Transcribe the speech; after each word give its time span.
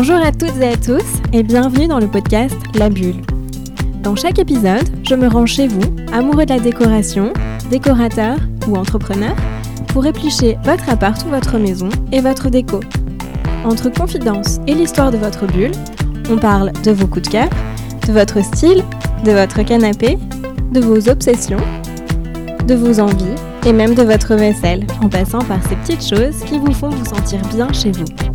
Bonjour 0.00 0.24
à 0.24 0.30
toutes 0.30 0.60
et 0.60 0.68
à 0.68 0.76
tous 0.76 1.02
et 1.32 1.42
bienvenue 1.42 1.88
dans 1.88 1.98
le 1.98 2.06
podcast 2.06 2.54
La 2.76 2.88
Bulle. 2.88 3.20
Dans 4.00 4.14
chaque 4.14 4.38
épisode, 4.38 4.88
je 5.02 5.16
me 5.16 5.26
rends 5.26 5.44
chez 5.44 5.66
vous, 5.66 5.82
amoureux 6.12 6.46
de 6.46 6.54
la 6.54 6.60
décoration, 6.60 7.32
décorateur 7.68 8.36
ou 8.68 8.76
entrepreneur, 8.76 9.34
pour 9.88 10.06
éplucher 10.06 10.56
votre 10.62 10.88
appart 10.88 11.20
ou 11.26 11.30
votre 11.30 11.58
maison 11.58 11.88
et 12.12 12.20
votre 12.20 12.48
déco. 12.48 12.78
Entre 13.64 13.88
confidence 13.92 14.60
et 14.68 14.74
l'histoire 14.74 15.10
de 15.10 15.18
votre 15.18 15.46
bulle, 15.46 15.72
on 16.30 16.36
parle 16.36 16.70
de 16.84 16.92
vos 16.92 17.08
coups 17.08 17.28
de 17.28 17.32
cœur, 17.32 17.50
de 18.06 18.12
votre 18.12 18.40
style, 18.44 18.84
de 19.24 19.32
votre 19.32 19.64
canapé, 19.64 20.16
de 20.70 20.78
vos 20.78 21.08
obsessions, 21.08 21.64
de 22.68 22.74
vos 22.76 23.00
envies 23.00 23.34
et 23.66 23.72
même 23.72 23.96
de 23.96 24.04
votre 24.04 24.36
vaisselle, 24.36 24.86
en 25.02 25.08
passant 25.08 25.40
par 25.40 25.60
ces 25.68 25.74
petites 25.74 26.08
choses 26.08 26.44
qui 26.44 26.56
vous 26.60 26.72
font 26.72 26.88
vous 26.88 27.04
sentir 27.04 27.40
bien 27.52 27.72
chez 27.72 27.90
vous. 27.90 28.27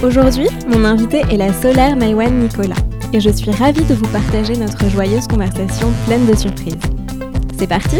Aujourd'hui, 0.00 0.46
mon 0.68 0.84
invité 0.84 1.22
est 1.28 1.36
la 1.36 1.52
solaire 1.52 1.96
Maïwan 1.96 2.32
Nicolas 2.38 2.76
et 3.12 3.18
je 3.18 3.30
suis 3.30 3.50
ravie 3.50 3.84
de 3.84 3.94
vous 3.94 4.06
partager 4.12 4.56
notre 4.56 4.88
joyeuse 4.88 5.26
conversation 5.26 5.88
pleine 6.06 6.24
de 6.24 6.36
surprises. 6.36 6.78
C'est 7.58 7.66
parti 7.66 7.96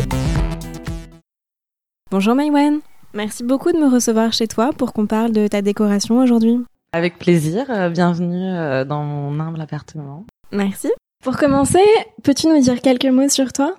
Bonjour 2.12 2.36
Maïwan, 2.36 2.78
merci 3.14 3.42
beaucoup 3.42 3.72
de 3.72 3.78
me 3.78 3.92
recevoir 3.92 4.32
chez 4.32 4.46
toi 4.46 4.70
pour 4.78 4.92
qu'on 4.92 5.06
parle 5.06 5.32
de 5.32 5.48
ta 5.48 5.60
décoration 5.60 6.20
aujourd'hui. 6.20 6.60
Avec 6.92 7.18
plaisir, 7.18 7.66
euh, 7.68 7.88
bienvenue 7.88 8.46
euh, 8.48 8.84
dans 8.84 9.02
mon 9.02 9.40
humble 9.40 9.60
appartement. 9.60 10.24
Merci. 10.52 10.92
Pour 11.24 11.36
commencer, 11.36 11.82
peux-tu 12.22 12.46
nous 12.46 12.60
dire 12.60 12.80
quelques 12.80 13.06
mots 13.06 13.28
sur 13.28 13.52
toi? 13.52 13.74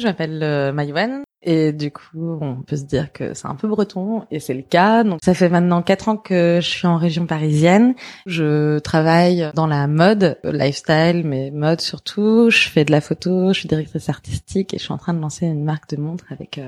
Je 0.00 0.06
m'appelle 0.06 0.42
euh, 0.42 0.72
Maïwan 0.72 1.22
et 1.42 1.72
du 1.72 1.90
coup, 1.90 2.38
on 2.40 2.62
peut 2.62 2.76
se 2.76 2.84
dire 2.84 3.12
que 3.12 3.34
c'est 3.34 3.46
un 3.46 3.54
peu 3.54 3.68
breton 3.68 4.24
et 4.30 4.40
c'est 4.40 4.54
le 4.54 4.62
cas. 4.62 5.04
Donc 5.04 5.20
ça 5.22 5.34
fait 5.34 5.48
maintenant 5.48 5.82
quatre 5.82 6.08
ans 6.08 6.16
que 6.16 6.58
je 6.60 6.68
suis 6.68 6.86
en 6.86 6.96
région 6.96 7.26
parisienne. 7.26 7.94
Je 8.26 8.78
travaille 8.80 9.50
dans 9.54 9.66
la 9.66 9.86
mode, 9.86 10.38
lifestyle, 10.44 11.22
mais 11.24 11.50
mode 11.50 11.80
surtout. 11.80 12.50
Je 12.50 12.68
fais 12.68 12.84
de 12.84 12.90
la 12.90 13.00
photo, 13.00 13.52
je 13.52 13.60
suis 13.60 13.68
directrice 13.68 14.08
artistique 14.08 14.74
et 14.74 14.78
je 14.78 14.82
suis 14.82 14.92
en 14.92 14.98
train 14.98 15.14
de 15.14 15.20
lancer 15.20 15.46
une 15.46 15.64
marque 15.64 15.88
de 15.90 15.96
montres 15.96 16.26
avec 16.30 16.60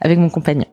avec 0.00 0.18
mon 0.18 0.28
compagnon. 0.28 0.66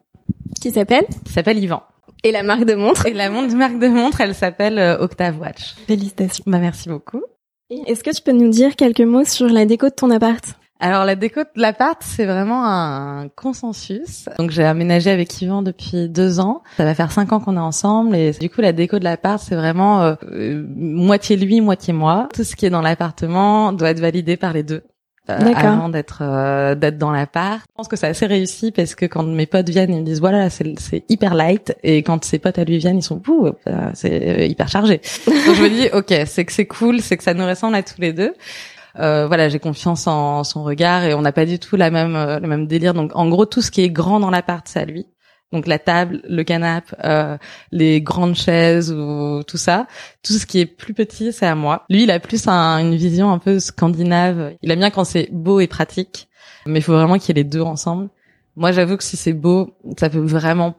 Qui 0.60 0.72
s'appelle? 0.72 1.06
Qui 1.26 1.32
s'appelle 1.32 1.60
Yvan. 1.60 1.84
Et 2.24 2.32
la 2.32 2.42
marque 2.42 2.66
de 2.66 2.74
montre? 2.74 3.06
Et 3.06 3.14
la 3.14 3.30
montre, 3.30 3.56
marque 3.56 3.80
de 3.80 3.88
montre, 3.88 4.22
elle 4.22 4.34
s'appelle 4.34 4.80
Octave 5.00 5.40
Watch. 5.40 5.76
Félicitations. 5.86 6.44
Bah 6.48 6.58
merci 6.58 6.90
beaucoup. 6.90 7.22
Est-ce 7.70 8.04
que 8.04 8.16
tu 8.16 8.22
peux 8.22 8.32
nous 8.32 8.50
dire 8.50 8.76
quelques 8.76 9.02
mots 9.02 9.26
sur 9.26 9.48
la 9.48 9.66
déco 9.66 9.90
de 9.90 9.94
ton 9.94 10.10
appart? 10.10 10.44
Alors 10.80 11.06
la 11.06 11.16
déco 11.16 11.42
de 11.42 11.62
l'appart, 11.62 12.02
c'est 12.04 12.26
vraiment 12.26 12.66
un 12.66 13.30
consensus. 13.30 14.30
Donc 14.38 14.52
j'ai 14.52 14.64
aménagé 14.64 15.10
avec 15.10 15.42
Yvan 15.42 15.62
depuis 15.64 16.08
deux 16.08 16.40
ans. 16.40 16.62
Ça 16.78 16.86
va 16.86 16.94
faire 16.94 17.12
cinq 17.12 17.34
ans 17.34 17.40
qu'on 17.40 17.58
est 17.58 17.60
ensemble 17.60 18.16
et 18.16 18.32
du 18.32 18.50
coup 18.50 18.62
la 18.62 18.74
déco 18.74 19.00
de 19.00 19.04
l'appart, 19.04 19.42
c'est 19.42 19.56
vraiment 19.56 20.04
euh, 20.04 20.64
moitié 20.76 21.36
lui, 21.36 21.62
moitié 21.62 21.94
moi. 21.94 22.30
Tout 22.34 22.44
ce 22.44 22.56
qui 22.56 22.66
est 22.66 22.70
dans 22.70 22.82
l'appartement 22.82 23.74
doit 23.74 23.90
être 23.90 24.00
validé 24.00 24.38
par 24.38 24.54
les 24.54 24.64
deux. 24.64 24.84
Euh, 25.30 25.38
avant 25.56 25.90
d'être 25.90 26.20
euh, 26.22 26.74
d'être 26.74 26.98
dans 26.98 27.12
l'appart. 27.12 27.60
Je 27.60 27.74
pense 27.76 27.90
que 27.90 27.98
c'est 27.98 28.08
assez 28.08 28.28
réussi 28.28 28.72
parce 28.72 28.96
que 28.96 29.06
quand 29.06 29.24
mes 29.24 29.46
potes 29.46 29.68
viennent, 29.68 29.94
ils 29.94 30.00
me 30.00 30.06
disent 30.06 30.22
voilà, 30.22 30.50
c'est 30.50 30.80
c'est 30.80 31.04
hyper 31.10 31.36
light 31.36 31.76
et 31.84 32.02
quand 32.02 32.24
ses 32.24 32.40
potes 32.40 32.58
à 32.60 32.64
lui 32.64 32.78
viennent, 32.78 33.00
ils 33.00 33.04
sont 33.04 33.22
ouh, 33.28 33.50
c'est 33.94 34.48
hyper 34.48 34.70
chargé. 34.70 35.02
Donc 35.28 35.56
je 35.56 35.64
me 35.64 35.70
dis 35.70 35.90
OK, 35.92 36.14
c'est 36.28 36.46
que 36.46 36.54
c'est 36.54 36.68
cool, 36.68 37.02
c'est 37.02 37.18
que 37.18 37.24
ça 37.24 37.34
nous 37.34 37.46
ressemble 37.46 37.76
à 37.76 37.84
tous 37.84 38.00
les 38.00 38.14
deux. 38.14 38.34
Euh, 39.00 39.28
voilà, 39.28 39.50
j'ai 39.50 39.60
confiance 39.60 40.08
en 40.08 40.44
son 40.44 40.64
regard 40.64 41.04
et 41.04 41.14
on 41.14 41.22
n'a 41.22 41.32
pas 41.32 41.46
du 41.46 41.60
tout 41.60 41.76
la 41.76 41.92
même 41.92 42.16
euh, 42.16 42.40
le 42.40 42.48
même 42.48 42.68
délire. 42.68 42.94
Donc 42.94 43.12
en 43.16 43.28
gros, 43.30 43.46
tout 43.46 43.62
ce 43.62 43.72
qui 43.72 43.82
est 43.82 43.90
grand 43.90 44.20
dans 44.20 44.30
l'appart, 44.30 44.68
c'est 44.68 44.80
à 44.80 44.86
lui. 44.86 45.06
Donc 45.54 45.66
la 45.66 45.80
table, 45.80 46.22
le 46.28 46.44
canapé, 46.44 46.96
euh, 47.06 47.38
les 47.72 48.02
grandes 48.02 48.36
chaises 48.36 48.92
ou 48.92 49.44
tout 49.48 49.58
ça, 49.58 49.88
tout 50.22 50.34
ce 50.34 50.46
qui 50.46 50.60
est 50.60 50.66
plus 50.66 50.94
petit, 50.94 51.32
c'est 51.32 51.46
à 51.46 51.56
moi. 51.56 51.86
Lui, 51.90 52.04
il 52.04 52.12
a 52.12 52.20
plus 52.20 52.48
une 52.48 52.96
vision 52.96 53.32
un 53.32 53.40
peu 53.40 53.60
scandinave. 53.60 54.56
Il 54.62 54.72
aime 54.72 54.80
bien 54.80 54.90
quand 54.90 55.06
c'est 55.06 55.30
beau 55.32 55.62
et 55.62 55.68
pratique, 55.68 56.28
mais 56.66 56.80
il 56.80 56.82
faut 56.82 56.94
vraiment 56.94 57.18
qu'il 57.18 57.30
y 57.30 57.40
ait 57.40 57.44
les 57.44 57.50
deux 57.50 57.62
ensemble. 57.62 58.10
Moi, 58.58 58.72
j'avoue 58.72 58.98
que 58.98 59.04
si 59.04 59.16
c'est 59.16 59.34
beau, 59.34 59.78
ça 59.98 60.10
peut 60.10 60.20
vraiment 60.20 60.76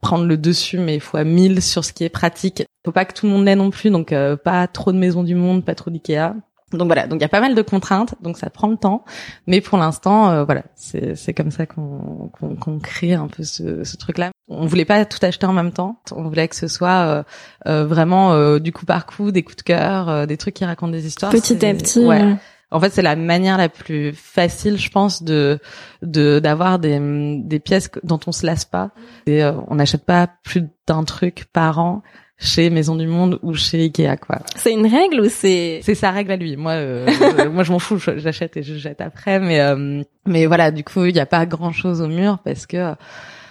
prendre 0.00 0.26
le 0.26 0.36
dessus, 0.36 0.78
mais 0.78 0.98
à 1.14 1.24
mille 1.24 1.62
sur 1.62 1.84
ce 1.84 1.92
qui 1.92 2.04
est 2.04 2.08
pratique. 2.08 2.64
Faut 2.84 2.92
pas 2.92 3.04
que 3.04 3.12
tout 3.12 3.26
le 3.26 3.32
monde 3.32 3.44
l'ait 3.44 3.56
non 3.56 3.70
plus, 3.70 3.90
donc 3.90 4.12
euh, 4.12 4.36
pas 4.36 4.66
trop 4.66 4.92
de 4.92 4.98
maisons 4.98 5.22
du 5.22 5.34
monde, 5.34 5.64
pas 5.64 5.74
trop 5.74 5.90
d'Ikea. 5.90 6.34
Donc 6.72 6.86
voilà, 6.86 7.06
donc 7.06 7.18
il 7.18 7.22
y 7.22 7.24
a 7.24 7.28
pas 7.28 7.40
mal 7.40 7.54
de 7.54 7.62
contraintes, 7.62 8.14
donc 8.22 8.38
ça 8.38 8.48
prend 8.48 8.68
le 8.68 8.76
temps, 8.76 9.04
mais 9.46 9.60
pour 9.60 9.76
l'instant, 9.76 10.30
euh, 10.30 10.44
voilà, 10.44 10.62
c'est 10.76 11.16
c'est 11.16 11.34
comme 11.34 11.50
ça 11.50 11.66
qu'on 11.66 12.30
qu'on 12.32 12.54
qu'on 12.54 12.78
crée 12.78 13.14
un 13.14 13.26
peu 13.26 13.42
ce, 13.42 13.82
ce 13.82 13.96
truc-là. 13.96 14.30
On 14.48 14.66
voulait 14.66 14.84
pas 14.84 15.04
tout 15.04 15.18
acheter 15.22 15.46
en 15.46 15.52
même 15.52 15.72
temps, 15.72 16.00
on 16.14 16.22
voulait 16.22 16.46
que 16.46 16.54
ce 16.54 16.68
soit 16.68 17.06
euh, 17.06 17.22
euh 17.66 17.86
vraiment 17.86 18.34
euh, 18.34 18.60
du 18.60 18.72
coup 18.72 18.86
par 18.86 19.06
coup, 19.06 19.32
des 19.32 19.42
coups 19.42 19.56
de 19.56 19.62
cœur, 19.62 20.26
des 20.28 20.36
trucs 20.36 20.54
qui 20.54 20.64
racontent 20.64 20.92
des 20.92 21.06
histoires. 21.06 21.32
Petit 21.32 21.64
à 21.66 21.74
petit. 21.74 22.04
Ouais. 22.04 22.36
En 22.72 22.78
fait, 22.78 22.90
c'est 22.90 23.02
la 23.02 23.16
manière 23.16 23.58
la 23.58 23.68
plus 23.68 24.12
facile, 24.12 24.78
je 24.78 24.90
pense, 24.90 25.24
de 25.24 25.58
de 26.02 26.38
d'avoir 26.38 26.78
des 26.78 27.00
des 27.42 27.58
pièces 27.58 27.90
dont 28.04 28.20
on 28.28 28.32
se 28.32 28.46
lasse 28.46 28.64
pas. 28.64 28.92
Et 29.26 29.42
on 29.44 29.74
n'achète 29.74 30.04
pas 30.04 30.28
plus 30.44 30.68
d'un 30.86 31.02
truc 31.02 31.46
par 31.52 31.80
an 31.80 32.02
chez 32.40 32.70
Maison 32.70 32.96
du 32.96 33.06
Monde 33.06 33.38
ou 33.42 33.54
chez 33.54 33.82
Ikea 33.82 34.16
quoi. 34.16 34.38
C'est 34.56 34.72
une 34.72 34.86
règle 34.86 35.20
ou 35.20 35.28
c'est 35.28 35.80
C'est 35.82 35.94
sa 35.94 36.10
règle 36.10 36.32
à 36.32 36.36
lui. 36.36 36.56
Moi 36.56 36.72
euh, 36.72 37.06
moi 37.52 37.62
je 37.62 37.72
m'en 37.72 37.78
fous, 37.78 37.98
j'achète 37.98 38.56
et 38.56 38.62
je 38.62 38.74
jette 38.74 39.00
après 39.00 39.38
mais 39.38 39.60
euh, 39.60 40.02
mais 40.26 40.46
voilà, 40.46 40.70
du 40.70 40.84
coup, 40.84 41.04
il 41.04 41.14
n'y 41.14 41.20
a 41.20 41.26
pas 41.26 41.46
grand-chose 41.46 42.00
au 42.00 42.06
mur 42.06 42.38
parce 42.44 42.66
que 42.66 42.94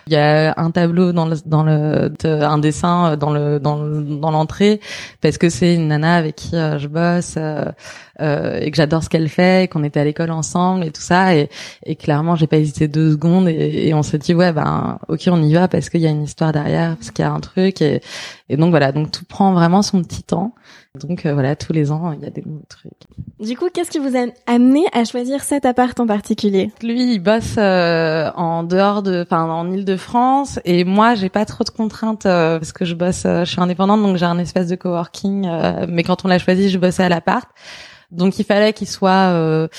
il 0.08 0.14
y 0.14 0.16
a 0.16 0.54
un 0.58 0.72
tableau 0.72 1.12
dans 1.12 1.26
le 1.28 1.36
dans 1.46 1.64
le 1.64 2.12
un 2.26 2.58
dessin 2.58 3.18
dans 3.18 3.32
le 3.32 3.60
dans 3.60 3.78
dans 3.78 4.32
l'entrée 4.32 4.80
parce 5.22 5.38
que 5.38 5.50
c'est 5.50 5.76
une 5.76 5.88
nana 5.88 6.16
avec 6.16 6.36
qui 6.36 6.56
euh, 6.56 6.78
je 6.80 6.88
bosse 6.88 7.36
euh, 7.38 7.66
euh, 8.22 8.60
et 8.60 8.72
que 8.72 8.78
j'adore 8.78 9.04
ce 9.04 9.10
qu'elle 9.10 9.30
fait 9.30 9.64
et 9.64 9.68
qu'on 9.68 9.84
était 9.84 10.00
à 10.00 10.04
l'école 10.04 10.32
ensemble 10.32 10.84
et 10.84 10.92
tout 10.92 11.02
ça. 11.02 11.36
Et, 11.36 11.50
et 11.86 11.96
clairement 11.96 12.36
j'ai 12.36 12.48
pas 12.48 12.58
hésité 12.58 12.88
deux 12.88 13.12
secondes 13.12 13.48
et, 13.48 13.88
et 13.88 13.94
on 13.94 14.04
s'est 14.04 14.18
dit 14.18 14.34
ouais 14.34 14.52
ben 14.52 15.00
ok 15.08 15.24
on 15.28 15.42
y 15.42 15.54
va 15.54 15.68
parce 15.68 15.90
qu'il 15.90 16.02
y 16.02 16.08
a 16.08 16.10
une 16.10 16.24
histoire 16.24 16.52
derrière 16.52 16.96
parce 16.96 17.12
qu'il 17.12 17.24
y 17.24 17.28
a 17.28 17.32
un 17.32 17.40
truc. 17.40 17.82
Et, 17.82 18.02
et 18.50 18.58
donc 18.58 18.72
voilà. 18.72 18.92
Donc 18.92 19.12
tout 19.12 19.26
prend 19.26 19.54
vraiment 19.54 19.82
son 19.82 20.02
petit 20.04 20.24
temps 20.24 20.54
donc 20.98 21.28
euh, 21.28 21.34
voilà, 21.34 21.56
tous 21.56 21.72
les 21.72 21.92
ans, 21.92 22.12
il 22.14 22.24
y 22.24 22.26
a 22.26 22.32
des 22.32 22.42
nouveaux 22.44 22.66
trucs. 22.68 22.92
Du 23.40 23.56
coup, 23.56 23.70
qu'est-ce 23.72 23.92
qui 23.92 24.00
vous 24.00 24.18
a 24.18 24.26
amené 24.48 24.86
à 24.92 25.06
choisir 25.06 25.44
cet 25.44 25.66
appart 25.66 25.98
en 26.00 26.08
particulier? 26.08 26.72
Lui, 26.82 27.14
il 27.14 27.20
bosse 27.20 27.56
euh, 27.60 28.32
en 28.36 28.64
dehors 28.64 29.04
de, 29.04 29.22
enfin 29.22 29.44
en 29.44 29.72
Île-de-France, 29.72 30.60
et 30.66 30.86
moi, 30.86 31.14
j'ai 31.14 31.30
pas 31.30 31.46
trop 31.46 31.64
de 31.64 31.70
contraintes 31.70 32.26
euh, 32.26 32.58
parce 32.58 32.74
que 32.74 32.86
je 32.86 32.96
bosse, 32.96 33.22
je 33.24 33.46
suis 33.46 33.62
indépendante, 33.62 34.02
donc 34.02 34.18
j'ai 34.18 34.26
un 34.26 34.40
espace 34.40 34.68
de 34.68 34.76
coworking. 34.76 35.48
mais 35.88 36.02
quand 36.02 36.26
on 36.26 36.28
l'a 36.28 36.40
choisi, 36.40 36.70
je 36.70 36.80
bossais 36.80 37.04
à 37.04 37.10
l'appart. 37.10 37.48
Donc 38.10 38.40
il 38.40 38.44
fallait 38.44 38.74
qu'il 38.74 38.88
soit 38.88 39.70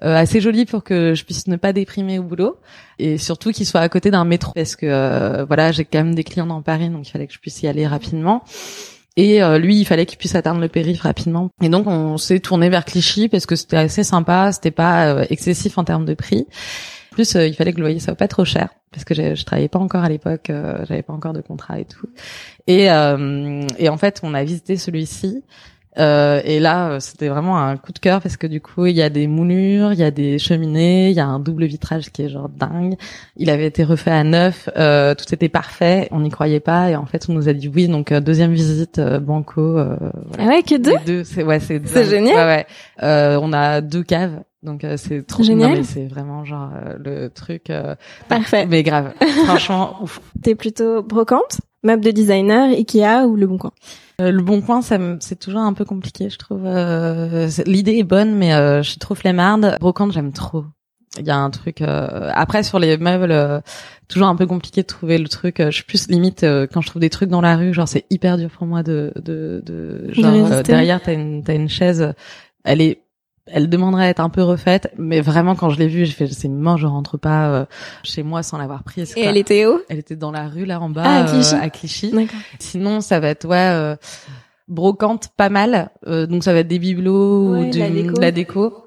assez 0.00 0.40
joli 0.40 0.66
pour 0.66 0.84
que 0.84 1.14
je 1.14 1.24
puisse 1.24 1.48
ne 1.48 1.56
pas 1.56 1.72
déprimer 1.72 2.20
au 2.20 2.22
boulot 2.22 2.58
et 3.00 3.18
surtout 3.18 3.50
qu'il 3.50 3.66
soit 3.66 3.80
à 3.80 3.88
côté 3.88 4.12
d'un 4.12 4.24
métro 4.24 4.52
parce 4.54 4.76
que 4.76 5.44
voilà 5.48 5.72
j'ai 5.72 5.84
quand 5.84 5.98
même 5.98 6.14
des 6.14 6.22
clients 6.22 6.46
dans 6.46 6.62
Paris 6.62 6.88
donc 6.88 7.08
il 7.08 7.10
fallait 7.10 7.26
que 7.26 7.32
je 7.32 7.40
puisse 7.40 7.60
y 7.62 7.66
aller 7.66 7.88
rapidement. 7.88 8.44
Et 9.20 9.42
euh, 9.42 9.58
lui, 9.58 9.78
il 9.78 9.84
fallait 9.84 10.06
qu'il 10.06 10.16
puisse 10.16 10.34
atteindre 10.34 10.62
le 10.62 10.68
périph 10.68 11.02
rapidement. 11.02 11.50
Et 11.60 11.68
donc, 11.68 11.86
on 11.86 12.16
s'est 12.16 12.40
tourné 12.40 12.70
vers 12.70 12.86
Clichy 12.86 13.28
parce 13.28 13.44
que 13.44 13.54
c'était 13.54 13.76
assez 13.76 14.02
sympa, 14.02 14.50
c'était 14.50 14.70
pas 14.70 15.08
euh, 15.12 15.26
excessif 15.28 15.76
en 15.76 15.84
termes 15.84 16.06
de 16.06 16.14
prix. 16.14 16.46
Plus, 17.10 17.36
euh, 17.36 17.46
il 17.46 17.52
fallait 17.52 17.72
que 17.72 17.76
le 17.76 17.82
loyer 17.82 18.00
soit 18.00 18.14
pas 18.14 18.28
trop 18.28 18.46
cher 18.46 18.70
parce 18.92 19.04
que 19.04 19.12
je 19.12 19.44
travaillais 19.44 19.68
pas 19.68 19.78
encore 19.78 20.04
à 20.04 20.08
l'époque, 20.08 20.50
j'avais 20.88 21.02
pas 21.02 21.12
encore 21.12 21.34
de 21.34 21.42
contrat 21.42 21.78
et 21.78 21.84
tout. 21.84 22.08
Et, 22.66 22.86
et 22.86 23.88
en 23.88 23.96
fait, 23.98 24.20
on 24.24 24.34
a 24.34 24.42
visité 24.42 24.76
celui-ci 24.76 25.44
euh, 25.98 26.40
et 26.44 26.60
là, 26.60 26.90
euh, 26.90 27.00
c'était 27.00 27.28
vraiment 27.28 27.58
un 27.58 27.76
coup 27.76 27.92
de 27.92 27.98
cœur 27.98 28.20
parce 28.22 28.36
que 28.36 28.46
du 28.46 28.60
coup, 28.60 28.86
il 28.86 28.94
y 28.94 29.02
a 29.02 29.10
des 29.10 29.26
moulures, 29.26 29.92
il 29.92 29.98
y 29.98 30.04
a 30.04 30.10
des 30.10 30.38
cheminées, 30.38 31.10
il 31.10 31.16
y 31.16 31.20
a 31.20 31.26
un 31.26 31.40
double 31.40 31.64
vitrage 31.64 32.10
qui 32.10 32.22
est 32.22 32.28
genre 32.28 32.48
dingue. 32.48 32.94
Il 33.36 33.50
avait 33.50 33.66
été 33.66 33.82
refait 33.82 34.12
à 34.12 34.22
neuf, 34.22 34.68
euh, 34.76 35.14
tout 35.14 35.34
était 35.34 35.48
parfait, 35.48 36.08
on 36.12 36.20
n'y 36.20 36.30
croyait 36.30 36.60
pas 36.60 36.90
et 36.90 36.96
en 36.96 37.06
fait, 37.06 37.26
on 37.28 37.32
nous 37.32 37.48
a 37.48 37.52
dit 37.52 37.68
oui. 37.68 37.88
Donc 37.88 38.12
euh, 38.12 38.20
deuxième 38.20 38.52
visite, 38.52 39.00
banco. 39.00 39.72
Voilà. 39.72 39.98
Ah 40.38 40.46
ouais, 40.46 40.62
que 40.62 40.76
deux. 40.76 40.94
deux 41.04 41.24
c'est 41.24 41.42
ouais, 41.42 41.58
c'est. 41.58 41.84
C'est 41.86 42.04
génial. 42.04 42.36
Ouais, 42.36 42.66
ouais. 43.02 43.38
on 43.42 43.52
a 43.52 43.80
deux 43.80 44.04
caves. 44.04 44.42
Donc 44.62 44.84
c'est 44.96 45.26
trop 45.26 45.42
génial. 45.42 45.84
C'est 45.84 46.06
vraiment 46.06 46.44
genre 46.44 46.70
le 46.98 47.28
truc 47.28 47.72
parfait. 48.28 48.66
Mais 48.66 48.82
grave. 48.82 49.12
Franchement, 49.46 49.96
ouf. 50.02 50.20
T'es 50.42 50.54
plutôt 50.54 51.02
brocante, 51.02 51.60
meuble 51.82 52.04
de 52.04 52.10
designer, 52.10 52.68
Ikea 52.70 53.26
ou 53.26 53.36
Le 53.36 53.46
Bon 53.46 53.58
Coin? 53.58 53.72
euh, 53.72 54.09
le 54.20 54.42
bon 54.42 54.60
coin, 54.60 54.82
ça 54.82 54.98
c'est 55.20 55.38
toujours 55.38 55.60
un 55.60 55.72
peu 55.72 55.84
compliqué, 55.84 56.28
je 56.30 56.38
trouve. 56.38 56.62
Euh, 56.64 57.48
l'idée 57.66 57.96
est 57.96 58.04
bonne, 58.04 58.34
mais 58.34 58.54
euh, 58.54 58.82
je 58.82 58.90
suis 58.90 58.98
trop 58.98 59.14
flemmarde. 59.14 59.76
Brocante, 59.80 60.12
j'aime 60.12 60.32
trop. 60.32 60.64
Il 61.18 61.26
y 61.26 61.30
a 61.30 61.36
un 61.36 61.50
truc. 61.50 61.82
Après, 61.82 62.62
sur 62.62 62.78
les 62.78 62.96
meubles, 62.96 63.62
toujours 64.06 64.28
un 64.28 64.36
peu 64.36 64.46
compliqué 64.46 64.82
de 64.82 64.86
trouver 64.86 65.18
le 65.18 65.28
truc. 65.28 65.56
je 65.58 65.70
suis 65.70 65.84
plus 65.84 66.08
limite 66.08 66.46
quand 66.72 66.80
je 66.80 66.86
trouve 66.86 67.00
des 67.00 67.10
trucs 67.10 67.30
dans 67.30 67.40
la 67.40 67.56
rue, 67.56 67.74
genre 67.74 67.88
c'est 67.88 68.04
hyper 68.10 68.36
dur 68.36 68.48
pour 68.50 68.66
moi 68.66 68.84
de 68.84 69.12
de, 69.16 69.60
de 69.66 70.12
genre 70.12 70.62
derrière 70.62 71.02
t'as 71.02 71.14
une 71.14 71.42
t'as 71.42 71.56
une 71.56 71.68
chaise, 71.68 72.14
elle 72.62 72.80
est 72.80 73.02
elle 73.46 73.68
demanderait 73.68 74.04
à 74.04 74.08
être 74.08 74.20
un 74.20 74.28
peu 74.28 74.42
refaite, 74.42 74.92
mais 74.98 75.20
vraiment 75.20 75.54
quand 75.54 75.70
je 75.70 75.78
l'ai 75.78 75.88
vue, 75.88 76.04
j'ai 76.04 76.12
fait 76.12 76.26
c'est 76.28 76.48
mort, 76.48 76.78
je 76.78 76.86
rentre 76.86 77.16
pas 77.16 77.48
euh, 77.50 77.64
chez 78.02 78.22
moi 78.22 78.42
sans 78.42 78.58
l'avoir 78.58 78.82
prise. 78.84 79.12
Et 79.16 79.22
elle 79.22 79.36
était 79.36 79.66
où? 79.66 79.80
Elle 79.88 79.98
était 79.98 80.16
dans 80.16 80.30
la 80.30 80.48
rue 80.48 80.64
là 80.64 80.80
en 80.80 80.88
bas 80.90 81.02
ah, 81.04 81.24
à 81.24 81.26
Clichy. 81.26 81.54
Euh, 81.54 81.60
à 81.60 81.70
Clichy. 81.70 82.14
Sinon 82.58 83.00
ça 83.00 83.20
va 83.20 83.28
être 83.28 83.46
ouais 83.46 83.56
euh, 83.56 83.96
brocante 84.68 85.28
pas 85.36 85.48
mal. 85.48 85.90
Euh, 86.06 86.26
donc 86.26 86.44
ça 86.44 86.52
va 86.52 86.60
être 86.60 86.68
des 86.68 86.78
bibelots 86.78 87.52
Ouais, 87.52 87.68
ou 87.68 87.70
de 87.70 87.78
la 87.78 87.90
déco. 87.90 88.20
la 88.20 88.30
déco. 88.30 88.86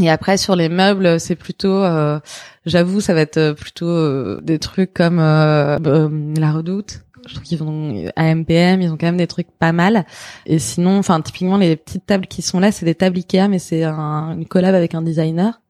Et 0.00 0.10
après 0.10 0.36
sur 0.36 0.56
les 0.56 0.68
meubles, 0.68 1.20
c'est 1.20 1.36
plutôt, 1.36 1.84
euh, 1.84 2.18
j'avoue, 2.66 3.00
ça 3.00 3.14
va 3.14 3.20
être 3.20 3.52
plutôt 3.52 4.40
des 4.40 4.58
trucs 4.58 4.92
comme 4.92 5.18
la 5.18 6.52
Redoute. 6.52 7.03
Je 7.26 7.34
trouve 7.34 7.44
qu'ils 7.44 7.58
vont 7.58 8.10
à 8.16 8.34
MPM, 8.34 8.82
ils 8.82 8.90
ont 8.90 8.96
quand 8.96 9.06
même 9.06 9.16
des 9.16 9.26
trucs 9.26 9.50
pas 9.58 9.72
mal. 9.72 10.04
Et 10.46 10.58
sinon, 10.58 10.98
enfin 10.98 11.20
typiquement 11.20 11.56
les 11.56 11.76
petites 11.76 12.06
tables 12.06 12.26
qui 12.26 12.42
sont 12.42 12.60
là, 12.60 12.72
c'est 12.72 12.84
des 12.86 12.94
tables 12.94 13.16
Ikea, 13.18 13.48
mais 13.48 13.58
c'est 13.58 13.84
un, 13.84 14.32
une 14.32 14.46
collab 14.46 14.74
avec 14.74 14.94
un 14.94 15.02
designer. 15.02 15.60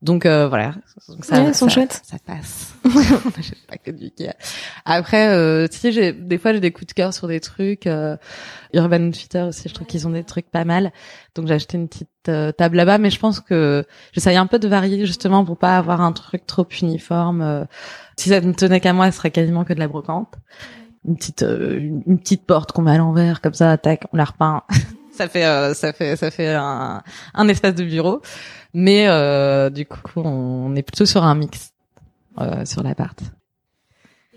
Donc 0.00 0.26
euh, 0.26 0.48
voilà, 0.48 0.74
Donc 1.08 1.24
ça, 1.24 1.36
Ouais, 1.40 1.46
elles 1.46 1.54
sont 1.54 1.68
ça- 1.68 1.74
chouettes. 1.76 2.00
Ça 2.04 2.16
passe. 2.26 2.74
Pas 3.68 3.76
que 3.76 3.92
du 3.92 4.06
Ikea. 4.06 4.32
Après, 4.84 5.28
euh, 5.28 5.68
tu 5.68 5.78
sais, 5.78 5.92
j'ai 5.92 6.12
des 6.12 6.38
fois 6.38 6.52
j'ai 6.52 6.58
des 6.58 6.72
coups 6.72 6.88
de 6.88 6.92
cœur 6.92 7.14
sur 7.14 7.28
des 7.28 7.38
trucs. 7.38 7.86
Euh, 7.86 8.16
Urban 8.74 9.00
Outfitter 9.02 9.42
aussi, 9.42 9.68
je 9.68 9.74
trouve 9.74 9.86
qu'ils 9.86 10.08
ont 10.08 10.10
des 10.10 10.24
trucs 10.24 10.50
pas 10.50 10.64
mal. 10.64 10.90
Donc 11.36 11.46
j'ai 11.46 11.54
acheté 11.54 11.76
une 11.78 11.86
petite 11.86 12.08
euh, 12.28 12.50
table 12.50 12.78
là-bas, 12.78 12.98
mais 12.98 13.10
je 13.10 13.20
pense 13.20 13.38
que 13.38 13.84
j'essaye 14.12 14.36
un 14.36 14.46
peu 14.48 14.58
de 14.58 14.66
varier 14.66 15.06
justement 15.06 15.44
pour 15.44 15.56
pas 15.56 15.78
avoir 15.78 16.00
un 16.00 16.10
truc 16.10 16.46
trop 16.46 16.66
uniforme. 16.82 17.40
Euh, 17.40 17.64
si 18.16 18.30
ça 18.30 18.40
ne 18.40 18.52
tenait 18.54 18.80
qu'à 18.80 18.92
moi, 18.92 19.08
ce 19.12 19.18
serait 19.18 19.30
quasiment 19.30 19.62
que 19.62 19.72
de 19.72 19.78
la 19.78 19.86
brocante. 19.86 20.34
Une 21.06 21.16
petite 21.16 21.42
euh, 21.42 21.78
une, 21.78 22.18
petite 22.18 22.44
porte 22.44 22.72
qu'on 22.72 22.82
met 22.82 22.92
à 22.92 22.98
l'envers 22.98 23.40
comme 23.40 23.54
ça, 23.54 23.76
tac, 23.76 24.04
on 24.12 24.16
la 24.16 24.24
repeint. 24.24 24.62
ça 25.12 25.28
fait 25.28 25.44
euh, 25.44 25.74
ça 25.74 25.92
fait 25.92 26.16
ça 26.16 26.30
fait 26.30 26.54
un, 26.54 27.02
un 27.34 27.48
espace 27.48 27.74
de 27.74 27.84
bureau. 27.84 28.22
Mais 28.74 29.08
euh, 29.08 29.68
du 29.70 29.84
coup, 29.84 30.20
on 30.20 30.74
est 30.76 30.82
plutôt 30.82 31.06
sur 31.06 31.24
un 31.24 31.34
mix 31.34 31.72
euh, 32.38 32.64
sur 32.64 32.82
l'appart. 32.82 33.18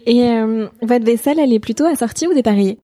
Et 0.05 0.23
euh, 0.23 0.67
votre 0.81 1.05
vaisselle, 1.05 1.39
elle 1.39 1.53
est 1.53 1.59
plutôt 1.59 1.85
assortie 1.85 2.27
ou 2.27 2.33
dépareillée? 2.33 2.79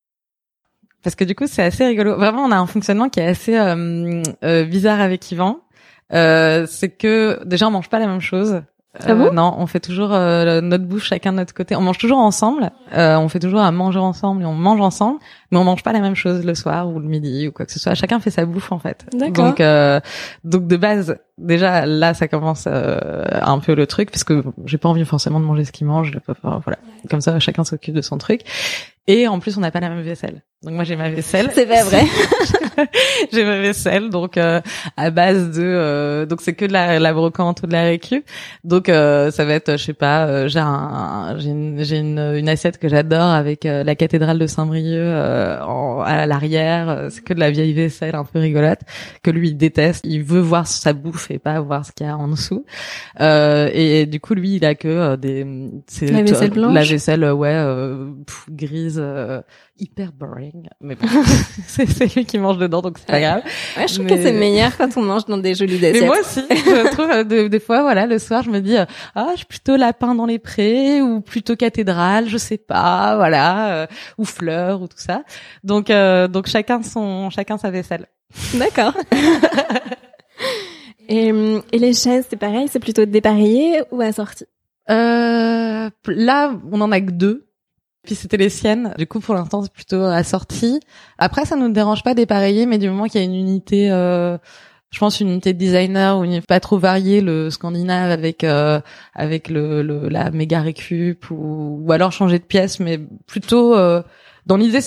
Parce 1.04 1.16
que 1.16 1.24
du 1.24 1.36
coup, 1.36 1.48
c'est 1.48 1.63
assez 1.63 1.86
rigolo. 1.86 2.16
Vraiment, 2.16 2.44
on 2.44 2.51
a 2.51 2.57
un 2.57 2.68
fonctionnement 2.68 3.10
qui 3.10 3.19
est 3.19 3.27
assez 3.27 3.57
euh, 3.57 4.22
euh, 4.44 4.66
bizarre 4.66 5.01
avec 5.01 5.31
Yvan. 5.31 5.60
Euh, 6.13 6.66
c'est 6.68 6.89
que 6.89 7.39
déjà, 7.45 7.68
on 7.68 7.72
mange 7.72 7.89
pas 7.89 8.00
la 8.00 8.07
même 8.07 8.22
chose. 8.22 8.62
Ah 8.99 9.15
bon? 9.15 9.31
non, 9.31 9.55
on 9.57 9.67
fait 9.67 9.79
toujours 9.79 10.11
euh, 10.11 10.59
notre 10.59 10.83
bouche 10.83 11.05
chacun 11.05 11.31
de 11.31 11.38
notre 11.38 11.53
côté. 11.53 11.77
On 11.77 11.81
mange 11.81 11.97
toujours 11.97 12.17
ensemble. 12.17 12.71
Euh, 12.93 13.17
on 13.17 13.29
fait 13.29 13.39
toujours 13.39 13.61
à 13.61 13.71
manger 13.71 13.99
ensemble 13.99 14.43
et 14.43 14.45
on 14.45 14.53
mange 14.53 14.81
ensemble, 14.81 15.19
mais 15.49 15.57
on 15.57 15.63
mange 15.63 15.81
pas 15.81 15.93
la 15.93 16.01
même 16.01 16.15
chose 16.15 16.45
le 16.45 16.53
soir 16.55 16.89
ou 16.89 16.99
le 16.99 17.07
midi 17.07 17.47
ou 17.47 17.53
quoi 17.53 17.65
que 17.65 17.71
ce 17.71 17.79
soit. 17.79 17.93
Chacun 17.95 18.19
fait 18.19 18.31
sa 18.31 18.45
bouffe 18.45 18.71
en 18.73 18.79
fait. 18.79 19.05
D'accord. 19.13 19.45
Donc, 19.45 19.61
euh, 19.61 20.01
donc 20.43 20.67
de 20.67 20.75
base, 20.75 21.17
déjà 21.38 21.85
là, 21.85 22.13
ça 22.13 22.27
commence 22.27 22.65
euh, 22.67 23.23
un 23.41 23.59
peu 23.59 23.75
le 23.75 23.88
truc 23.88 24.11
parce 24.11 24.25
que 24.25 24.43
j'ai 24.65 24.77
pas 24.77 24.89
envie 24.89 25.05
forcément 25.05 25.39
de 25.39 25.45
manger 25.45 25.63
ce 25.63 25.71
qu'il 25.71 25.88
mange. 25.88 26.11
Voilà, 26.43 26.77
comme 27.09 27.21
ça, 27.21 27.39
chacun 27.39 27.63
s'occupe 27.63 27.95
de 27.95 28.01
son 28.01 28.17
truc. 28.17 28.41
Et 29.07 29.27
en 29.27 29.39
plus, 29.39 29.57
on 29.57 29.61
n'a 29.61 29.71
pas 29.71 29.79
la 29.79 29.89
même 29.89 30.01
vaisselle. 30.01 30.43
Donc 30.63 30.75
moi, 30.75 30.84
j'ai 30.84 30.96
ma 30.96 31.10
vaisselle. 31.10 31.50
C'est 31.56 31.66
pas 31.66 31.84
vrai. 31.84 32.04
j'ai 33.34 33.44
ma 33.44 33.60
vaisselle, 33.60 34.10
donc 34.12 34.38
euh, 34.38 34.62
à 34.96 35.10
base 35.10 35.50
de, 35.58 35.63
euh, 35.63 36.25
donc 36.28 36.42
c'est 36.42 36.54
que 36.54 36.66
de 36.66 36.72
la, 36.74 37.00
la 37.00 37.13
brocante 37.13 37.62
ou 37.63 37.68
de 37.68 37.72
la 37.74 37.81
récup. 37.84 38.24
Donc 38.63 38.88
euh, 38.88 39.31
ça 39.31 39.44
va 39.44 39.54
être, 39.56 39.72
je 39.72 39.84
sais 39.84 39.94
pas, 39.94 40.28
euh, 40.28 40.48
j'ai 40.48 40.60
un, 40.60 41.36
j'ai 41.40 41.50
une, 41.50 41.84
j'ai 41.84 41.98
une, 41.98 42.19
une 42.19 42.48
assiette 42.48 42.78
que 42.78 42.88
j'adore 42.90 43.24
avec 43.24 43.66
euh, 43.66 43.84
la 43.84 43.96
cathédrale 43.96 44.38
de 44.38 44.46
Saint-Brieuc 44.46 45.00
euh, 45.00 45.60
en- 45.62 46.02
à 46.02 46.28
l'arrière. 46.28 47.08
C'est 47.10 47.24
que 47.24 47.34
de 47.34 47.40
la 47.40 47.50
vieille 47.50 47.74
vaisselle 47.74 48.13
un 48.16 48.24
peu 48.24 48.38
rigolote 48.38 48.81
que 49.24 49.31
lui 49.31 49.50
il 49.50 49.58
déteste. 49.58 50.06
Il 50.06 50.24
veut 50.24 50.42
voir 50.42 50.68
sa 50.68 50.94
bouffe 50.94 51.31
et 51.31 51.40
pas 51.40 51.60
voir 51.60 51.88
ce 51.88 51.92
qu'il 51.92 52.06
y 52.06 52.10
a 52.10 52.16
en 52.16 52.28
dessous. 52.28 52.66
Euh, 53.19 53.68
et, 53.74 54.06
du 54.06 54.19
coup, 54.19 54.36
lui, 54.36 54.58
il 54.58 54.66
a 54.66 54.75
que 54.75 55.16
des, 55.16 55.44
c'est 55.88 56.06
La 56.12 56.22
vaisselle 56.22 56.52
blanche? 56.52 56.74
la 56.75 56.84
vaisselle, 56.84 57.24
ouais, 57.34 57.50
euh, 57.52 58.06
pff, 58.28 58.46
grise, 58.50 59.00
euh, 59.04 59.42
hyper 59.81 60.12
boring. 60.13 60.69
Mais 60.80 60.95
bon, 60.95 61.07
c'est 61.68 61.86
c'est 61.89 62.16
lui 62.16 62.25
qui 62.25 62.38
mange 62.38 62.57
dedans, 62.57 62.81
donc 62.81 62.98
c'est 63.00 63.07
pas 63.07 63.19
grave. 63.19 63.42
Ouais, 63.75 63.88
je 63.88 63.95
trouve 63.95 64.06
Mais- 64.06 64.16
que 64.16 64.22
c'est 64.24 64.31
meilleur 64.31 64.78
quand 64.78 64.95
on 64.95 65.01
mange 65.01 65.25
dans 65.25 65.38
des 65.38 65.56
jolies 65.56 65.80
Mais 65.81 65.89
assiettes. 65.89 66.06
moi 66.06 66.18
aussi, 66.19 66.42
je 66.50 66.92
trouve 66.92 67.10
euh, 67.10 67.24
de- 67.24 67.48
des 67.48 67.60
fois, 67.60 67.81
voilà, 67.81 68.06
le 68.06 68.19
soir, 68.19 68.44
je 68.44 68.51
me 68.51 68.60
dis, 68.62 68.78
euh, 68.78 68.86
ah, 69.16 69.30
je 69.31 69.38
suis 69.38 69.45
plutôt 69.48 69.75
lapin 69.75 70.13
dans 70.16 70.25
les 70.28 70.39
prés 70.39 71.01
ou 71.01 71.19
plutôt 71.22 71.56
cathédrale, 71.56 72.30
je 72.30 72.38
sais 72.38 72.57
pas, 72.60 73.16
voilà, 73.18 73.74
euh, 73.74 73.88
ou 74.18 74.25
fleurs 74.25 74.81
ou 74.81 74.88
tout 74.88 74.98
ça. 75.00 75.24
Donc, 75.63 75.89
euh, 75.89 76.27
donc 76.27 76.48
chacun 76.48 76.84
son, 76.84 77.30
chacun 77.31 77.57
sa 77.57 77.72
vaisselle. 77.72 78.06
D'accord. 78.54 78.94
et, 81.10 81.27
et 81.72 81.80
les 81.80 81.94
chaises, 81.94 82.25
c'est 82.30 82.38
pareil, 82.38 82.68
c'est 82.69 82.80
plutôt 82.80 83.06
dépareillé 83.06 83.81
ou 83.92 84.01
assorti? 84.01 84.45
Euh, 84.89 85.89
là, 86.07 86.54
on 86.72 86.81
en 86.81 86.92
a 86.92 87.00
que 87.01 87.12
deux. 87.12 87.48
Puis 88.03 88.15
c'était 88.15 88.38
les 88.38 88.50
siennes. 88.50 88.94
Du 88.98 89.06
coup, 89.06 89.19
pour 89.19 89.36
l'instant, 89.36 89.62
c'est 89.62 89.71
plutôt 89.71 90.03
assorti. 90.03 90.80
Après, 91.18 91.45
ça 91.45 91.56
nous 91.56 91.69
dérange 91.69 92.03
pas 92.03 92.13
dépareiller, 92.13 92.65
mais 92.65 92.77
du 92.77 92.89
moment 92.89 93.06
qu'il 93.06 93.21
y 93.21 93.24
a 93.24 93.27
une 93.27 93.36
unité, 93.36 93.92
euh, 93.92 94.38
je 94.89 95.00
pense 95.00 95.19
une 95.19 95.30
unité 95.30 95.53
de 95.53 95.59
designer 95.59 96.18
ou 96.18 96.24
une 96.24 96.42
pas 96.42 96.59
trop 96.59 96.80
variée, 96.80 97.21
le 97.21 97.50
scandinave 97.50 98.09
avec 98.09 98.44
euh, 98.44 98.81
avec 99.13 99.50
le, 99.50 99.83
le 99.83 100.09
la 100.09 100.31
méga 100.31 100.62
récup 100.62 101.30
ou, 101.30 101.83
ou 101.86 101.92
alors 101.92 102.12
changer 102.12 102.39
de 102.39 102.44
pièce, 102.44 102.80
mais 102.80 103.00
plutôt 103.27 103.75
euh, 103.75 104.01
dans 104.48 104.57
l'idée. 104.57 104.80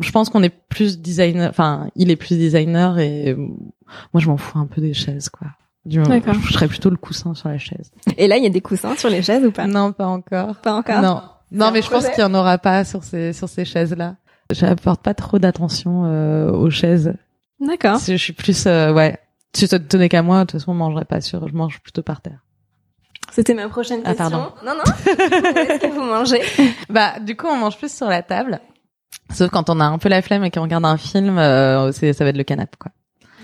Je 0.00 0.10
pense 0.10 0.28
qu'on 0.28 0.42
est 0.42 0.54
plus 0.68 1.00
designer. 1.00 1.48
Enfin, 1.48 1.88
il 1.96 2.10
est 2.10 2.16
plus 2.16 2.36
designer 2.36 2.98
et 2.98 3.30
euh, 3.30 3.36
moi, 4.12 4.20
je 4.20 4.28
m'en 4.28 4.36
fous 4.36 4.58
un 4.58 4.66
peu 4.66 4.80
des 4.80 4.94
chaises, 4.94 5.28
quoi. 5.28 5.46
Du 5.86 6.00
moment, 6.00 6.10
D'accord. 6.10 6.34
je 6.34 6.52
serais 6.52 6.68
plutôt 6.68 6.90
le 6.90 6.98
coussin 6.98 7.34
sur 7.34 7.48
la 7.48 7.56
chaise. 7.56 7.90
Et 8.18 8.28
là, 8.28 8.36
il 8.36 8.42
y 8.42 8.46
a 8.46 8.50
des 8.50 8.60
coussins 8.60 8.94
sur 8.96 9.08
les 9.08 9.22
chaises 9.22 9.42
ou 9.44 9.50
pas? 9.50 9.66
Non, 9.66 9.92
pas 9.92 10.06
encore. 10.06 10.56
Pas 10.56 10.74
encore? 10.74 11.00
Non, 11.00 11.22
non, 11.50 11.70
mais 11.70 11.82
je 11.82 11.90
pense 11.90 12.08
qu'il 12.08 12.20
y 12.20 12.24
en 12.26 12.34
aura 12.34 12.58
pas 12.58 12.84
sur 12.84 13.04
ces 13.04 13.32
sur 13.32 13.48
ces 13.48 13.64
chaises-là. 13.64 14.16
J'apporte 14.50 15.02
pas 15.02 15.14
trop 15.14 15.38
d'attention 15.38 16.04
euh, 16.06 16.50
aux 16.50 16.70
chaises. 16.70 17.14
D'accord. 17.60 17.98
Je 18.06 18.14
suis 18.16 18.32
plus 18.32 18.66
euh, 18.66 18.92
ouais. 18.92 19.18
Si 19.54 19.66
ça 19.66 19.78
te 19.78 19.84
tenait 19.84 20.08
qu'à 20.08 20.22
moi, 20.22 20.40
de 20.40 20.42
toute 20.44 20.52
façon, 20.60 20.72
on 20.72 20.74
mangerait 20.74 21.04
pas 21.04 21.20
sur. 21.20 21.48
Je 21.48 21.54
mange 21.54 21.80
plutôt 21.80 22.02
par 22.02 22.20
terre. 22.20 22.38
C'était 23.32 23.54
ma 23.54 23.68
prochaine 23.68 24.00
Ah, 24.04 24.14
question. 24.14 24.30
pardon. 24.30 24.52
Non, 24.64 24.72
non. 24.74 24.82
Où 25.06 25.58
est-ce 25.58 25.80
que 25.80 25.92
vous 25.92 26.02
mangez? 26.02 26.42
Bah, 26.88 27.18
du 27.20 27.36
coup, 27.36 27.46
on 27.46 27.56
mange 27.56 27.76
plus 27.76 27.94
sur 27.94 28.08
la 28.08 28.22
table. 28.22 28.60
Sauf 29.32 29.50
quand 29.50 29.68
on 29.68 29.80
a 29.80 29.84
un 29.84 29.98
peu 29.98 30.08
la 30.08 30.22
flemme 30.22 30.44
et 30.44 30.50
qu'on 30.50 30.62
regarde 30.62 30.84
un 30.86 30.96
film, 30.96 31.36
euh, 31.38 31.92
ça 31.92 32.24
va 32.24 32.30
être 32.30 32.36
le 32.38 32.44
canapé 32.44 32.76
quoi. 32.78 32.90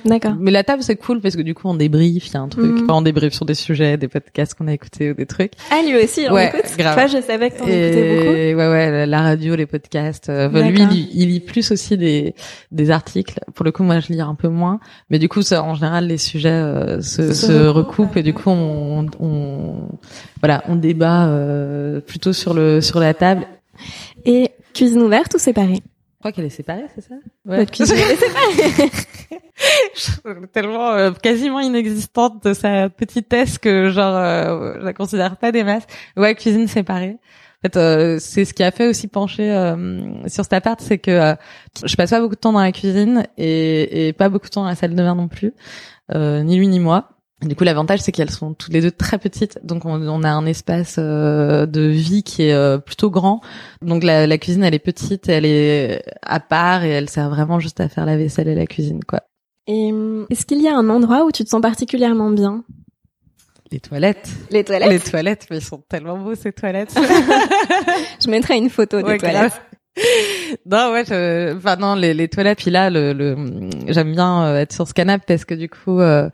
D'accord. 0.05 0.35
Mais 0.39 0.51
la 0.51 0.65
table 0.65 0.83
c'est 0.83 0.97
cool 0.97 1.21
parce 1.21 1.35
que 1.37 1.43
du 1.43 1.55
coup 1.55 1.67
on 1.69 1.75
débriefe, 1.75 2.27
il 2.29 2.35
y 2.35 2.37
a 2.37 2.41
un 2.41 2.49
truc, 2.49 2.65
Mhm. 2.81 2.87
on 2.91 3.03
débriefe 3.03 3.33
sur 3.33 3.45
des 3.47 3.55
sujets, 3.55 3.97
des 3.97 4.09
podcasts 4.09 4.55
qu'on 4.55 4.69
a 4.69 4.73
écoutés 4.73 5.11
ou 5.11 5.15
des 5.15 5.27
trucs. 5.27 5.53
Ah, 5.71 5.81
lui 5.87 5.97
aussi, 6.03 6.27
on 6.29 6.35
Ouais, 6.35 6.49
écoute. 6.49 6.77
grave. 6.77 6.95
Toi, 6.95 7.07
je 7.07 7.23
savais 7.25 7.51
que 7.51 7.59
t'en 7.59 7.65
écoutais 7.65 8.17
beaucoup. 8.55 8.59
Ouais, 8.61 8.69
ouais, 8.69 9.07
la- 9.07 9.23
radio, 9.23 9.55
les 9.57 9.67
podcasts. 9.67 10.29
Euh, 10.29 10.49
lui, 10.49 10.73
D'accord. 10.79 10.93
il, 10.93 10.97
lit- 10.97 11.11
il 11.15 11.29
lit 11.29 11.41
plus 11.41 11.71
aussi 11.73 11.97
des 11.97 12.35
des 12.71 12.91
articles. 12.91 13.41
Pour 13.55 13.65
le 13.65 13.73
coup, 13.73 13.83
moi, 13.83 14.01
je 14.01 14.13
lis 14.13 14.21
un 14.21 14.35
peu 14.35 14.49
moins. 14.49 14.81
Mais 15.11 15.19
du 15.19 15.29
coup, 15.29 15.43
ça, 15.43 15.63
en 15.63 15.75
général, 15.75 16.07
les 16.07 16.19
sujets 16.19 16.51
euh, 16.51 17.01
se, 17.01 17.33
Se 17.33 17.47
se 17.47 17.67
recoupent, 17.67 18.17
et 18.17 18.23
du 18.23 18.35
coup, 18.35 18.51
on, 18.51 19.07
on 19.21 19.89
voilà, 20.41 20.63
on 20.69 20.77
débat 20.77 21.27
euh, 21.29 22.01
plutôt 22.01 22.33
sur 22.33 22.53
le 22.55 22.81
sur 22.81 23.01
la 23.01 23.15
table. 23.15 23.47
Et 24.27 24.51
cuisine 24.75 25.03
ouverte 25.03 25.35
ou 25.35 25.39
séparée? 25.39 25.81
Crois 26.25 26.33
qu'elle 26.33 26.47
est 26.47 26.49
séparée, 26.49 26.87
c'est 26.95 27.03
ça? 27.03 27.17
Votre 27.45 27.71
cuisine 27.71 27.97
est 27.97 28.17
séparée. 28.17 28.91
Je 29.95 30.47
tellement 30.47 30.93
euh, 30.93 31.11
quasiment 31.13 31.61
inexistante 31.61 32.43
de 32.43 32.55
sa 32.55 32.89
petitesse 32.89 33.59
que 33.59 33.91
genre 33.91 34.17
euh, 34.17 34.77
je 34.81 34.85
la 34.85 34.95
considère 34.95 35.37
pas 35.37 35.53
des 35.53 35.65
masses. 35.65 35.87
Ouais, 36.17 36.35
cuisine 36.35 36.67
séparée. 36.67 37.19
En 37.59 37.69
fait, 37.69 37.77
euh, 37.77 38.19
c'est 38.21 38.47
ce 38.47 38.55
qui 38.55 38.63
a 38.63 38.71
fait 38.71 38.89
aussi 38.89 39.07
pencher 39.07 39.53
euh, 39.53 40.27
sur 40.27 40.45
cet 40.45 40.55
appart, 40.55 40.81
c'est 40.81 40.97
que 40.97 41.11
euh, 41.11 41.35
je 41.85 41.95
passe 41.95 42.09
pas 42.09 42.21
beaucoup 42.21 42.37
de 42.37 42.41
temps 42.41 42.53
dans 42.55 42.63
la 42.63 42.73
cuisine 42.73 43.27
et, 43.37 44.09
et 44.09 44.13
pas 44.15 44.31
beaucoup 44.31 44.47
de 44.47 44.51
temps 44.51 44.63
dans 44.63 44.69
la 44.69 44.77
salle 44.77 44.95
de 44.95 45.03
bain 45.03 45.15
non 45.15 45.29
plus, 45.29 45.53
euh, 46.15 46.43
ni 46.43 46.57
lui 46.57 46.69
ni 46.69 46.81
moi. 46.81 47.11
Du 47.45 47.55
coup, 47.57 47.65
l'avantage, 47.65 48.01
c'est 48.01 48.11
qu'elles 48.13 48.31
sont 48.31 48.55
toutes 48.55 48.73
les 48.73 48.81
deux 48.81 48.91
très 48.91 49.19
petites, 49.19 49.59
donc 49.65 49.85
on, 49.85 50.01
on 50.09 50.23
a 50.23 50.31
un 50.31 50.47
espace 50.47 50.97
euh, 50.99 51.67
de 51.67 51.83
vie 51.83 52.23
qui 52.23 52.45
est 52.45 52.55
euh, 52.55 52.79
plutôt 52.79 53.11
grand. 53.11 53.41
Donc 53.83 54.03
la, 54.03 54.27
la 54.27 54.39
cuisine, 54.39 54.65
elle 54.65 54.75
est 54.75 54.79
petite, 54.79 55.29
elle 55.29 55.45
est 55.45 56.03
à 56.23 56.41
part 56.41 56.85
et 56.85 56.91
elle 56.91 57.09
sert 57.11 57.29
vraiment 57.29 57.61
juste 57.61 57.81
à 57.81 57.89
faire 57.89 58.07
la 58.07 58.17
vaisselle 58.17 58.49
et 58.49 58.55
la 58.55 58.67
cuisine, 58.67 59.05
quoi. 59.05 59.21
Et 59.67 59.93
hum, 59.93 60.27
est-ce 60.31 60.47
qu'il 60.47 60.61
y 60.63 60.69
a 60.69 60.77
un 60.77 60.89
endroit 60.89 61.25
où 61.25 61.33
tu 61.33 61.45
te 61.45 61.49
sens 61.49 61.61
particulièrement 61.63 62.31
bien? 62.31 62.65
Les 63.73 63.81
toilettes. 63.81 64.29
Les 64.51 64.63
toilettes. 64.63 64.91
Les 64.91 65.01
toilettes, 65.01 65.47
mais 65.51 65.57
ils 65.59 65.65
sont 65.65 65.83
tellement 65.89 66.17
beaux 66.19 66.35
ces 66.35 66.53
toilettes. 66.53 66.95
Je 68.25 68.31
mettrai 68.31 68.57
une 68.57 68.71
photo 68.71 68.99
des 68.99 69.05
Ouais, 69.05 69.19
toilettes. 69.19 69.61
Non, 70.67 70.93
ouais, 70.93 71.05
je... 71.07 71.57
enfin 71.57 71.77
non, 71.77 71.95
les, 71.95 72.15
les 72.15 72.29
toilettes. 72.29 72.59
Puis 72.59 72.71
là, 72.71 72.91
le, 72.91 73.13
le... 73.13 73.37
j'aime 73.89 74.13
bien 74.13 74.45
euh, 74.45 74.59
être 74.61 74.73
sur 74.73 74.89
ce 74.89 74.95
canapé 74.95 75.25
parce 75.29 75.45
que 75.45 75.55
du 75.55 75.69
coup, 75.69 76.01
euh, 76.01 76.29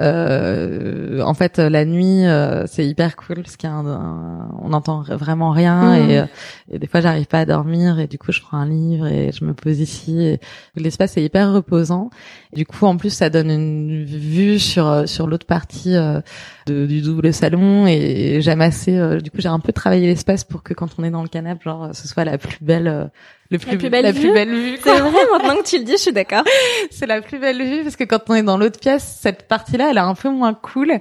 euh, 0.00 1.20
en 1.20 1.34
fait, 1.34 1.58
la 1.58 1.84
nuit, 1.84 2.24
euh, 2.26 2.64
c'est 2.66 2.86
hyper 2.86 3.16
cool 3.16 3.36
parce 3.42 3.56
qu'il 3.56 3.68
y 3.68 3.72
a 3.72 3.76
un, 3.76 3.86
un- 3.86 4.48
on 4.62 4.70
n'entend 4.70 5.02
vraiment 5.02 5.50
rien 5.50 5.98
Mhm. 6.00 6.10
et, 6.10 6.18
euh, 6.20 6.24
et 6.72 6.78
des 6.78 6.86
fois, 6.86 7.00
j'arrive 7.00 7.26
pas 7.26 7.40
à 7.40 7.44
dormir 7.44 7.98
et 8.00 8.06
du 8.06 8.18
coup, 8.18 8.32
je 8.32 8.40
prends 8.40 8.58
un 8.58 8.68
livre 8.68 9.06
et 9.06 9.30
je 9.32 9.44
me 9.44 9.54
pose 9.54 9.80
ici. 9.80 10.20
Et... 10.24 10.40
L'espace 10.76 11.16
est 11.16 11.22
hyper 11.24 11.52
reposant. 11.52 12.10
Du 12.54 12.64
coup, 12.66 12.86
en 12.86 12.96
plus, 12.96 13.10
ça 13.10 13.30
donne 13.30 13.50
une 13.50 14.04
vue 14.04 14.58
sur 14.58 14.86
euh, 14.88 15.06
sur 15.06 15.26
l'autre 15.26 15.46
partie 15.46 15.94
euh, 15.94 16.20
de, 16.66 16.86
du 16.86 17.00
double 17.02 17.32
salon 17.32 17.86
et 17.86 18.38
j'aime 18.40 18.60
assez. 18.60 18.96
euh, 18.96 19.18
du 19.20 19.30
coup, 19.30 19.38
j'ai 19.40 19.48
un 19.48 19.58
peu 19.60 19.72
travaillé 19.72 20.06
l'espace 20.06 20.44
pour 20.44 20.62
que 20.62 20.72
quand 20.74 20.88
on 20.98 21.04
est 21.04 21.10
dans 21.10 21.22
le 21.22 21.28
canapé, 21.28 21.62
genre, 21.64 21.90
ce 21.94 22.06
soit 22.08 22.24
la 22.24 22.38
plus 22.38 22.58
belle, 22.62 22.86
euh, 22.88 23.04
le 23.50 23.58
plus, 23.58 23.72
La 23.72 23.76
plus 23.78 23.90
belle 23.90 24.04
la 24.04 24.12
vue 24.12 24.20
plus 24.20 24.32
belle 24.32 24.50
vue. 24.54 24.76
C'est 24.82 25.00
vrai, 25.00 25.20
maintenant 25.32 25.56
que 25.56 25.68
tu 25.68 25.78
le 25.78 25.84
dis, 25.84 25.92
je 25.92 25.96
suis 25.98 26.12
d'accord. 26.12 26.44
c'est 26.90 27.06
la 27.06 27.20
plus 27.20 27.38
belle 27.38 27.62
vue 27.62 27.82
parce 27.82 27.96
que 27.96 28.04
quand 28.04 28.20
on 28.28 28.34
est 28.34 28.42
dans 28.42 28.56
l'autre 28.58 28.78
pièce, 28.80 29.18
cette 29.20 29.48
partie-là, 29.48 29.88
elle 29.90 29.96
est 29.96 30.00
un 30.00 30.14
peu 30.14 30.30
moins 30.30 30.54
cool. 30.54 30.92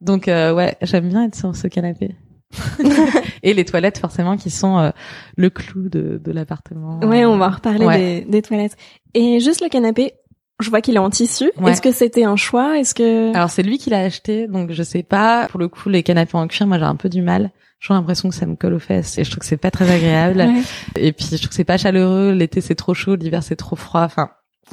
Donc 0.00 0.28
euh, 0.28 0.52
ouais, 0.54 0.76
j'aime 0.82 1.08
bien 1.08 1.24
être 1.24 1.36
sur 1.36 1.54
ce 1.54 1.68
canapé. 1.68 2.14
et 3.42 3.54
les 3.54 3.64
toilettes 3.64 3.98
forcément 3.98 4.36
qui 4.36 4.50
sont 4.50 4.78
euh, 4.78 4.90
le 5.36 5.48
clou 5.50 5.88
de, 5.88 6.20
de 6.22 6.32
l'appartement. 6.32 7.00
Ouais, 7.00 7.24
on 7.24 7.38
va 7.38 7.48
reparler 7.48 7.86
Ouais. 7.86 7.98
des, 7.98 8.30
des 8.30 8.42
toilettes. 8.42 8.76
Et 9.14 9.40
juste 9.40 9.62
le 9.62 9.68
canapé, 9.68 10.12
je 10.60 10.70
vois 10.70 10.80
qu'il 10.80 10.94
est 10.94 10.98
en 10.98 11.10
tissu. 11.10 11.50
Ouais. 11.58 11.72
Est-ce 11.72 11.82
que 11.82 11.92
c'était 11.92 12.24
un 12.24 12.36
choix? 12.36 12.78
Est-ce 12.78 12.94
que 12.94 13.34
Alors 13.34 13.50
c'est 13.50 13.62
lui 13.62 13.78
qui 13.78 13.90
l'a 13.90 14.00
acheté, 14.00 14.46
donc 14.46 14.70
je 14.72 14.82
sais 14.82 15.02
pas. 15.02 15.48
Pour 15.48 15.58
le 15.60 15.68
coup, 15.68 15.88
les 15.88 16.02
canapés 16.02 16.36
en 16.36 16.46
cuir, 16.48 16.66
moi 16.66 16.78
j'ai 16.78 16.84
un 16.84 16.96
peu 16.96 17.08
du 17.08 17.22
mal. 17.22 17.50
J'ai 17.80 17.94
l'impression 17.94 18.28
que 18.28 18.34
ça 18.34 18.46
me 18.46 18.54
colle 18.54 18.74
aux 18.74 18.78
fesses 18.78 19.18
et 19.18 19.24
je 19.24 19.30
trouve 19.30 19.40
que 19.40 19.46
c'est 19.46 19.56
pas 19.56 19.70
très 19.72 19.90
agréable. 19.90 20.38
Ouais. 20.46 20.62
Et 20.96 21.12
puis 21.12 21.26
je 21.30 21.36
trouve 21.36 21.48
que 21.48 21.54
c'est 21.54 21.64
pas 21.64 21.78
chaleureux. 21.78 22.32
L'été 22.32 22.60
c'est 22.60 22.74
trop 22.76 22.94
chaud, 22.94 23.16
l'hiver 23.16 23.42
c'est 23.42 23.56
trop 23.56 23.74
froid. 23.76 24.02
Enfin, 24.02 24.30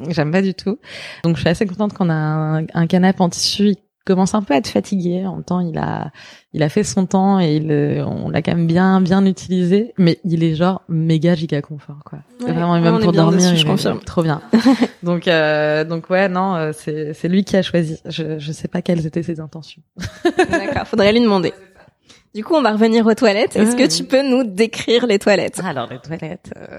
j'aime 0.08 0.30
pas 0.30 0.42
du 0.42 0.54
tout. 0.54 0.78
Donc 1.24 1.36
je 1.36 1.40
suis 1.40 1.48
assez 1.48 1.66
contente 1.66 1.92
qu'on 1.92 2.08
a 2.08 2.14
un, 2.14 2.66
un 2.72 2.86
canapé 2.86 3.20
en 3.22 3.28
tissu. 3.28 3.74
Il 4.10 4.14
commence 4.14 4.34
un 4.34 4.42
peu 4.42 4.54
à 4.54 4.56
être 4.56 4.66
fatigué. 4.66 5.24
En 5.24 5.36
même 5.36 5.44
temps, 5.44 5.60
il 5.60 5.78
a, 5.78 6.10
il 6.52 6.64
a 6.64 6.68
fait 6.68 6.82
son 6.82 7.06
temps 7.06 7.38
et 7.38 7.56
il, 7.56 7.70
euh, 7.70 8.04
on 8.04 8.28
l'a 8.28 8.42
quand 8.42 8.54
même 8.54 8.66
bien, 8.66 9.00
bien 9.00 9.24
utilisé. 9.24 9.94
Mais 9.98 10.18
il 10.24 10.42
est 10.42 10.56
genre 10.56 10.82
méga 10.88 11.36
giga 11.36 11.62
confort 11.62 12.00
quoi. 12.04 12.18
Ouais. 12.40 12.52
Vraiment, 12.52 12.76
et 12.76 12.80
même 12.80 12.94
on 12.94 12.98
est 12.98 13.02
pour 13.02 13.12
bien 13.12 13.22
dormir, 13.22 13.38
dessus, 13.38 13.56
je 13.56 13.64
est 13.64 13.68
confirme. 13.68 14.00
trop 14.00 14.22
bien. 14.22 14.40
donc, 15.04 15.28
euh, 15.28 15.84
donc 15.84 16.10
ouais, 16.10 16.28
non, 16.28 16.56
euh, 16.56 16.72
c'est, 16.74 17.14
c'est 17.14 17.28
lui 17.28 17.44
qui 17.44 17.56
a 17.56 17.62
choisi. 17.62 17.98
Je, 18.04 18.38
je 18.38 18.52
sais 18.52 18.68
pas 18.68 18.82
quelles 18.82 19.06
étaient 19.06 19.22
ses 19.22 19.38
intentions. 19.38 19.82
D'accord, 20.50 20.86
faudrait 20.86 21.12
lui 21.12 21.20
demander. 21.20 21.52
Du 22.34 22.44
coup, 22.44 22.54
on 22.54 22.62
va 22.62 22.72
revenir 22.72 23.04
aux 23.06 23.14
toilettes. 23.14 23.56
Est-ce 23.56 23.74
que 23.74 23.88
tu 23.88 24.04
peux 24.04 24.22
nous 24.22 24.44
décrire 24.44 25.06
les 25.06 25.18
toilettes? 25.18 25.60
Alors 25.64 25.88
les 25.90 25.98
toilettes, 25.98 26.52
euh, 26.56 26.78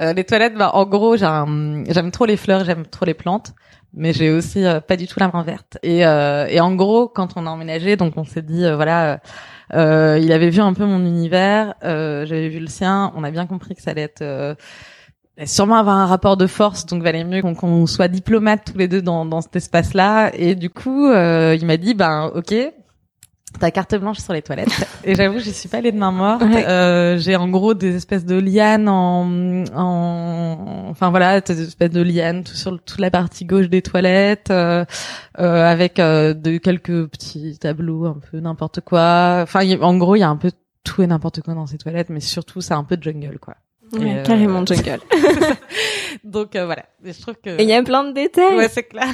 euh, 0.00 0.12
les 0.12 0.24
toilettes, 0.24 0.54
bah 0.54 0.72
en 0.74 0.84
gros, 0.84 1.16
j'aime 1.16 2.10
trop 2.12 2.26
les 2.26 2.36
fleurs, 2.36 2.64
j'aime 2.64 2.84
trop 2.86 3.06
les 3.06 3.14
plantes, 3.14 3.54
mais 3.96 4.12
j'ai 4.12 4.30
aussi 4.30 4.64
euh, 4.64 4.80
pas 4.80 4.96
du 4.96 5.06
tout 5.06 5.18
la 5.20 5.30
main 5.32 5.42
verte. 5.42 5.78
Et, 5.82 6.06
euh, 6.06 6.46
et 6.48 6.60
en 6.60 6.74
gros, 6.74 7.08
quand 7.08 7.36
on 7.36 7.46
a 7.46 7.50
emménagé, 7.50 7.96
donc 7.96 8.14
on 8.16 8.24
s'est 8.24 8.42
dit 8.42 8.64
euh, 8.64 8.76
voilà, 8.76 9.20
euh, 9.72 10.18
il 10.20 10.32
avait 10.32 10.50
vu 10.50 10.60
un 10.60 10.72
peu 10.74 10.84
mon 10.84 11.00
univers, 11.04 11.74
euh, 11.84 12.26
j'avais 12.26 12.48
vu 12.48 12.60
le 12.60 12.66
sien, 12.66 13.12
on 13.16 13.24
a 13.24 13.30
bien 13.30 13.46
compris 13.46 13.74
que 13.74 13.82
ça 13.82 13.92
allait 13.92 14.02
être 14.02 14.22
euh, 14.22 14.54
sûrement 15.44 15.76
avoir 15.76 15.96
un 15.96 16.06
rapport 16.06 16.36
de 16.36 16.46
force, 16.46 16.86
donc 16.86 17.02
valait 17.02 17.24
mieux 17.24 17.42
qu'on 17.42 17.86
soit 17.86 18.08
diplomates 18.08 18.72
tous 18.72 18.78
les 18.78 18.88
deux 18.88 19.02
dans, 19.02 19.24
dans 19.24 19.40
cet 19.40 19.56
espace-là. 19.56 20.30
Et 20.34 20.54
du 20.54 20.70
coup, 20.70 21.10
il 21.10 21.66
m'a 21.66 21.76
dit 21.76 21.94
ben 21.94 22.30
ok. 22.34 22.54
Ta 23.60 23.70
carte 23.70 23.94
blanche 23.94 24.18
sur 24.18 24.32
les 24.32 24.42
toilettes. 24.42 24.68
Et 25.04 25.14
j'avoue, 25.14 25.38
j'y 25.38 25.52
suis 25.52 25.68
pas 25.68 25.78
allée 25.78 25.92
de 25.92 25.96
main 25.98 26.10
morte. 26.10 26.42
Ouais. 26.42 26.66
Euh, 26.66 27.18
j'ai 27.18 27.36
en 27.36 27.48
gros 27.48 27.72
des 27.74 27.94
espèces 27.96 28.24
de 28.24 28.36
lianes 28.38 28.88
en, 28.88 29.64
en 29.74 30.86
enfin 30.90 31.10
voilà, 31.10 31.40
des 31.40 31.62
espèces 31.62 31.90
de 31.90 32.02
lianes 32.02 32.42
tout 32.44 32.54
sur 32.56 32.72
le- 32.72 32.78
toute 32.78 32.98
la 33.00 33.10
partie 33.10 33.44
gauche 33.44 33.68
des 33.68 33.80
toilettes, 33.82 34.50
euh, 34.50 34.84
euh, 35.38 35.64
avec 35.70 35.98
euh, 35.98 36.34
de 36.34 36.58
quelques 36.58 37.06
petits 37.06 37.56
tableaux, 37.58 38.06
un 38.06 38.18
peu 38.30 38.40
n'importe 38.40 38.80
quoi. 38.80 39.40
Enfin, 39.42 39.62
y 39.62 39.76
en 39.76 39.96
gros, 39.96 40.16
il 40.16 40.20
y 40.20 40.24
a 40.24 40.28
un 40.28 40.36
peu 40.36 40.50
tout 40.82 41.02
et 41.02 41.06
n'importe 41.06 41.40
quoi 41.40 41.54
dans 41.54 41.66
ces 41.66 41.78
toilettes, 41.78 42.10
mais 42.10 42.20
surtout, 42.20 42.60
c'est 42.60 42.74
un 42.74 42.84
peu 42.84 42.98
jungle, 43.00 43.38
quoi. 43.38 43.54
Ouais, 43.92 44.18
euh, 44.18 44.22
Carrément 44.24 44.64
jungle. 44.66 44.98
Donc 46.24 46.56
euh, 46.56 46.64
voilà, 46.66 46.84
Et 47.04 47.12
je 47.12 47.20
trouve 47.20 47.34
que 47.42 47.50
Et 47.50 47.62
il 47.62 47.68
y 47.68 47.72
a 47.74 47.82
plein 47.82 48.04
de 48.04 48.12
détails. 48.12 48.56
ouais, 48.56 48.68
c'est 48.68 48.84
clair. 48.84 49.08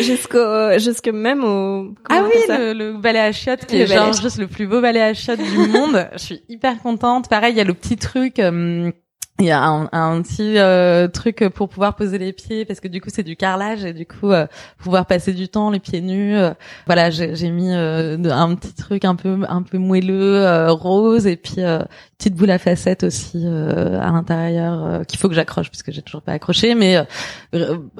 Jusqu'au, 0.00 0.78
jusque 0.78 1.08
même 1.08 1.44
au. 1.44 1.94
Ah 2.10 2.22
oui, 2.24 2.30
le, 2.48 2.72
le 2.72 2.92
balai 2.94 3.20
à 3.20 3.32
chiottes 3.32 3.66
qui 3.66 3.76
Le 3.76 3.82
est 3.82 3.86
genre 3.86 4.12
juste 4.12 4.38
le 4.38 4.48
plus 4.48 4.66
beau 4.66 4.80
balai 4.80 5.00
à 5.00 5.14
chiottes 5.14 5.40
du 5.40 5.58
monde. 5.68 6.08
Je 6.14 6.18
suis 6.18 6.42
hyper 6.48 6.78
contente. 6.82 7.28
Pareil, 7.28 7.52
il 7.54 7.56
y 7.58 7.60
a 7.60 7.64
le 7.64 7.74
petit 7.74 7.96
truc. 7.96 8.38
euh, 8.40 8.90
il 9.38 9.44
y 9.44 9.50
a 9.50 9.62
un, 9.62 9.88
un 9.92 10.22
petit 10.22 10.56
euh, 10.56 11.08
truc 11.08 11.44
pour 11.54 11.68
pouvoir 11.68 11.94
poser 11.94 12.16
les 12.16 12.32
pieds 12.32 12.64
parce 12.64 12.80
que 12.80 12.88
du 12.88 13.02
coup 13.02 13.10
c'est 13.12 13.22
du 13.22 13.36
carrelage 13.36 13.84
et 13.84 13.92
du 13.92 14.06
coup 14.06 14.30
euh, 14.32 14.46
pouvoir 14.78 15.04
passer 15.04 15.34
du 15.34 15.48
temps 15.48 15.70
les 15.70 15.78
pieds 15.78 16.00
nus. 16.00 16.34
euh, 16.36 16.54
voilà, 16.86 17.10
j'ai 17.10 17.50
mis 17.50 17.70
euh, 17.70 18.16
un 18.30 18.54
petit 18.54 18.72
truc 18.74 19.04
un 19.04 19.14
peu 19.14 19.40
un 19.46 19.62
peu 19.62 19.76
moelleux 19.76 20.36
euh, 20.36 20.72
rose 20.72 21.26
et 21.26 21.36
puis 21.36 21.56
euh, 21.58 21.80
petite 22.16 22.34
boule 22.34 22.50
à 22.50 22.58
facettes 22.58 23.04
aussi 23.04 23.46
à 23.46 24.10
l'intérieur 24.10 25.04
qu'il 25.06 25.18
faut 25.18 25.28
que 25.28 25.34
j'accroche 25.34 25.70
parce 25.70 25.82
que 25.82 25.92
j'ai 25.92 26.00
toujours 26.00 26.22
pas 26.22 26.32
accroché 26.32 26.74
mais 26.74 26.96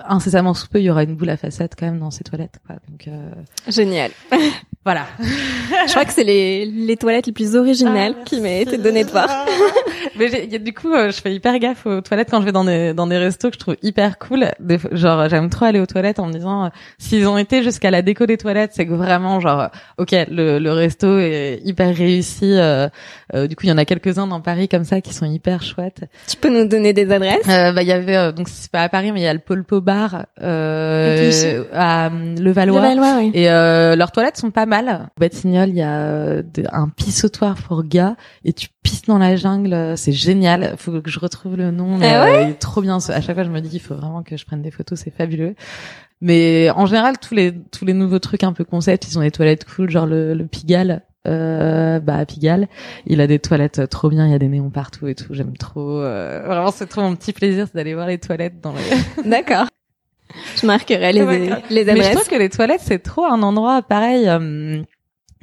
incessamment 0.09 0.55
sous 0.55 0.69
peu 0.69 0.78
il 0.78 0.85
y 0.85 0.90
aura 0.90 1.02
une 1.02 1.16
boule 1.16 1.28
à 1.28 1.37
facettes 1.37 1.75
quand 1.78 1.85
même 1.85 1.99
dans 1.99 2.11
ces 2.11 2.25
toilettes 2.25 2.61
quoi. 2.66 2.76
Donc 2.88 3.11
Génial. 3.69 4.11
Voilà. 4.87 5.07
Je 5.87 5.90
crois 5.90 6.05
que 6.05 6.12
c'est 6.12 6.23
les, 6.25 6.64
les 6.64 6.97
toilettes 6.97 7.26
les 7.26 7.33
plus 7.33 7.57
originales 7.57 8.14
Ah, 8.19 8.23
qui 8.25 8.37
m'a 8.37 8.43
merci. 8.43 8.62
été 8.62 8.78
données 8.78 9.02
de 9.05 9.11
voir. 9.11 9.28
Mais 10.19 10.47
du 10.47 10.73
coup, 10.73 10.93
euh, 10.95 11.11
je 11.11 11.21
fais 11.21 11.35
hyper 11.35 11.59
gaffe 11.59 11.85
aux 11.87 12.00
toilettes 12.00 12.28
quand 12.31 12.40
je 12.40 12.47
vais 12.47 12.52
dans 12.52 12.64
des 12.64 12.95
dans 12.95 13.07
des 13.09 13.19
restos 13.19 13.49
que 13.50 13.55
je 13.55 13.59
trouve 13.59 13.76
hyper 13.83 14.16
cool. 14.19 14.47
Des 14.61 14.78
genre, 14.93 15.28
j'aime 15.28 15.50
trop 15.50 15.64
aller 15.66 15.81
aux 15.81 15.87
toilettes 15.87 16.21
en 16.21 16.26
me 16.26 16.33
disant 16.33 16.66
euh, 16.66 16.69
s'ils 16.99 17.26
ont 17.26 17.37
été 17.37 17.62
jusqu'à 17.64 17.90
la 17.90 18.00
déco 18.00 18.25
des 18.26 18.37
toilettes, 18.38 18.71
c'est 18.75 18.87
que 18.87 18.93
vraiment 18.95 19.40
genre, 19.40 19.61
euh, 19.62 19.69
ok, 19.99 20.12
le 20.31 20.59
le 20.61 20.73
resto 20.73 21.19
est 21.19 21.61
hyper 21.64 21.95
réussi. 21.95 22.52
euh, 22.57 22.88
euh, 23.35 23.47
du 23.49 23.57
coup, 23.57 23.64
il 23.66 23.71
y 23.71 23.73
en 23.73 23.78
a 23.78 23.85
quelques 23.85 24.19
uns 24.19 24.28
dans 24.28 24.40
Paris 24.40 24.69
comme 24.69 24.85
ça 24.85 25.00
qui 25.00 25.12
sont 25.12 25.26
hyper 25.26 25.62
chouettes. 25.64 26.05
Tu 26.28 26.37
peux 26.37 26.49
nous 26.49 26.66
donner 26.69 26.93
des 26.93 27.11
adresses? 27.12 27.49
Euh, 27.49 27.73
bah, 27.73 27.83
il 27.83 27.88
y 27.88 27.93
avait 27.93 28.33
donc 28.33 28.49
c'est 28.49 28.71
pas 28.71 28.83
à 28.83 28.88
Paris, 28.88 29.11
mais 29.11 29.21
il 29.21 29.25
y 29.25 29.28
a 29.28 29.35
le 29.35 29.40
Polpo 29.40 29.81
Bar 29.81 30.26
euh, 30.43 31.64
à 31.75 32.09
Levallois. 32.38 32.81
Le 32.83 32.88
Valois, 32.88 33.14
oui. 33.19 33.31
Et 33.35 33.50
euh, 33.50 33.97
leurs 33.97 34.12
toilettes 34.12 34.37
sont 34.37 34.50
pas 34.52 34.64
mal. 34.66 34.75
Au 35.16 35.21
Batignolles, 35.21 35.71
il 35.71 35.76
y 35.76 35.83
a 35.83 36.00
euh, 36.00 36.42
un 36.73 36.88
pissoir 36.88 37.54
pour 37.56 37.85
gars 37.85 38.16
et 38.45 38.52
tu 38.52 38.68
pisses 38.83 39.02
dans 39.02 39.18
la 39.18 39.37
jungle. 39.37 39.95
C'est 39.97 40.12
génial. 40.12 40.75
Faut 40.76 41.00
que 41.00 41.11
je 41.11 41.18
retrouve 41.18 41.56
le 41.56 41.71
nom. 41.71 41.97
Mais, 41.97 42.12
Ah 42.14 42.25
euh, 42.26 42.42
il 42.42 42.50
est 42.50 42.54
trop 42.54 42.80
bien. 42.83 42.99
À 43.09 43.21
chaque 43.21 43.35
fois, 43.35 43.45
je 43.45 43.50
me 43.50 43.61
dis, 43.61 43.71
il 43.76 43.80
faut 43.80 43.95
vraiment 43.95 44.23
que 44.23 44.37
je 44.37 44.45
prenne 44.45 44.62
des 44.62 44.71
photos. 44.71 44.99
C'est 44.99 45.11
fabuleux. 45.14 45.54
Mais 46.21 46.71
en 46.75 46.87
général, 46.87 47.18
tous 47.18 47.35
les 47.35 47.52
tous 47.73 47.85
les 47.85 47.92
nouveaux 47.92 48.18
trucs 48.18 48.42
un 48.42 48.52
peu 48.52 48.64
concept, 48.64 49.06
ils 49.09 49.18
ont 49.18 49.23
des 49.23 49.30
toilettes 49.30 49.64
cool, 49.64 49.90
genre 49.90 50.06
le, 50.06 50.35
le 50.35 50.47
Pigalle. 50.47 51.02
Euh, 51.26 51.99
bah 51.99 52.18
à 52.18 52.25
Pigalle, 52.25 52.68
il 53.04 53.21
a 53.21 53.26
des 53.26 53.40
toilettes 53.40 53.88
trop 53.90 54.09
bien. 54.09 54.26
Il 54.26 54.30
y 54.30 54.35
a 54.35 54.38
des 54.38 54.47
néons 54.49 54.71
partout 54.71 55.09
et 55.09 55.14
tout. 55.16 55.35
J'aime 55.35 55.56
trop. 55.56 56.00
euh, 56.00 56.42
vraiment, 56.47 56.71
c'est 56.71 56.87
trop 56.87 57.02
mon 57.02 57.16
petit 57.16 57.33
plaisir, 57.33 57.66
c'est 57.66 57.75
d'aller 57.75 57.95
voir 57.95 58.06
les 58.06 58.18
toilettes 58.18 58.61
dans 58.62 58.73
les. 58.73 59.28
D'accord. 59.28 59.66
Je 60.61 60.66
marquerai 60.66 61.12
les, 61.12 61.23
Ouais, 61.23 61.38
les 61.71 61.85
Mais 61.85 61.85
je 61.85 61.90
adresses. 61.90 62.14
trouve 62.14 62.28
que 62.28 62.37
les 62.37 62.49
toilettes, 62.50 62.83
c'est 62.83 62.99
trop 62.99 63.25
un 63.25 63.42
endroit 63.42 63.83
pareil. 63.83 64.28
euh, 64.28 64.83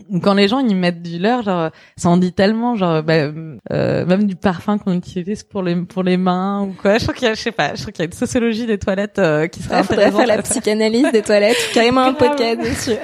où 0.10 0.20
quand 0.20 0.34
les 0.34 0.48
gens 0.48 0.60
ils 0.60 0.76
mettent 0.76 1.02
du 1.04 1.20
leur, 1.20 1.44
genre 1.44 1.70
ça 1.98 2.10
en 2.10 2.18
dit 2.18 2.34
tellement, 2.34 2.76
genre 2.76 3.04
bah, 3.04 3.30
euh, 3.72 4.06
même 4.06 4.26
du 4.26 4.36
parfum 4.36 4.78
qu'on 4.78 4.94
utilise 4.94 5.44
pour 5.44 5.62
les 5.64 5.76
pour 5.76 6.04
les 6.04 6.18
mains 6.18 6.62
ou 6.64 6.74
quoi. 6.74 6.98
Je 6.98 7.04
trouve 7.04 7.16
qu'il 7.16 7.28
y 7.28 7.32
a, 7.32 7.36
je 7.36 7.40
sais 7.42 7.52
pas, 7.52 7.76
je 7.76 7.82
trouve 7.84 7.94
qu'il 7.94 8.04
y 8.04 8.08
a 8.08 8.08
une 8.08 8.12
sociologie 8.18 8.66
des 8.66 8.80
toilettes 8.80 9.20
euh, 9.20 9.48
qui 9.48 9.62
serait 9.62 9.80
Il 9.80 9.84
faudrait 9.86 10.12
faire 10.12 10.28
la 10.28 10.42
psychanalyse 10.42 11.12
des 11.12 11.22
toilettes, 11.22 11.58
carrément 11.74 12.02
un 12.02 12.14
podcast 12.14 12.60
dessus. 12.60 12.98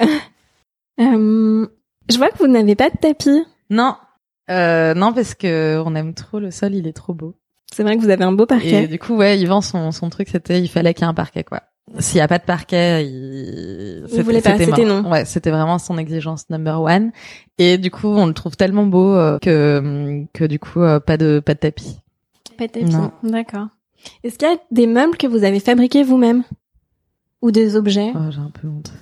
Euh, 1.00 1.66
je 2.10 2.16
vois 2.18 2.28
que 2.28 2.38
vous 2.38 2.46
n'avez 2.46 2.74
pas 2.74 2.90
de 2.90 2.96
tapis. 3.00 3.42
Non, 3.70 3.94
euh, 4.50 4.92
non 4.94 5.12
parce 5.14 5.34
que 5.34 5.82
on 5.86 5.94
aime 5.94 6.12
trop 6.12 6.38
le 6.40 6.50
sol, 6.50 6.74
il 6.74 6.86
est 6.86 6.92
trop 6.92 7.14
beau. 7.14 7.34
C'est 7.72 7.84
vrai 7.84 7.96
que 7.96 8.02
vous 8.02 8.10
avez 8.10 8.24
un 8.24 8.32
beau 8.32 8.44
Et 8.44 8.46
parquet. 8.48 8.86
du 8.86 8.98
coup, 8.98 9.14
ouais, 9.16 9.38
Yvan 9.38 9.60
son 9.62 9.92
son 9.92 10.10
truc 10.10 10.28
c'était 10.28 10.60
il 10.60 10.68
fallait 10.68 10.92
qu'il 10.92 11.04
y 11.04 11.06
ait 11.06 11.10
un 11.10 11.14
parquet 11.14 11.44
quoi. 11.44 11.62
S'il 11.98 12.18
y 12.18 12.20
a 12.20 12.28
pas 12.28 12.38
de 12.38 12.44
parquet, 12.44 13.04
il 13.04 14.04
pas, 14.42 14.56
c'était 14.58 14.84
non. 14.84 15.10
Ouais, 15.10 15.24
c'était 15.24 15.50
vraiment 15.50 15.78
son 15.78 15.98
exigence 15.98 16.48
number 16.48 16.80
one. 16.80 17.10
Et 17.58 17.78
du 17.78 17.90
coup, 17.90 18.08
on 18.08 18.26
le 18.26 18.32
trouve 18.32 18.56
tellement 18.56 18.86
beau 18.86 19.12
euh, 19.14 19.38
que 19.40 20.24
que 20.32 20.44
du 20.44 20.58
coup 20.60 20.82
euh, 20.82 21.00
pas 21.00 21.16
de 21.16 21.40
pas 21.44 21.54
de 21.54 21.58
tapis. 21.58 21.98
Pas 22.56 22.68
de 22.68 22.72
tapis. 22.72 22.84
Non. 22.84 23.10
D'accord. 23.24 23.68
Est-ce 24.22 24.38
qu'il 24.38 24.48
y 24.48 24.52
a 24.52 24.56
des 24.70 24.86
meubles 24.86 25.16
que 25.16 25.26
vous 25.26 25.42
avez 25.44 25.58
fabriqués 25.60 26.04
vous-même? 26.04 26.44
Ou 27.42 27.50
des 27.50 27.74
objets? 27.76 28.12
Oh, 28.14 28.30
j'ai 28.30 28.38
un 28.38 28.50
peu 28.50 28.68
honte. 28.68 28.92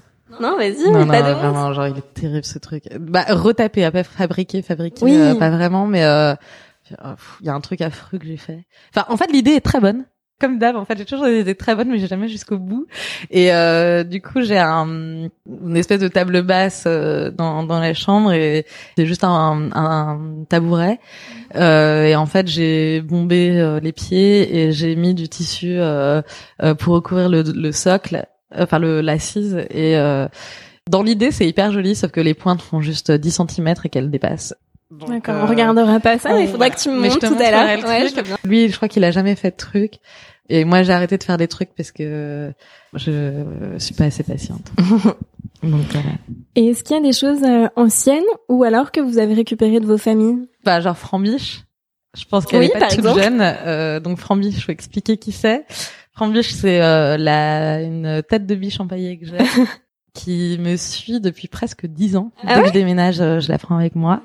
Non, 0.41 0.57
vas-y, 0.57 0.85
non, 0.85 0.93
mais 0.93 1.05
non, 1.05 1.07
pas 1.09 1.23
de 1.23 1.35
honte. 1.35 1.39
vraiment, 1.41 1.73
genre 1.73 1.87
il 1.89 1.99
est 1.99 2.15
terrible 2.15 2.45
ce 2.45 2.59
truc. 2.59 2.85
Bah 2.99 3.25
retaper, 3.29 3.85
après 3.85 4.05
fabriquer, 4.05 4.63
fabriquer, 4.63 5.05
Oui. 5.05 5.17
euh, 5.17 5.35
pas 5.35 5.51
vraiment, 5.51 5.87
mais 5.87 6.05
euh, 6.05 6.33
euh, 7.05 7.15
il 7.41 7.47
y 7.47 7.49
a 7.49 7.55
un 7.55 7.61
truc 7.61 7.81
affreux 7.81 8.19
que 8.19 8.27
j'ai 8.27 8.37
fait. 8.37 8.65
Enfin, 8.95 9.07
en 9.13 9.17
fait, 9.17 9.31
l'idée 9.33 9.53
est 9.53 9.61
très 9.61 9.81
bonne. 9.81 10.05
Comme 10.41 10.59
d'hab, 10.61 10.77
en 10.77 10.85
fait, 10.85 10.97
j'ai 10.97 11.05
toujours 11.05 11.27
idées 11.27 11.57
très 11.57 11.75
bonnes, 11.75 11.89
mais 11.91 11.99
j'ai 11.99 12.07
jamais 12.07 12.29
jusqu'au 12.29 12.59
bout. 12.59 12.87
Et 13.31 13.53
euh, 13.53 14.05
du 14.05 14.23
coup, 14.23 14.41
j'ai 14.41 14.59
un, 14.59 14.87
une 14.87 15.77
espèce 15.77 15.99
de 16.01 16.07
table 16.07 16.43
basse 16.43 16.85
euh, 16.87 17.33
dans, 17.33 17.65
dans 17.65 17.81
la 17.81 17.93
chambre 17.93 18.33
et 18.33 18.65
c'est 18.97 19.05
juste 19.07 19.25
un, 19.25 19.71
un 19.75 20.21
tabouret. 20.49 21.01
Euh, 21.57 22.05
et 22.05 22.15
en 22.15 22.27
fait, 22.27 22.47
j'ai 22.47 23.01
bombé 23.01 23.59
euh, 23.59 23.81
les 23.81 23.91
pieds 23.93 24.57
et 24.57 24.71
j'ai 24.71 24.95
mis 24.95 25.15
du 25.15 25.29
tissu 25.29 25.77
euh, 25.79 26.23
euh, 26.63 26.75
pour 26.75 26.95
recouvrir 26.95 27.29
le, 27.29 27.43
le 27.43 27.73
socle, 27.73 28.25
enfin 28.55 28.79
le 28.79 29.01
l'assise. 29.01 29.67
Et 29.71 29.97
dans 30.89 31.03
l'idée, 31.03 31.33
c'est 31.33 31.49
hyper 31.49 31.73
joli, 31.73 31.97
sauf 31.97 32.13
que 32.13 32.21
les 32.21 32.35
pointes 32.35 32.63
font 32.63 32.81
juste 32.81 33.11
10 33.11 33.43
cm 33.49 33.75
et 33.85 33.89
qu'elles 33.89 34.11
dépassent. 34.11 34.55
D'accord, 34.91 35.35
euh, 35.37 35.43
on 35.45 35.47
regardera 35.47 36.01
pas 36.01 36.19
ça, 36.19 36.31
on- 36.35 36.39
il 36.39 36.47
faudra 36.47 36.57
voilà. 36.69 36.75
que 36.75 36.81
tu 36.81 36.89
me 36.89 36.99
montres 37.01 37.19
tout 37.19 37.35
à 37.43 37.51
l'heure. 37.51 37.85
Ouais, 37.87 38.09
je. 38.09 38.49
Lui, 38.49 38.69
je 38.71 38.77
crois 38.77 38.89
qu'il 38.89 39.05
a 39.05 39.11
jamais 39.11 39.35
fait 39.37 39.51
de 39.51 39.57
truc. 39.57 39.95
Et 40.49 40.65
moi, 40.65 40.83
j'ai 40.83 40.93
arrêté 40.95 41.19
de 41.19 41.23
faire 41.25 41.37
des 41.37 41.47
trucs 41.49 41.75
parce 41.77 41.93
que 41.93 42.53
je 42.95 43.75
suis 43.79 43.95
pas 43.95 44.05
assez 44.05 44.23
patiente. 44.23 44.73
Donc 45.63 45.83
voilà. 45.93 46.09
Et 46.55 46.69
est-ce 46.69 46.83
qu'il 46.85 46.97
y 46.97 46.99
a 46.99 47.03
des 47.03 47.13
choses 47.13 47.43
euh, 47.43 47.69
anciennes 47.77 48.23
ou 48.49 48.65
alors 48.65 48.91
que 48.93 49.01
vous 49.01 49.19
avez 49.19 49.35
récupérées 49.35 49.81
de 49.81 49.87
vos 49.87 49.99
familles? 49.99 50.49
Bah, 50.65 50.81
genre 50.81 50.97
Frambiche. 50.97 51.65
Je 52.17 52.25
pense 52.25 52.47
qu'elle 52.47 52.61
Oui, 52.61 52.71
est 52.75 52.79
pas 52.79 52.87
toute 52.89 53.01
exemple. 53.01 53.21
jeune. 53.23 53.41
Euh, 53.43 54.01
donc 54.01 54.19
Frambiche, 54.19 54.67
vais 54.67 54.73
expliquer 54.73 55.19
qui 55.19 55.33
c'est. 55.33 55.67
Frambiche, 56.13 56.53
c'est 56.53 56.81
euh, 56.81 57.17
la 57.19 57.83
une 57.83 58.23
tête 58.29 58.47
de 58.47 58.55
biche 58.55 58.81
empaillée 58.81 59.19
que 59.19 59.27
j'ai, 59.27 59.37
qui 60.19 60.59
me 60.61 60.77
suit 60.77 61.21
depuis 61.21 61.47
presque 61.49 61.87
dix 61.87 62.17
ans. 62.17 62.33
Ah 62.47 62.57
Dès 62.57 62.63
que 62.63 62.69
je 62.69 62.73
déménage, 62.73 63.21
euh, 63.21 63.39
je 63.41 63.49
la 63.49 63.59
prends 63.59 63.77
avec 63.77 63.95
moi. 63.95 64.23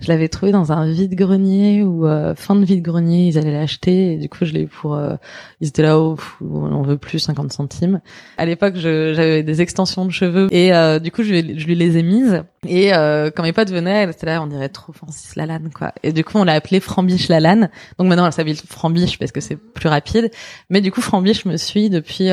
Je 0.00 0.08
l'avais 0.08 0.28
trouvée 0.28 0.52
dans 0.52 0.70
un 0.72 0.86
vide-grenier 0.90 1.82
ou 1.82 2.06
euh, 2.06 2.34
fin 2.34 2.54
de 2.54 2.64
vide-grenier, 2.64 3.28
ils 3.28 3.38
allaient 3.38 3.52
l'acheter. 3.52 4.12
Et 4.12 4.16
du 4.16 4.28
coup, 4.28 4.44
je 4.44 4.52
l'ai 4.52 4.66
pour... 4.66 4.94
euh, 4.94 5.14
ils 5.60 5.68
étaient 5.68 5.82
là, 5.82 5.96
pff, 6.14 6.34
on 6.42 6.82
veut 6.82 6.98
plus 6.98 7.18
50 7.18 7.52
centimes. 7.52 8.00
À 8.38 8.46
l'époque, 8.46 8.74
j'avais 8.76 9.42
des 9.42 9.60
extensions 9.62 10.04
de 10.04 10.10
cheveux 10.10 10.48
et 10.52 10.72
euh, 10.74 10.98
du 10.98 11.10
coup, 11.10 11.22
je, 11.22 11.32
lui- 11.32 11.58
je 11.58 11.66
lui 11.66 11.74
les 11.74 11.96
ai 11.96 12.02
mises. 12.02 12.42
Et 12.66 12.94
euh, 12.94 13.30
quand 13.34 13.42
mes 13.42 13.52
potes 13.52 13.70
venaient, 13.70 14.02
elle 14.04 14.10
était 14.10 14.26
là, 14.26 14.42
on 14.42 14.46
dirait 14.46 14.68
trop 14.68 14.92
Francis 14.92 15.36
Lalanne, 15.36 15.70
quoi. 15.74 15.92
Et 16.02 16.12
du 16.12 16.22
coup, 16.24 16.38
on 16.38 16.44
l'a 16.44 16.52
appelée 16.54 16.80
Frambiche 16.80 17.28
Lalanne. 17.28 17.70
Donc 17.98 18.08
maintenant, 18.08 18.26
elle 18.26 18.32
s'appelle 18.32 18.56
Frambiche 18.56 19.18
parce 19.18 19.32
que 19.32 19.40
c'est 19.40 19.56
plus 19.56 19.88
rapide. 19.88 20.30
Mais 20.70 20.80
du 20.80 20.92
coup, 20.92 21.00
Frambiche 21.00 21.44
me 21.44 21.56
suit 21.56 21.90
depuis... 21.90 22.30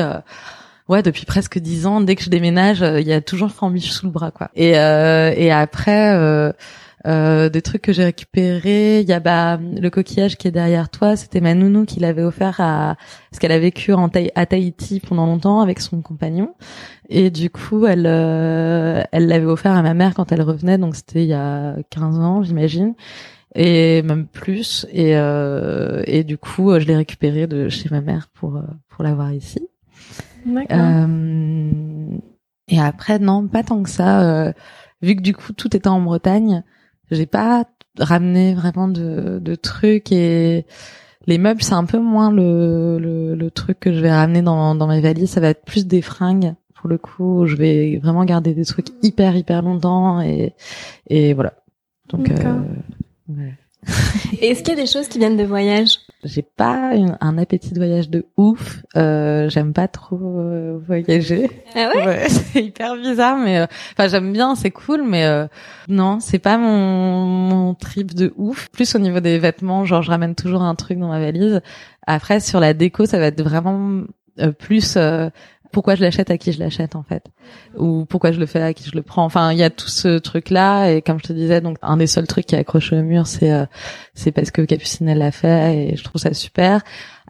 Ouais, 0.92 1.02
depuis 1.02 1.24
presque 1.24 1.58
dix 1.58 1.86
ans, 1.86 2.02
dès 2.02 2.16
que 2.16 2.22
je 2.22 2.28
déménage, 2.28 2.82
euh, 2.82 3.00
il 3.00 3.06
y 3.06 3.14
a 3.14 3.22
toujours 3.22 3.50
Frambiche 3.50 3.90
sous 3.92 4.04
le 4.04 4.12
bras, 4.12 4.30
quoi. 4.30 4.50
Et 4.54 4.78
euh, 4.78 5.32
et 5.34 5.50
après, 5.50 6.14
euh, 6.14 6.52
euh, 7.06 7.48
des 7.48 7.62
trucs 7.62 7.80
que 7.80 7.92
j'ai 7.94 8.04
récupérés, 8.04 9.00
il 9.00 9.08
y 9.08 9.12
a 9.14 9.18
bah 9.20 9.58
le 9.58 9.88
coquillage 9.88 10.36
qui 10.36 10.48
est 10.48 10.50
derrière 10.50 10.90
toi, 10.90 11.16
c'était 11.16 11.40
ma 11.40 11.54
nounou 11.54 11.86
qui 11.86 11.98
l'avait 11.98 12.22
offert 12.24 12.60
à 12.60 12.96
parce 13.30 13.38
qu'elle 13.40 13.52
a 13.52 13.58
vécu 13.58 13.94
en 13.94 14.08
Tahi- 14.08 14.32
à 14.34 14.44
Tahiti 14.44 15.00
pendant 15.00 15.24
longtemps 15.24 15.60
avec 15.62 15.80
son 15.80 16.02
compagnon. 16.02 16.54
Et 17.08 17.30
du 17.30 17.48
coup 17.48 17.86
elle 17.86 18.06
euh, 18.06 19.02
elle 19.12 19.28
l'avait 19.28 19.46
offert 19.46 19.72
à 19.72 19.82
ma 19.82 19.94
mère 19.94 20.12
quand 20.14 20.30
elle 20.30 20.42
revenait 20.42 20.78
donc 20.78 20.94
c'était 20.96 21.22
il 21.22 21.28
y 21.28 21.34
a 21.34 21.74
15 21.90 22.18
ans 22.18 22.42
j'imagine. 22.42 22.94
Et 23.54 24.02
même 24.02 24.26
plus. 24.26 24.86
Et 24.92 25.16
euh, 25.16 26.02
et 26.06 26.22
du 26.24 26.38
coup 26.38 26.78
je 26.78 26.86
l'ai 26.86 26.96
récupéré 26.96 27.46
de 27.46 27.68
chez 27.70 27.88
ma 27.90 28.00
mère 28.02 28.28
pour 28.34 28.60
pour 28.88 29.04
l'avoir 29.04 29.32
ici 29.32 29.68
et 32.68 32.80
après, 32.80 33.18
non, 33.18 33.48
pas 33.48 33.62
tant 33.62 33.82
que 33.82 33.90
ça. 33.90 34.22
euh, 34.22 34.52
vu 35.02 35.16
que 35.16 35.22
du 35.22 35.34
coup 35.34 35.52
tout 35.52 35.76
était 35.76 35.88
en 35.88 36.00
Bretagne, 36.00 36.62
j'ai 37.10 37.26
pas 37.26 37.64
ramené 37.98 38.54
vraiment 38.54 38.88
de, 38.88 39.38
de 39.40 39.54
trucs 39.54 40.12
et 40.12 40.64
les 41.26 41.38
meubles, 41.38 41.62
c'est 41.62 41.74
un 41.74 41.84
peu 41.84 41.98
moins 41.98 42.32
le, 42.32 42.98
le, 42.98 43.34
le 43.34 43.50
truc 43.50 43.78
que 43.80 43.92
je 43.92 44.00
vais 44.00 44.12
ramener 44.12 44.42
dans, 44.42 44.74
dans 44.74 44.86
mes 44.86 45.00
valises. 45.00 45.30
Ça 45.30 45.40
va 45.40 45.48
être 45.48 45.64
plus 45.64 45.86
des 45.86 46.02
fringues 46.02 46.54
pour 46.74 46.88
le 46.88 46.98
coup. 46.98 47.46
Je 47.46 47.54
vais 47.56 47.98
vraiment 48.02 48.24
garder 48.24 48.54
des 48.54 48.64
trucs 48.64 48.88
hyper 49.02 49.36
hyper 49.36 49.62
longtemps 49.62 50.20
et 50.20 50.54
et 51.08 51.34
voilà. 51.34 51.54
Donc 52.08 52.30
euh, 52.30 52.62
ouais. 53.28 53.54
Est-ce 54.40 54.62
qu'il 54.62 54.74
y 54.74 54.78
a 54.78 54.82
des 54.82 54.86
choses 54.90 55.08
qui 55.08 55.18
viennent 55.18 55.36
de 55.36 55.44
voyage? 55.44 55.98
J'ai 56.24 56.42
pas 56.42 56.94
une- 56.94 57.16
un 57.20 57.36
appétit 57.38 57.72
de 57.72 57.78
voyage 57.78 58.08
de 58.10 58.26
ouf. 58.36 58.82
Euh, 58.96 59.48
j'aime 59.48 59.72
pas 59.72 59.88
trop 59.88 60.18
euh, 60.20 60.78
voyager. 60.86 61.50
Ah 61.74 61.90
ouais 61.94 62.06
Ouais, 62.06 62.28
c'est 62.28 62.62
hyper 62.64 62.96
bizarre, 62.96 63.36
mais 63.38 63.58
euh, 63.58 63.66
enfin 63.92 64.08
j'aime 64.08 64.32
bien, 64.32 64.54
c'est 64.54 64.70
cool, 64.70 65.02
mais 65.04 65.24
euh, 65.26 65.46
non, 65.88 66.20
c'est 66.20 66.38
pas 66.38 66.58
mon, 66.58 67.24
mon 67.26 67.74
trip 67.74 68.14
de 68.14 68.32
ouf. 68.36 68.68
Plus 68.70 68.94
au 68.94 68.98
niveau 68.98 69.20
des 69.20 69.38
vêtements, 69.38 69.84
genre 69.84 70.02
je 70.02 70.10
ramène 70.10 70.34
toujours 70.34 70.62
un 70.62 70.74
truc 70.74 70.98
dans 70.98 71.08
ma 71.08 71.18
valise. 71.20 71.60
Après 72.06 72.40
sur 72.40 72.60
la 72.60 72.74
déco, 72.74 73.04
ça 73.06 73.18
va 73.18 73.26
être 73.26 73.42
vraiment 73.42 74.02
euh, 74.40 74.52
plus 74.52 74.94
euh, 74.96 75.28
pourquoi 75.72 75.94
je 75.94 76.02
l'achète 76.02 76.30
à 76.30 76.38
qui 76.38 76.52
je 76.52 76.60
l'achète 76.60 76.94
en 76.94 77.02
fait, 77.02 77.24
ou 77.76 78.04
pourquoi 78.04 78.30
je 78.32 78.38
le 78.38 78.46
fais 78.46 78.62
à 78.62 78.74
qui 78.74 78.88
je 78.88 78.94
le 78.94 79.02
prends. 79.02 79.24
Enfin 79.24 79.52
il 79.52 79.58
y 79.58 79.62
a 79.62 79.70
tout 79.70 79.88
ce 79.88 80.18
truc 80.18 80.50
là 80.50 80.88
et 80.88 81.02
comme 81.02 81.18
je 81.18 81.24
te 81.24 81.32
disais, 81.32 81.60
donc 81.60 81.78
un 81.82 81.96
des 81.96 82.06
seuls 82.06 82.26
trucs 82.26 82.46
qui 82.46 82.54
est 82.54 82.58
accroché 82.58 82.98
au 82.98 83.02
mur, 83.02 83.26
c'est 83.26 83.52
euh, 83.52 83.66
c'est 84.14 84.30
parce 84.30 84.50
que 84.50 84.62
Capucine 84.62 85.12
l'a 85.12 85.32
fait 85.32 85.88
et 85.92 85.96
je 85.96 86.04
trouve 86.04 86.20
ça 86.20 86.34
super. 86.34 86.82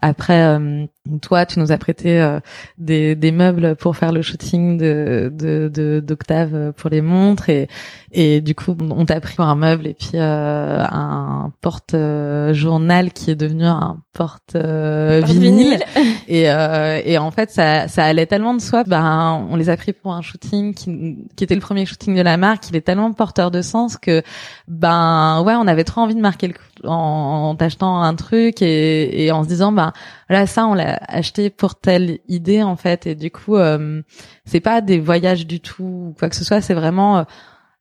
Après, 0.05 0.41
euh, 0.43 0.85
toi, 1.21 1.45
tu 1.45 1.59
nous 1.59 1.71
as 1.71 1.77
prêté 1.77 2.19
euh, 2.21 2.39
des, 2.77 3.15
des 3.15 3.31
meubles 3.31 3.75
pour 3.77 3.95
faire 3.95 4.11
le 4.11 4.21
shooting 4.21 4.77
de 4.77 5.31
de 5.33 5.69
de- 5.73 6.01
d'Octave 6.05 6.73
pour 6.75 6.89
les 6.89 7.01
montres 7.01 7.49
et 7.49 7.67
et 8.11 8.41
du 8.41 8.53
coup 8.53 8.75
on 8.79 9.05
t'a 9.05 9.19
pris 9.21 9.35
un 9.37 9.55
meuble 9.55 9.87
et 9.87 9.93
puis 9.93 10.11
euh, 10.15 10.83
un 10.83 11.51
porte 11.61 11.93
euh, 11.93 12.53
journal 12.53 13.11
qui 13.13 13.31
est 13.31 13.35
devenu 13.35 13.65
un 13.65 13.97
porte 14.13 14.55
euh, 14.55 15.21
Porte 15.21 15.31
vinyle 15.33 15.79
et 16.27 16.49
euh, 16.51 17.01
et 17.03 17.17
en 17.17 17.31
fait 17.31 17.49
ça 17.49 17.87
ça 17.87 18.03
allait 18.05 18.25
tellement 18.27 18.53
de 18.53 18.61
soi. 18.61 18.83
Ben 18.83 19.45
on 19.49 19.55
les 19.55 19.69
a 19.69 19.77
pris 19.77 19.93
pour 19.93 20.13
un 20.13 20.21
shooting 20.21 20.73
qui 20.73 21.17
qui 21.35 21.43
était 21.45 21.55
le 21.55 21.61
premier 21.61 21.85
shooting 21.85 22.15
de 22.15 22.21
la 22.21 22.37
marque. 22.37 22.69
Il 22.69 22.75
est 22.75 22.81
tellement 22.81 23.11
porteur 23.13 23.51
de 23.51 23.61
sens 23.61 23.97
que 23.97 24.21
ben 24.67 25.41
ouais 25.45 25.53
on 25.55 25.67
avait 25.67 25.83
trop 25.85 26.01
envie 26.01 26.15
de 26.15 26.21
marquer 26.21 26.47
le 26.47 26.53
coup 26.53 26.59
en, 26.83 27.49
en 27.51 27.55
t'achetant 27.55 28.01
un 28.01 28.15
truc 28.15 28.61
et 28.61 29.25
et 29.25 29.31
en 29.31 29.43
se 29.43 29.47
disant 29.47 29.71
ben 29.71 29.93
là 30.29 30.47
ça 30.47 30.65
on 30.65 30.73
l'a 30.73 30.99
acheté 31.07 31.49
pour 31.49 31.75
telle 31.75 32.19
idée 32.27 32.63
en 32.63 32.75
fait. 32.75 33.07
Et 33.07 33.15
du 33.15 33.31
coup 33.31 33.55
euh, 33.55 34.01
c'est 34.45 34.59
pas 34.59 34.81
des 34.81 34.99
voyages 34.99 35.45
du 35.47 35.59
tout 35.59 35.83
ou 36.09 36.15
quoi 36.17 36.29
que 36.29 36.35
ce 36.35 36.43
soit. 36.43 36.61
C'est 36.61 36.73
vraiment 36.73 37.19
euh, 37.19 37.23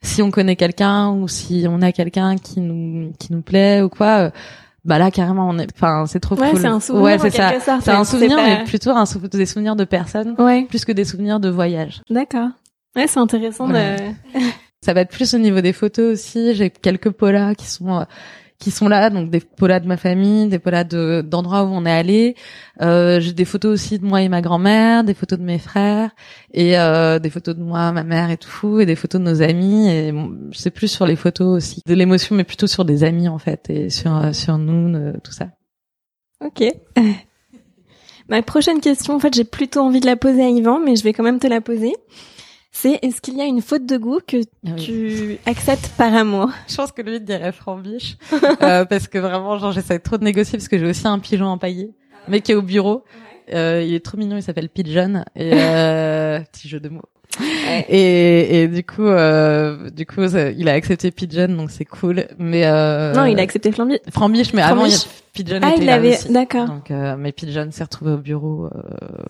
si 0.03 0.21
on 0.23 0.31
connaît 0.31 0.57
quelqu'un 0.57 1.11
ou 1.11 1.29
si 1.29 1.65
on 1.69 1.81
a 1.83 1.93
quelqu'un 1.93 2.37
qui 2.37 2.61
nous 2.61 3.13
qui 3.19 3.33
nous 3.33 3.43
plaît 3.43 3.83
ou 3.83 3.89
quoi 3.89 4.19
euh, 4.19 4.31
bah 4.85 4.99
là 4.99 5.11
carrément 5.13 5.49
on 5.49 5.59
est 5.59 5.69
enfin 5.75 6.07
c'est 6.07 6.19
trop 6.21 6.35
Ouais, 6.37 6.51
cool. 6.51 6.61
c'est 6.61 6.67
un 6.67 6.81
souvenir 6.81 7.05
ouais 7.05 7.19
c'est 7.19 7.31
ça. 7.31 7.53
c'est 7.81 7.91
un 7.93 8.05
souvenir 8.05 8.37
pas- 8.37 8.45
mais 8.45 8.65
plutôt 8.65 8.91
un 8.91 9.07
sou- 9.07 9.21
des 9.21 9.47
souvenirs 9.47 9.77
de 9.77 9.85
personnes 9.85 10.35
Ouais, 10.39 10.65
plus 10.65 10.85
que 10.85 10.91
des 10.93 11.05
souvenirs 11.05 11.39
de 11.41 11.49
voyage. 11.49 12.03
D'accord. 12.11 12.49
Ouais, 12.97 13.07
c'est 13.07 13.21
intéressant 13.21 13.71
Ouais. 13.71 14.15
de... 14.35 14.41
ça 14.85 14.93
va 14.93 15.03
être 15.03 15.11
plus 15.13 15.33
au 15.35 15.39
niveau 15.39 15.61
des 15.61 15.73
photos 15.73 16.13
aussi. 16.13 16.53
J'ai 16.55 16.69
quelques 16.71 17.11
polas 17.11 17.55
qui 17.55 17.67
sont 17.67 18.01
euh, 18.01 18.05
qui 18.63 18.71
sont 18.71 18.87
là, 18.87 19.11
donc 19.11 19.29
des 19.29 19.41
polas 19.41 19.81
de 19.81 19.89
ma 19.89 19.97
famille, 19.97 20.47
des 20.47 20.61
polas 20.61 20.85
de 20.85 21.21
d'endroits 21.21 21.65
où 21.65 21.69
on 21.69 21.85
est 21.85 21.91
allé. 21.91 22.37
Euh, 22.81 23.19
J'ai 23.19 23.33
des 23.33 23.45
photos 23.45 23.73
aussi 23.73 23.99
de 23.99 24.05
moi 24.07 24.23
et 24.23 24.29
ma 24.29 24.41
grand-mère, 24.41 25.03
des 25.03 25.15
photos 25.15 25.41
de 25.41 25.45
mes 25.45 25.59
frères 25.59 26.11
et 26.55 26.79
euh, 26.79 27.19
des 27.19 27.29
photos 27.29 27.57
de 27.57 27.63
moi, 27.63 27.91
ma 27.91 28.05
mère 28.05 28.31
et 28.31 28.37
tout, 28.37 28.79
et 28.79 28.87
des 28.87 28.95
photos 28.95 29.21
de 29.21 29.27
nos 29.27 29.43
amis. 29.43 29.91
Et 29.91 30.13
bon, 30.13 30.39
c'est 30.53 30.71
plus 30.71 30.87
sur 30.87 31.07
les 31.07 31.17
photos 31.17 31.57
aussi 31.57 31.81
de 31.85 31.95
l'émotion, 31.95 32.37
mais 32.37 32.45
plutôt 32.45 32.69
sur 32.69 32.85
des 32.85 33.03
amis 33.03 33.29
en 33.29 33.39
fait 33.39 33.69
et 33.69 33.91
sur 33.91 34.17
euh, 34.17 34.33
sur 34.33 34.59
nous, 34.59 34.95
euh, 34.97 35.13
tout 35.25 35.33
ça. 35.33 35.49
Ok. 36.45 36.63
Ma 38.29 38.43
prochaine 38.43 38.81
question, 38.81 39.15
en 39.15 39.19
fait, 39.19 39.35
j'ai 39.35 39.45
plutôt 39.45 39.81
envie 39.81 40.01
de 40.01 40.07
la 40.07 40.17
poser 40.17 40.43
à 40.45 40.49
Yvan, 40.49 40.79
mais 40.79 40.95
je 40.95 41.03
vais 41.03 41.13
quand 41.13 41.25
même 41.25 41.41
te 41.41 41.49
la 41.49 41.61
poser. 41.61 41.95
C'est 42.75 42.99
est-ce 43.03 43.21
qu'il 43.21 43.37
y 43.37 43.43
a 43.43 43.45
une 43.45 43.61
faute 43.61 43.85
de 43.85 43.99
goût 43.99 44.21
que 44.27 44.39
Ah 44.67 44.71
oui. 44.77 44.85
tu 44.85 45.39
acceptes 45.45 45.91
par 45.99 46.13
amour? 46.15 46.51
Je 46.69 46.75
pense 46.75 46.91
que 46.91 47.03
lui 47.03 47.17
il 47.17 47.25
dirait 47.25 47.53
Frambiche 47.53 48.17
euh, 48.63 48.85
parce 48.87 49.09
que 49.09 49.19
vraiment 49.19 49.59
genre 49.59 49.73
j'essaie 49.73 49.99
trop 49.99 50.17
de 50.17 50.25
négocier 50.25 50.59
parce 50.59 50.69
que 50.69 50.79
j'ai 50.79 50.87
aussi 50.87 51.07
un 51.07 51.19
pigeon 51.19 51.47
empaillé 51.47 51.91
mais 52.29 52.41
qui 52.41 52.53
est 52.53 52.55
au 52.55 52.63
bureau. 52.63 53.05
Euh, 53.53 53.83
il 53.87 53.95
est 53.95 54.05
trop 54.05 54.19
mignon, 54.19 54.37
il 54.37 54.43
s'appelle 54.43 54.69
Pigeon 54.69 55.25
et 55.37 55.51
euh, 55.55 56.41
petit 56.53 56.69
jeu 56.69 56.81
de 56.81 56.89
mots. 56.89 57.03
Et, 57.89 58.63
et 58.63 58.69
du 58.69 58.85
coup, 58.85 59.07
euh, 59.07 59.89
du 59.89 60.05
coup, 60.05 60.21
il 60.23 60.69
a 60.69 60.73
accepté 60.73 61.11
Pigeon, 61.11 61.49
donc 61.49 61.71
c'est 61.71 61.87
cool. 61.87 62.27
Mais 62.39 62.67
euh, 62.67 63.15
Non, 63.15 63.25
il 63.25 63.39
a 63.39 63.43
accepté 63.43 63.73
Flambiche. 63.73 64.01
Frambiche, 64.11 64.53
mais 64.53 64.61
avant, 64.61 64.85
il 64.85 64.93
y 64.93 64.95
a. 64.95 64.99
Pigeon 65.33 65.61
Ah, 65.63 65.71
était 65.71 65.81
il 65.81 65.87
là 65.87 65.95
avait... 65.95 66.19
D'accord. 66.29 66.67
Donc, 66.67 66.91
euh, 66.91 67.17
mais 67.19 67.33
Pigeon 67.33 67.69
s'est 67.71 67.85
retrouvé 67.85 68.13
au 68.13 68.19
bureau. 68.19 68.67
euh, 68.67 68.71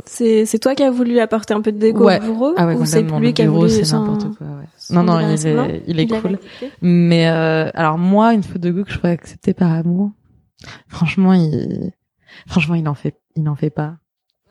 C'est 0.05 0.47
c'est 0.47 0.59
toi 0.59 0.75
qui 0.75 0.83
as 0.83 0.91
voulu 0.91 1.21
apporter 1.21 1.55
un 1.55 1.61
peu 1.61 1.71
de 1.71 1.79
déco 1.79 2.05
Ouais. 2.05 2.19
au 2.19 2.23
bureau 2.25 2.55
Ah 2.57 2.67
ouais, 2.67 2.75
ou 2.75 2.85
c'est 2.85 3.03
lui 3.03 3.33
qui 3.35 3.43
a 3.43 3.49
voulu 3.49 3.71
c'est 3.71 3.93
n'importe 3.93 4.37
quoi. 4.37 4.49
Ouais. 4.49 4.65
Non, 4.91 5.05
non, 5.05 5.21
il 5.21 5.47
est, 5.47 5.83
il 5.87 6.01
est 6.01 6.09
cool. 6.09 6.41
Mais 6.81 7.29
euh, 7.29 7.71
alors 7.75 7.99
moi, 7.99 8.35
une 8.35 8.43
faute 8.43 8.61
de 8.61 8.73
goût 8.73 8.83
que 8.83 8.91
je 8.93 8.99
pourrais 8.99 9.13
accepter 9.13 9.55
par 9.55 9.71
amour, 9.71 10.11
franchement, 10.89 11.35
il, 11.35 11.93
franchement, 12.49 12.75
il 12.75 12.89
en 12.89 12.95
fait, 12.95 13.15
il 13.37 13.45
n'en 13.45 13.55
fait 13.55 13.71
pas. 13.71 13.95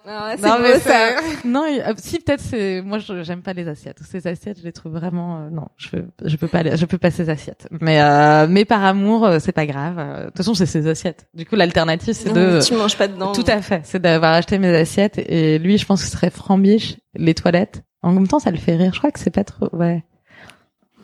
Ah 0.06 0.36
Non, 0.42 0.58
mais 0.62 0.80
c'est- 0.80 1.46
Non, 1.48 1.64
euh, 1.68 1.94
si 1.98 2.20
peut-être 2.20 2.42
c'est, 2.42 2.82
moi, 2.82 2.98
je- 2.98 3.22
j'aime 3.24 3.42
pas 3.44 3.54
les 3.54 3.68
assiettes. 3.68 4.00
Ces 4.10 4.26
assiettes, 4.26 4.58
je 4.60 4.64
les 4.64 4.72
trouve 4.72 4.94
vraiment, 4.94 5.42
euh, 5.42 5.50
non, 5.52 5.68
je 5.78 5.90
peux, 5.90 6.04
je 6.26 6.36
peux 6.38 6.48
pas, 6.48 6.64
les- 6.64 6.76
je 6.76 6.86
peux 6.86 6.98
pas 6.98 7.12
ces 7.12 7.30
assiettes. 7.30 7.68
Mais, 7.82 8.02
euh, 8.02 8.48
mais 8.50 8.66
par 8.66 8.84
amour, 8.84 9.26
euh, 9.26 9.38
c'est 9.40 9.52
pas 9.52 9.66
grave. 9.68 9.98
De 9.98 10.26
toute 10.28 10.38
façon, 10.38 10.54
c'est 10.56 10.66
ces 10.66 10.88
assiettes. 10.88 11.28
Du 11.36 11.46
coup, 11.46 11.56
l'alternative, 11.56 12.14
c'est 12.16 12.34
de, 12.34 12.60
Tu 12.66 12.74
manges 12.74 12.98
pas 12.98 13.08
dedans. 13.08 13.32
tout 13.32 13.44
à 13.48 13.62
fait, 13.62 13.82
c'est 13.84 14.02
d'avoir 14.02 14.34
acheté 14.34 14.58
mes 14.58 14.76
assiettes. 14.76 15.20
Et 15.20 15.60
lui, 15.60 15.78
je 15.78 15.86
pense 15.86 16.02
que 16.02 16.08
ce 16.10 16.14
serait 16.14 16.32
frambiche, 16.32 16.98
les 17.14 17.36
toilettes. 17.36 17.84
En 18.02 18.12
même 18.12 18.28
temps, 18.28 18.40
ça 18.40 18.50
le 18.50 18.58
fait 18.58 18.76
rire. 18.76 18.92
Je 18.94 18.98
crois 19.00 19.12
que 19.12 19.20
c'est 19.20 19.30
pas 19.30 19.44
trop, 19.44 19.70
ouais. 19.74 20.04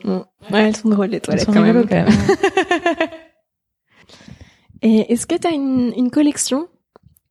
Ouais, 0.06 0.22
elles 0.52 0.76
sont 0.76 0.90
drôles 0.90 1.10
les 1.10 1.20
toilettes 1.20 1.42
Elles 1.42 1.46
sont 1.46 1.54
quand 1.54 1.62
même. 1.62 1.86
quand 1.88 1.96
même. 1.96 2.08
Et 4.82 5.12
est-ce 5.12 5.26
que 5.26 5.36
t'as 5.36 5.52
une, 5.52 5.92
une 5.98 6.12
collection 6.12 6.68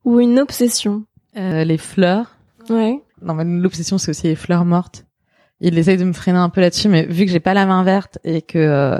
ou 0.03 0.19
une 0.19 0.39
obsession? 0.39 1.05
Euh, 1.37 1.63
les 1.63 1.77
fleurs. 1.77 2.37
Ouais. 2.69 2.99
Non, 3.21 3.33
mais 3.33 3.43
l'obsession, 3.45 3.97
c'est 3.97 4.11
aussi 4.11 4.27
les 4.27 4.35
fleurs 4.35 4.65
mortes. 4.65 5.05
Il 5.59 5.75
essaye 5.79 5.97
de 5.97 6.03
me 6.03 6.13
freiner 6.13 6.37
un 6.37 6.49
peu 6.49 6.61
là-dessus, 6.61 6.87
mais 6.87 7.05
vu 7.07 7.25
que 7.25 7.31
j'ai 7.31 7.39
pas 7.39 7.55
la 7.55 7.65
main 7.65 7.83
verte 7.83 8.19
et 8.23 8.43
que 8.43 8.59
euh, 8.59 8.99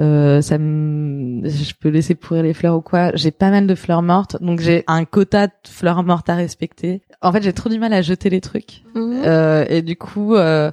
euh, 0.00 0.40
ça 0.40 0.58
me, 0.58 1.48
je 1.48 1.72
peux 1.78 1.90
laisser 1.90 2.16
pourrir 2.16 2.42
les 2.42 2.54
fleurs 2.54 2.76
ou 2.76 2.80
quoi, 2.80 3.12
j'ai 3.14 3.30
pas 3.30 3.50
mal 3.50 3.68
de 3.68 3.74
fleurs 3.76 4.02
mortes, 4.02 4.36
donc 4.42 4.58
j'ai 4.58 4.82
un 4.88 5.04
quota 5.04 5.46
de 5.46 5.52
fleurs 5.68 6.02
mortes 6.02 6.28
à 6.28 6.34
respecter. 6.34 7.02
En 7.20 7.30
fait, 7.30 7.40
j'ai 7.44 7.52
trop 7.52 7.68
du 7.68 7.78
mal 7.78 7.92
à 7.92 8.02
jeter 8.02 8.30
les 8.30 8.40
trucs, 8.40 8.82
Mhm. 8.96 9.22
euh, 9.24 9.64
et 9.68 9.82
du 9.82 9.94
coup, 9.94 10.34
euh, 10.34 10.72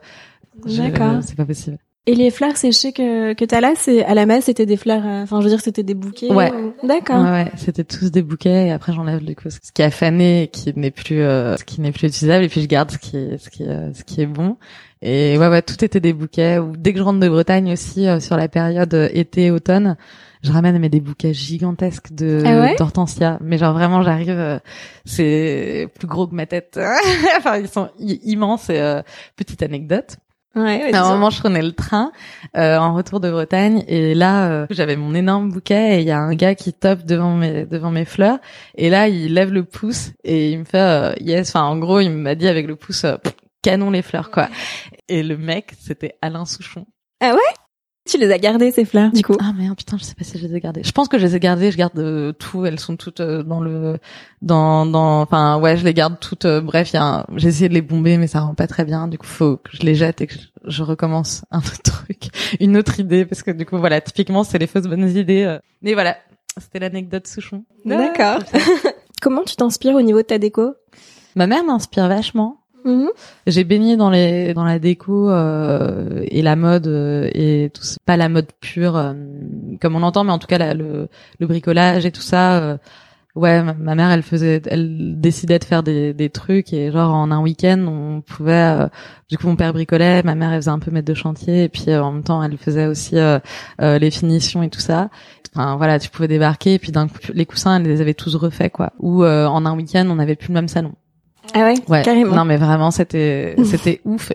D'accord. 0.65 1.22
c'est 1.22 1.36
pas 1.38 1.45
possible. 1.45 1.78
Et 2.05 2.15
les 2.15 2.31
fleurs 2.31 2.57
séchées 2.57 2.91
que 2.91 3.33
que 3.33 3.45
t'as 3.45 3.62
là, 3.62 3.73
c'est 3.75 4.03
à 4.03 4.15
la 4.15 4.25
masse, 4.25 4.45
c'était 4.45 4.65
des 4.65 4.77
fleurs. 4.77 5.05
euh, 5.05 5.21
Enfin, 5.23 5.39
je 5.41 5.43
veux 5.43 5.49
dire, 5.51 5.62
c'était 5.62 5.83
des 5.83 5.93
bouquets. 5.93 6.31
Ouais. 6.33 6.51
ou- 6.51 6.73
D'accord. 6.88 7.21
Ouais, 7.23 7.29
ouais, 7.29 7.51
c'était 7.57 7.83
tous 7.83 8.09
des 8.09 8.23
bouquets 8.23 8.67
et 8.67 8.71
après 8.71 8.93
j'enlève 8.93 9.23
du 9.23 9.35
coup 9.35 9.49
ce 9.51 9.59
qui 9.71 9.83
a 9.83 9.91
fané 9.91 10.43
et 10.43 10.47
qui 10.47 10.73
n'est 10.75 10.89
plus 10.91 11.21
euh, 11.21 11.55
ce 11.57 11.63
qui 11.63 11.81
n'est 11.81 11.91
plus 11.91 12.07
utilisable 12.07 12.45
et 12.45 12.49
puis 12.49 12.62
je 12.62 12.67
garde 12.67 12.89
ce 12.91 12.97
qui 12.97 13.17
est 13.17 13.38
ce 13.38 13.49
qui 13.51 13.63
euh, 13.63 13.93
ce 13.93 14.03
qui 14.03 14.21
est 14.21 14.25
bon. 14.25 14.57
Et 15.01 15.38
ouais 15.38 15.47
ouais, 15.49 15.62
tout 15.62 15.83
était 15.85 15.99
des 15.99 16.13
bouquets 16.13 16.57
ou 16.57 16.73
dès 16.75 16.93
que 16.93 16.99
je 16.99 17.03
rentre 17.03 17.19
de 17.19 17.29
Bretagne 17.29 17.71
aussi 17.73 18.07
euh, 18.07 18.19
sur 18.19 18.38
la 18.38 18.47
période 18.47 18.93
euh, 18.95 19.07
été 19.13 19.51
automne, 19.51 19.95
je 20.41 20.51
ramène 20.51 20.79
mais 20.79 20.89
des 20.89 21.01
bouquets 21.01 21.33
gigantesques 21.33 22.12
de 22.13 22.41
Ah 22.45 22.59
ouais? 22.62 22.75
d'hortensia, 22.77 23.38
mais 23.41 23.57
genre 23.59 23.73
vraiment 23.73 24.01
j'arrive 24.01 24.29
euh, 24.31 24.57
c'est 25.05 25.88
plus 25.99 26.07
gros 26.07 26.25
que 26.27 26.33
ma 26.33 26.47
tête. 26.47 26.79
enfin 27.38 27.57
ils 27.59 27.67
sont 27.67 27.89
immenses 27.99 28.69
et 28.71 28.79
euh, 28.79 29.01
petite 29.35 29.62
anecdote. 29.62 30.15
Ouais. 30.55 30.83
ouais, 30.83 30.93
À 30.93 31.05
un 31.05 31.13
moment, 31.13 31.29
je 31.29 31.39
prenais 31.39 31.62
le 31.62 31.73
train 31.73 32.12
euh, 32.57 32.77
en 32.77 32.95
retour 32.95 33.19
de 33.19 33.29
Bretagne 33.29 33.83
et 33.88 34.15
là, 34.15 34.49
euh, 34.49 34.67
j'avais 34.71 34.95
mon 34.95 35.13
énorme 35.13 35.51
bouquet 35.51 35.97
et 35.97 36.01
il 36.01 36.07
y 36.07 36.12
a 36.12 36.19
un 36.19 36.33
gars 36.33 36.55
qui 36.55 36.73
top 36.73 37.03
devant 37.03 37.35
mes 37.35 37.65
devant 37.65 37.91
mes 37.91 38.05
fleurs 38.05 38.39
et 38.75 38.89
là, 38.89 39.07
il 39.07 39.33
lève 39.35 39.51
le 39.51 39.63
pouce 39.63 40.12
et 40.23 40.51
il 40.51 40.59
me 40.59 40.63
fait 40.63 40.79
euh, 40.79 41.13
yes. 41.19 41.49
Enfin, 41.49 41.65
en 41.65 41.77
gros, 41.77 41.99
il 41.99 42.09
m'a 42.09 42.35
dit 42.35 42.47
avec 42.47 42.65
le 42.67 42.75
pouce 42.75 43.03
euh, 43.03 43.17
pff, 43.17 43.35
canon 43.62 43.91
les 43.91 44.01
fleurs 44.01 44.31
quoi. 44.31 44.49
Et 45.07 45.21
le 45.21 45.38
mec, 45.38 45.73
c'était 45.79 46.15
Alain 46.21 46.45
Souchon. 46.45 46.85
Tu 48.10 48.17
les 48.17 48.32
as 48.32 48.39
gardées 48.39 48.72
ces 48.72 48.86
fleurs, 48.86 49.12
du 49.12 49.22
coup. 49.22 49.36
Ah 49.39 49.54
merde, 49.56 49.78
putain, 49.78 49.98
je 49.98 50.04
sais 50.04 50.15
pas 50.15 50.24
si 50.24 50.39
je 50.39 50.48
les 50.48 50.56
ai 50.56 50.60
gardées. 50.60 50.82
Je 50.84 50.91
pense 50.91 51.08
que 51.08 51.19
je 51.19 51.26
les 51.28 51.36
ai 51.36 51.39
gardées. 51.39 51.72
Je 51.72 51.78
garde 51.78 52.00
euh, 52.00 52.32
tout. 52.32 52.65
Elles 52.65 52.80
sont 52.80 52.95
toutes 52.95 53.19
euh, 53.19 53.43
dans 53.43 53.60
le 53.60 54.00
dans 54.41 54.86
dans. 54.88 55.22
Enfin 55.22 55.60
ouais, 55.60 55.78
je 55.78 55.86
les 55.86 55.93
garde 55.93 56.19
toutes. 56.19 56.45
euh, 56.45 56.60
bref, 56.60 56.89
il 56.91 56.95
y 56.95 56.98
a 56.98 57.04
un... 57.04 57.26
j'ai 57.36 57.50
essayé 57.50 57.69
de 57.69 57.74
les 57.76 57.84
bomber, 57.84 58.17
mais 58.17 58.26
ça 58.28 58.39
rend 58.39 58.56
pas 58.56 58.65
très 58.65 58.84
bien. 58.84 59.08
Du 59.08 59.17
coup, 59.19 59.28
faut 59.28 59.58
que 59.58 59.69
je 59.74 59.84
les 59.84 59.93
jette 59.93 60.22
et 60.22 60.28
que 60.28 60.34
je, 60.34 60.39
je 60.65 60.84
recommence 60.84 61.43
un 61.52 61.60
autre 61.60 61.82
truc, 61.84 62.30
une 62.60 62.78
autre 62.78 63.00
idée, 63.00 63.26
parce 63.26 63.43
que 63.43 63.52
du 63.52 63.65
coup, 63.65 63.78
voilà, 63.78 64.02
typiquement, 64.02 64.43
c'est 64.43 64.58
les 64.58 64.67
fausses 64.67 64.88
bonnes 64.88 65.10
idées. 65.15 65.58
Mais 65.84 65.93
voilà, 65.93 66.17
c'était 66.58 66.80
l'anecdote 66.80 67.28
Souchon. 67.28 67.63
D'accord. 67.86 68.39
Comment 69.22 69.43
tu 69.43 69.56
t'inspires 69.56 69.95
au 69.95 70.02
niveau 70.02 70.19
de 70.19 70.28
ta 70.28 70.38
déco? 70.39 70.74
Ma 71.36 71.45
mère 71.45 71.63
m'inspire 71.63 72.08
vachement. 72.08 72.59
Mhm. 72.85 73.09
J'ai 73.47 73.63
baigné 73.63 73.97
dans 73.97 74.09
les 74.09 74.53
dans 74.53 74.63
la 74.63 74.79
déco 74.79 75.29
euh, 75.29 76.23
et 76.27 76.41
la 76.41 76.55
mode 76.55 76.87
euh, 76.87 77.29
et 77.33 77.71
tout 77.73 77.83
pas 78.05 78.17
la 78.17 78.29
mode 78.29 78.47
pure 78.61 78.95
euh, 78.95 79.13
comme 79.81 79.95
on 79.95 80.03
entend 80.03 80.23
mais 80.23 80.31
en 80.31 80.39
tout 80.39 80.47
cas 80.47 80.73
le 80.73 81.09
le 81.39 81.47
bricolage 81.47 82.05
et 82.05 82.11
tout 82.11 82.21
ça 82.21 82.57
euh, 82.57 82.77
ouais 83.35 83.61
ma, 83.63 83.95
mère 83.95 84.11
elle 84.11 84.23
faisait 84.23 84.61
elle 84.65 85.19
décidait 85.19 85.59
de 85.59 85.65
faire 85.65 85.83
des 85.83 86.13
des 86.13 86.29
trucs 86.29 86.71
et 86.73 86.91
genre 86.91 87.13
en 87.13 87.31
un 87.31 87.41
week-end 87.41 87.85
on 87.87 88.21
pouvait 88.21 88.53
euh, 88.53 88.87
du 89.29 89.37
coup 89.37 89.47
mon 89.47 89.55
père 89.57 89.73
bricolait 89.73 90.23
ma 90.23 90.35
mère 90.35 90.51
elle 90.53 90.61
faisait 90.61 90.71
un 90.71 90.79
peu 90.79 90.91
maître 90.91 91.07
de 91.07 91.13
chantier 91.13 91.65
et 91.65 91.69
puis 91.69 91.85
euh, 91.89 92.01
en 92.01 92.13
même 92.13 92.23
temps 92.23 92.41
elle 92.41 92.57
faisait 92.57 92.87
aussi 92.87 93.15
les 93.79 94.11
finitions 94.11 94.63
et 94.63 94.69
tout 94.69 94.79
ça 94.79 95.09
Enfin 95.55 95.77
voilà, 95.77 95.99
tu 95.99 96.09
pouvais 96.09 96.27
débarquer 96.27 96.75
et 96.75 96.79
puis 96.79 96.91
d'un 96.91 97.07
coup 97.07 97.17
les 97.33 97.45
coussins 97.45 97.77
elle 97.77 97.83
les 97.83 98.01
avait 98.01 98.13
tous 98.13 98.35
refaits 98.35 98.71
quoi. 98.71 98.93
Ou 98.99 99.23
euh, 99.23 99.47
en 99.47 99.65
un 99.65 99.75
week-end 99.75 100.07
on 100.09 100.19
avait 100.19 100.35
plus 100.35 100.49
le 100.49 100.53
même 100.53 100.67
salon. 100.67 100.93
Ah 101.53 101.59
ouais, 101.63 101.75
Ouais. 101.88 102.01
carrément. 102.03 102.35
Non 102.35 102.45
mais 102.45 102.57
vraiment 102.57 102.91
c'était 102.91 103.55
c'était 103.65 104.01
ouf. 104.05 104.31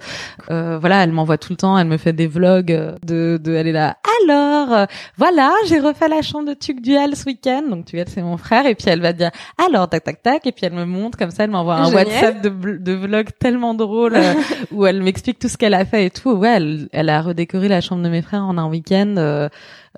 Euh, 0.51 0.79
voilà, 0.81 1.05
elle 1.05 1.13
m'envoie 1.13 1.39
tout 1.39 1.53
le 1.53 1.57
temps, 1.57 1.79
elle 1.79 1.87
me 1.87 1.97
fait 1.97 2.13
des 2.13 2.27
vlogs 2.27 2.73
euh, 2.73 2.97
de 3.07 3.41
de 3.43 3.55
elle 3.55 3.69
est 3.69 3.73
là. 3.73 3.97
Alors 4.29 4.73
euh, 4.73 4.85
voilà, 5.17 5.53
j'ai 5.67 5.79
refait 5.81 6.09
la 6.09 6.23
chambre 6.23 6.49
de 6.49 6.55
Tuc 6.55 6.81
Dual 6.83 7.15
ce 7.17 7.25
week-end. 7.27 7.63
Donc 7.71 7.85
Tuc 7.87 8.01
c'est 8.09 8.23
mon 8.23 8.37
frère 8.37 8.67
et 8.67 8.75
puis 8.75 8.87
elle 8.89 9.01
va 9.01 9.13
dire 9.13 9.31
alors 9.65 9.89
tac 9.89 10.05
tac 10.05 10.23
tac 10.23 10.47
et 10.47 10.53
puis 10.53 10.67
elle 10.67 10.73
me 10.75 10.85
montre 10.85 11.17
comme 11.17 11.31
ça, 11.31 11.45
elle 11.45 11.51
m'envoie 11.51 11.77
un 11.77 11.85
Génial. 11.91 12.07
WhatsApp 12.07 12.43
de 12.43 12.93
vlog 12.93 13.29
tellement 13.39 13.75
drôle 13.75 14.15
euh, 14.17 14.35
où 14.73 14.85
elle 14.87 15.03
m'explique 15.03 15.39
tout 15.39 15.49
ce 15.49 15.57
qu'elle 15.57 15.75
a 15.75 15.85
fait 15.85 16.07
et 16.07 16.11
tout. 16.11 16.33
Ouais, 16.33 16.55
elle, 16.57 16.89
elle 16.93 17.09
a 17.11 17.21
redécoré 17.23 17.69
la 17.69 17.81
chambre 17.81 18.03
de 18.03 18.09
mes 18.09 18.23
frères 18.23 18.45
en 18.45 18.59
un 18.59 18.69
week-end. 18.69 19.49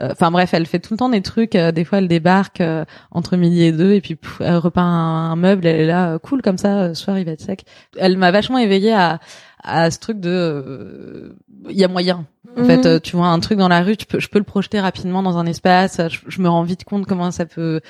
Euh, 0.03 0.09
Enfin 0.13 0.31
bref, 0.31 0.53
elle 0.55 0.67
fait 0.67 0.79
tout 0.79 0.95
le 0.95 0.99
temps 0.99 1.09
des 1.09 1.23
trucs. 1.23 1.55
euh, 1.57 1.73
des 1.73 1.85
fois, 1.85 1.99
elle 1.99 2.09
débarque 2.09 2.61
euh, 2.61 2.85
entre 3.11 3.37
midi 3.37 3.63
et 3.63 3.73
deux 3.73 3.93
et 3.93 4.01
puis 4.01 4.15
pouf, 4.17 4.41
elle 4.41 4.57
repeint 4.57 4.83
un, 4.83 5.31
un 5.33 5.37
meuble. 5.37 5.67
Elle 5.67 5.81
est 5.81 5.87
là, 5.87 6.19
cool 6.19 6.43
comme 6.43 6.59
ça. 6.59 6.83
euh, 6.83 6.95
soir, 6.95 7.19
il 7.19 7.25
va 7.25 7.33
être 7.33 7.41
sec. 7.41 7.65
Elle 7.97 8.17
m'a 8.19 8.31
vachement 8.31 8.59
éveillée 8.59 8.93
à 8.95 9.21
à 9.69 9.91
ce 9.91 9.99
truc 9.99 10.21
de 10.21 10.31
euh, 10.31 11.33
il 11.69 11.77
y 11.77 11.85
a 11.85 11.89
moyen. 11.89 12.27
En 12.57 12.61
Mhm. 12.61 12.67
fait, 12.67 12.87
euh, 12.87 13.01
tu 13.01 13.17
vois 13.17 13.27
un 13.29 13.41
truc 13.41 13.59
dans 13.59 13.69
la 13.69 13.83
rue, 13.83 13.97
tu 13.97 14.07
peux, 14.07 14.21
je 14.21 14.29
peux 14.29 14.39
le 14.39 14.45
projeter 14.45 14.81
rapidement 14.81 15.23
dans 15.23 15.37
un 15.39 15.47
espace. 15.47 16.01
Je, 16.09 16.19
je 16.29 16.41
me 16.41 16.49
rends 16.49 16.63
vite 16.63 16.85
compte 16.85 17.05
comment 17.07 17.31
ça 17.31 17.45
peut. 17.47 17.81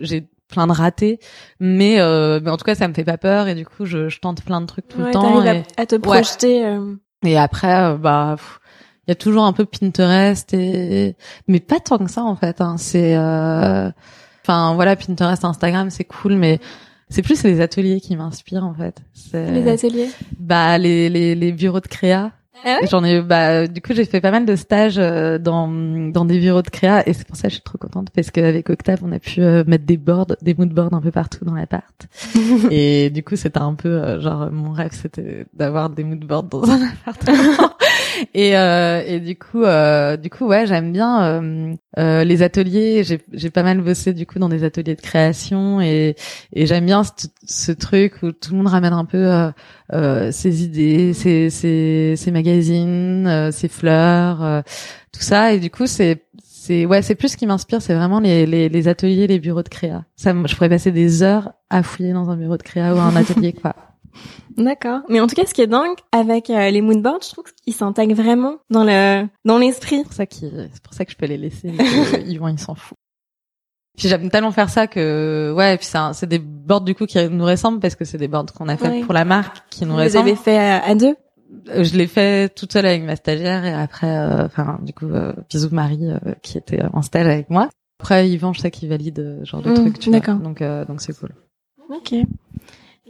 J'ai 0.00 0.28
plein 0.48 0.66
de 0.66 0.72
ratés, 0.72 1.18
mais 1.60 1.98
euh, 2.00 2.38
mais 2.42 2.50
en 2.50 2.56
tout 2.56 2.64
cas, 2.64 2.74
ça 2.74 2.86
me 2.86 2.94
fait 2.94 3.04
pas 3.04 3.18
peur 3.18 3.48
et 3.48 3.54
du 3.54 3.66
coup, 3.66 3.84
je, 3.86 4.08
je 4.08 4.20
tente 4.20 4.42
plein 4.44 4.60
de 4.60 4.66
trucs 4.66 4.86
tout 4.88 4.98
Ouais, 5.00 5.06
le 5.08 5.12
temps. 5.12 5.42
et- 5.42 5.64
à, 5.76 5.82
à 5.82 5.86
te 5.86 5.96
projeter. 5.96 6.64
euh, 6.64 6.94
et 7.24 7.36
après, 7.36 7.74
euh, 7.74 7.96
bah, 7.96 8.34
pff, 8.36 8.60
il 9.06 9.10
y 9.10 9.12
a 9.12 9.14
toujours 9.14 9.44
un 9.44 9.52
peu 9.52 9.64
Pinterest 9.64 10.52
et 10.54 11.16
mais 11.48 11.60
pas 11.60 11.80
tant 11.80 11.98
que 11.98 12.10
ça 12.10 12.22
en 12.22 12.36
fait. 12.36 12.60
Hein. 12.60 12.76
C'est, 12.78 13.16
euh, 13.16 13.90
enfin 14.42 14.74
voilà, 14.74 14.96
Pinterest, 14.96 15.44
Instagram, 15.44 15.90
c'est 15.90 16.04
cool, 16.04 16.36
mais 16.36 16.60
c'est 17.10 17.22
plus 17.22 17.42
les 17.44 17.60
ateliers 17.60 18.00
qui 18.00 18.16
m'inspirent 18.16 18.64
en 18.64 18.74
fait. 18.74 19.02
Les 19.32 19.68
ateliers? 19.68 20.08
bah 20.38 20.78
les, 20.78 21.08
les 21.10 21.34
les 21.34 21.52
bureaux 21.52 21.80
de 21.80 21.86
créa. 21.86 22.32
Ah 22.64 22.78
ouais? 22.80 22.86
J'en 22.86 23.04
ai, 23.04 23.20
bah, 23.20 23.66
du 23.66 23.82
coup, 23.82 23.92
j'ai 23.92 24.04
fait 24.06 24.20
pas 24.20 24.30
mal 24.30 24.46
de 24.46 24.56
stages 24.56 24.98
euh, 24.98 25.38
dans 25.38 25.68
dans 25.68 26.24
des 26.24 26.38
bureaux 26.38 26.62
de 26.62 26.70
créa 26.70 27.06
et 27.06 27.12
c'est 27.12 27.26
pour 27.26 27.36
ça 27.36 27.42
que 27.42 27.48
je 27.50 27.54
suis 27.54 27.62
trop 27.62 27.76
contente 27.76 28.08
parce 28.10 28.30
qu'avec 28.30 28.70
Octave, 28.70 29.00
on 29.02 29.12
a 29.12 29.18
pu 29.18 29.42
euh, 29.42 29.64
mettre 29.66 29.84
des 29.84 29.98
boards, 29.98 30.36
des 30.40 30.54
mood 30.54 30.70
boards 30.70 30.94
un 30.94 31.00
peu 31.00 31.10
partout 31.10 31.44
dans 31.44 31.54
l'appart. 31.54 32.06
et 32.70 33.10
du 33.10 33.22
coup, 33.22 33.36
c'était 33.36 33.58
un 33.58 33.74
peu 33.74 33.88
euh, 33.88 34.20
genre 34.20 34.50
mon 34.50 34.72
rêve, 34.72 34.92
c'était 34.92 35.46
d'avoir 35.52 35.90
des 35.90 36.04
mood 36.04 36.24
boards 36.24 36.44
dans 36.44 36.70
un 36.70 36.80
appartement. 37.06 37.73
Et 38.32 38.56
euh, 38.56 39.02
et 39.06 39.20
du 39.20 39.36
coup, 39.36 39.62
euh, 39.62 40.16
du 40.16 40.30
coup, 40.30 40.46
ouais, 40.46 40.66
j'aime 40.66 40.92
bien 40.92 41.22
euh, 41.24 41.74
euh, 41.98 42.24
les 42.24 42.42
ateliers. 42.42 43.04
J'ai 43.04 43.20
j'ai 43.32 43.50
pas 43.50 43.62
mal 43.62 43.80
bossé 43.80 44.12
du 44.12 44.26
coup 44.26 44.38
dans 44.38 44.48
des 44.48 44.64
ateliers 44.64 44.94
de 44.94 45.00
création 45.00 45.80
et 45.80 46.16
et 46.52 46.66
j'aime 46.66 46.86
bien 46.86 47.02
ce, 47.46 47.72
truc 47.72 48.22
où 48.22 48.32
tout 48.32 48.52
le 48.52 48.58
monde 48.58 48.68
ramène 48.68 48.92
un 48.92 49.04
peu 49.04 49.18
euh, 49.32 49.50
euh, 49.92 50.32
ses 50.32 50.64
idées, 50.64 51.12
ses, 51.12 51.50
ses, 51.50 52.14
ses 52.16 52.30
magazines, 52.30 53.50
ses 53.52 53.68
fleurs, 53.68 54.62
tout 55.12 55.22
ça. 55.22 55.52
Et 55.52 55.58
du 55.58 55.70
coup, 55.70 55.86
c'est 55.86 56.24
c'est 56.42 56.86
ouais, 56.86 57.02
c'est 57.02 57.14
plus 57.14 57.28
ce 57.28 57.36
qui 57.36 57.46
m'inspire, 57.46 57.82
c'est 57.82 57.94
vraiment 57.94 58.20
les, 58.20 58.46
les 58.46 58.68
les 58.68 58.88
ateliers, 58.88 59.26
les 59.26 59.38
bureaux 59.38 59.62
de 59.62 59.68
créa. 59.68 60.04
Ça, 60.16 60.34
je 60.46 60.54
pourrais 60.54 60.68
passer 60.70 60.92
des 60.92 61.22
heures 61.22 61.52
à 61.70 61.82
fouiller 61.82 62.12
dans 62.12 62.30
un 62.30 62.36
bureau 62.36 62.56
de 62.56 62.62
créa 62.62 62.94
ou 62.94 62.98
un 62.98 63.16
atelier 63.16 63.52
quoi. 63.52 63.74
D'accord. 64.56 65.00
Mais 65.08 65.20
en 65.20 65.26
tout 65.26 65.34
cas, 65.34 65.46
ce 65.46 65.54
qui 65.54 65.62
est 65.62 65.66
dingue 65.66 65.96
avec 66.12 66.48
euh, 66.50 66.70
les 66.70 66.80
moodboards, 66.80 67.20
je 67.24 67.30
trouve 67.30 67.44
qu'ils 67.64 67.74
s'intègrent 67.74 68.14
vraiment 68.14 68.56
dans 68.70 68.84
le 68.84 69.26
dans 69.44 69.58
l'esprit. 69.58 69.96
C'est 69.98 70.04
pour 70.04 70.12
ça 70.12 70.26
qu'ils, 70.26 70.68
c'est 70.72 70.82
pour 70.82 70.94
ça 70.94 71.04
que 71.04 71.10
je 71.12 71.16
peux 71.16 71.26
les 71.26 71.36
laisser. 71.38 71.72
Yvan, 72.26 72.48
il 72.48 72.58
s'en 72.58 72.74
fout. 72.74 72.96
Puis 73.96 74.08
j'aime 74.08 74.28
tellement 74.30 74.50
faire 74.50 74.70
ça 74.70 74.86
que 74.88 75.52
ouais, 75.56 75.74
et 75.74 75.78
puis 75.78 75.86
c'est 76.14 76.26
des 76.26 76.38
boards 76.40 76.80
du 76.80 76.94
coup 76.96 77.06
qui 77.06 77.28
nous 77.28 77.44
ressemblent 77.44 77.78
parce 77.80 77.94
que 77.94 78.04
c'est 78.04 78.18
des 78.18 78.26
boards 78.28 78.46
qu'on 78.52 78.68
a 78.68 78.76
fait 78.76 78.88
Ouais. 78.88 79.00
pour 79.02 79.14
la 79.14 79.24
marque 79.24 79.58
qui 79.70 79.84
nous 79.84 79.92
Vous 79.92 79.98
ressemblent. 79.98 80.28
avez 80.28 80.36
fait 80.36 80.58
à, 80.58 80.84
à 80.84 80.94
deux? 80.96 81.14
Euh, 81.68 81.84
je 81.84 81.96
l'ai 81.96 82.08
fait 82.08 82.48
toute 82.52 82.72
seule 82.72 82.86
avec 82.86 83.04
ma 83.04 83.14
stagiaire 83.14 83.64
et 83.64 83.72
après, 83.72 84.08
euh, 84.10 84.46
enfin, 84.46 84.80
du 84.82 84.92
coup, 84.92 85.06
euh, 85.06 85.32
bisous 85.48 85.68
Marie 85.70 86.10
euh, 86.10 86.18
qui 86.42 86.58
était 86.58 86.82
en 86.92 87.02
stage 87.02 87.26
avec 87.26 87.50
moi. 87.50 87.68
Après, 88.00 88.28
Yvan, 88.28 88.52
je 88.52 88.60
sais 88.60 88.72
qu'il 88.72 88.88
valide 88.88 89.20
euh, 89.20 89.40
ce 89.44 89.50
genre 89.50 89.62
de 89.62 89.70
Mm, 89.70 89.74
trucs, 89.74 89.98
tu 90.00 90.10
vois. 90.10 90.18
d'accord. 90.18 90.36
Donc, 90.40 90.60
euh, 90.60 90.84
donc 90.86 91.00
c'est 91.00 91.16
cool. 91.16 91.30
Ok. 91.90 92.14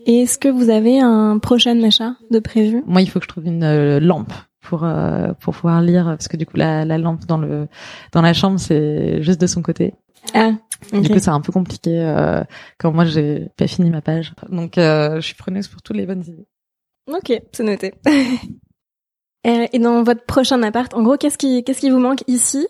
Et 0.06 0.22
est-ce 0.22 0.38
que 0.38 0.48
vous 0.48 0.70
avez 0.70 1.00
un 1.00 1.38
prochain 1.38 1.80
achat 1.82 2.14
de 2.30 2.38
prévu? 2.38 2.82
Moi, 2.86 3.02
il 3.02 3.08
faut 3.08 3.18
que 3.20 3.24
je 3.24 3.28
trouve 3.28 3.46
une 3.46 3.62
euh, 3.64 4.00
lampe 4.00 4.32
pour 4.60 4.84
euh, 4.84 5.32
pour 5.40 5.54
pouvoir 5.54 5.80
lire 5.82 6.04
parce 6.04 6.28
que 6.28 6.36
du 6.36 6.46
coup, 6.46 6.56
la, 6.56 6.84
la 6.84 6.98
lampe 6.98 7.24
dans 7.26 7.38
le 7.38 7.68
dans 8.12 8.22
la 8.22 8.32
chambre, 8.32 8.58
c'est 8.58 9.22
juste 9.22 9.40
de 9.40 9.46
son 9.46 9.62
côté. 9.62 9.94
Ah. 10.34 10.52
ok. 10.92 11.00
Du 11.02 11.08
coup, 11.10 11.18
c'est 11.18 11.28
un 11.30 11.40
peu 11.40 11.52
compliqué 11.52 12.00
euh, 12.00 12.42
quand 12.78 12.92
moi 12.92 13.04
j'ai 13.04 13.48
pas 13.56 13.66
fini 13.66 13.90
ma 13.90 14.00
page. 14.00 14.32
Donc, 14.50 14.78
euh, 14.78 15.16
je 15.16 15.20
suis 15.20 15.34
preneuse 15.34 15.68
pour 15.68 15.82
toutes 15.82 15.96
les 15.96 16.06
bonnes 16.06 16.22
idées. 16.26 16.46
Ok, 17.12 17.40
c'est 17.52 17.64
noté. 17.64 17.94
Euh, 19.46 19.66
Et 19.74 19.78
dans 19.78 20.02
votre 20.04 20.24
prochain 20.24 20.62
appart, 20.62 20.94
en 20.94 21.02
gros, 21.02 21.18
qu'est-ce 21.18 21.36
qui 21.36 21.62
qu'est-ce 21.64 21.80
qui 21.80 21.90
vous 21.90 21.98
manque 21.98 22.24
ici? 22.28 22.66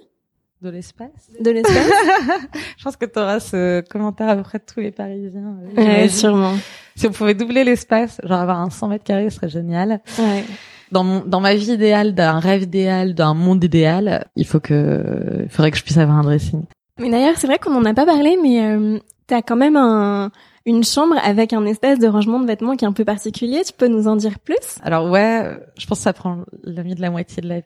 De 0.60 0.70
l'espace? 0.70 1.30
de 1.40 1.50
l'espace 1.52 1.76
je 2.78 2.82
pense 2.82 2.96
que 2.96 3.06
tu 3.06 3.16
auras 3.18 3.38
ce 3.38 3.80
commentaire 3.82 4.28
à 4.28 4.34
peu 4.34 4.42
près 4.42 4.58
de 4.58 4.64
tous 4.66 4.80
les 4.80 4.90
Parisiens. 4.90 5.56
euh, 5.78 5.80
Ouais, 5.84 6.08
sûrement. 6.08 6.54
Si 6.96 7.06
on 7.06 7.10
pouvait 7.10 7.34
doubler 7.34 7.64
l'espace, 7.64 8.20
genre 8.22 8.40
avoir 8.40 8.60
un 8.60 8.70
100 8.70 8.88
mètres 8.88 9.04
carrés, 9.04 9.30
ce 9.30 9.36
serait 9.36 9.48
génial. 9.48 10.00
Ouais. 10.18 10.44
Dans 10.92 11.02
mon, 11.02 11.24
dans 11.24 11.40
ma 11.40 11.54
vie 11.54 11.72
idéale, 11.72 12.14
d'un 12.14 12.38
rêve 12.38 12.62
idéal, 12.62 13.14
d'un 13.14 13.34
monde 13.34 13.64
idéal, 13.64 14.26
il 14.36 14.46
faut 14.46 14.60
que, 14.60 15.42
il 15.42 15.48
faudrait 15.48 15.70
que 15.70 15.78
je 15.78 15.82
puisse 15.82 15.98
avoir 15.98 16.18
un 16.18 16.22
dressing. 16.22 16.62
Mais 17.00 17.10
d'ailleurs, 17.10 17.36
c'est 17.36 17.48
vrai 17.48 17.58
qu'on 17.58 17.74
en 17.74 17.84
a 17.84 17.94
pas 17.94 18.06
parlé, 18.06 18.38
mais 18.40 18.64
euh, 18.64 18.98
t'as 19.26 19.42
quand 19.42 19.56
même 19.56 19.76
un 19.76 20.30
une 20.66 20.84
chambre 20.84 21.16
avec 21.22 21.52
un 21.52 21.66
espèce 21.66 21.98
de 21.98 22.06
rangement 22.06 22.40
de 22.40 22.46
vêtements 22.46 22.76
qui 22.76 22.84
est 22.84 22.88
un 22.88 22.92
peu 22.92 23.04
particulier. 23.04 23.62
Tu 23.64 23.72
peux 23.72 23.88
nous 23.88 24.08
en 24.08 24.16
dire 24.16 24.38
plus? 24.38 24.78
Alors 24.82 25.10
ouais, 25.10 25.58
je 25.76 25.86
pense 25.86 25.98
que 25.98 26.04
ça 26.04 26.12
prend 26.12 26.44
la 26.62 26.82
de 26.82 27.00
la 27.00 27.10
moitié 27.10 27.42
de 27.42 27.48
la, 27.48 27.60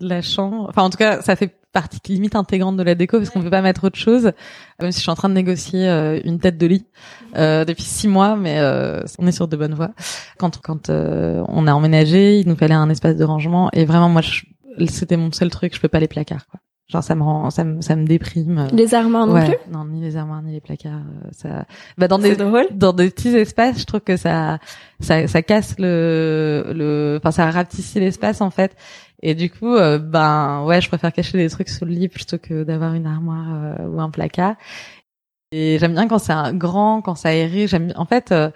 la 0.00 0.22
chambre. 0.22 0.66
Enfin, 0.68 0.82
en 0.82 0.90
tout 0.90 0.98
cas, 0.98 1.22
ça 1.22 1.36
fait 1.36 1.56
partie 1.72 1.98
limite 2.12 2.36
intégrante 2.36 2.76
de 2.76 2.82
la 2.82 2.94
déco 2.94 3.18
parce 3.18 3.30
qu'on 3.30 3.42
peut 3.42 3.50
pas 3.50 3.62
mettre 3.62 3.84
autre 3.84 3.98
chose. 3.98 4.32
Même 4.80 4.92
si 4.92 4.98
je 4.98 5.02
suis 5.02 5.10
en 5.10 5.16
train 5.16 5.28
de 5.28 5.34
négocier 5.34 5.88
euh, 5.88 6.20
une 6.24 6.38
tête 6.38 6.56
de 6.56 6.66
lit 6.66 6.86
euh, 7.36 7.64
depuis 7.64 7.82
six 7.82 8.08
mois, 8.08 8.36
mais 8.36 8.60
euh, 8.60 9.02
on 9.18 9.26
est 9.26 9.32
sur 9.32 9.48
de 9.48 9.56
bonnes 9.56 9.74
voies. 9.74 9.90
Quand 10.38 10.60
quand 10.62 10.88
euh, 10.88 11.42
on 11.48 11.66
a 11.66 11.72
emménagé, 11.72 12.38
il 12.38 12.48
nous 12.48 12.56
fallait 12.56 12.74
un 12.74 12.88
espace 12.90 13.16
de 13.16 13.24
rangement 13.24 13.70
et 13.72 13.84
vraiment 13.84 14.08
moi, 14.08 14.22
c'était 14.88 15.16
mon 15.16 15.32
seul 15.32 15.50
truc. 15.50 15.74
Je 15.74 15.80
peux 15.80 15.88
pas 15.88 16.00
les 16.00 16.08
placards, 16.08 16.46
quoi. 16.46 16.60
Genre 16.88 17.02
ça 17.02 17.14
me 17.14 17.22
rend, 17.22 17.48
ça 17.50 17.64
me, 17.64 17.80
ça 17.80 17.96
me 17.96 18.04
déprime. 18.06 18.68
Les 18.72 18.94
armoires 18.94 19.26
non 19.26 19.32
ouais, 19.34 19.46
plus? 19.46 19.72
Non, 19.72 19.86
ni 19.86 20.02
les 20.02 20.16
armoires 20.16 20.42
ni 20.42 20.52
les 20.52 20.60
placards. 20.60 20.92
euh, 21.24 21.28
Ça, 21.32 21.64
bah 21.96 22.08
dans 22.08 22.18
des 22.18 22.36
drôle. 22.36 22.66
dans 22.72 22.92
des 22.92 23.08
petits 23.10 23.34
espaces, 23.34 23.80
je 23.80 23.86
trouve 23.86 24.00
que 24.00 24.18
ça, 24.18 24.58
ça, 25.00 25.26
ça 25.26 25.40
casse 25.42 25.76
le, 25.78 26.72
le, 26.74 27.18
enfin 27.22 27.30
ça 27.30 27.50
rapetissit 27.50 27.96
l'espace 28.00 28.42
en 28.42 28.50
fait. 28.50 28.76
Et 29.22 29.34
du 29.34 29.48
coup, 29.50 29.74
euh, 29.74 29.98
ben 29.98 30.62
ouais, 30.66 30.82
je 30.82 30.88
préfère 30.88 31.10
cacher 31.10 31.38
des 31.38 31.48
trucs 31.48 31.70
sous 31.70 31.86
le 31.86 31.92
lit 31.92 32.08
plutôt 32.08 32.36
que 32.36 32.64
d'avoir 32.64 32.92
une 32.92 33.06
armoire 33.06 33.46
euh, 33.80 33.86
ou 33.88 33.98
un 34.00 34.10
placard. 34.10 34.56
Et 35.52 35.78
j'aime 35.78 35.92
bien 35.94 36.06
quand 36.06 36.18
c'est 36.18 36.32
un 36.34 36.52
grand, 36.52 37.00
quand 37.00 37.14
c'est 37.14 37.28
aéré. 37.28 37.66
J'aime, 37.66 37.92
en 37.96 38.04
fait, 38.04 38.32
euh, 38.32 38.50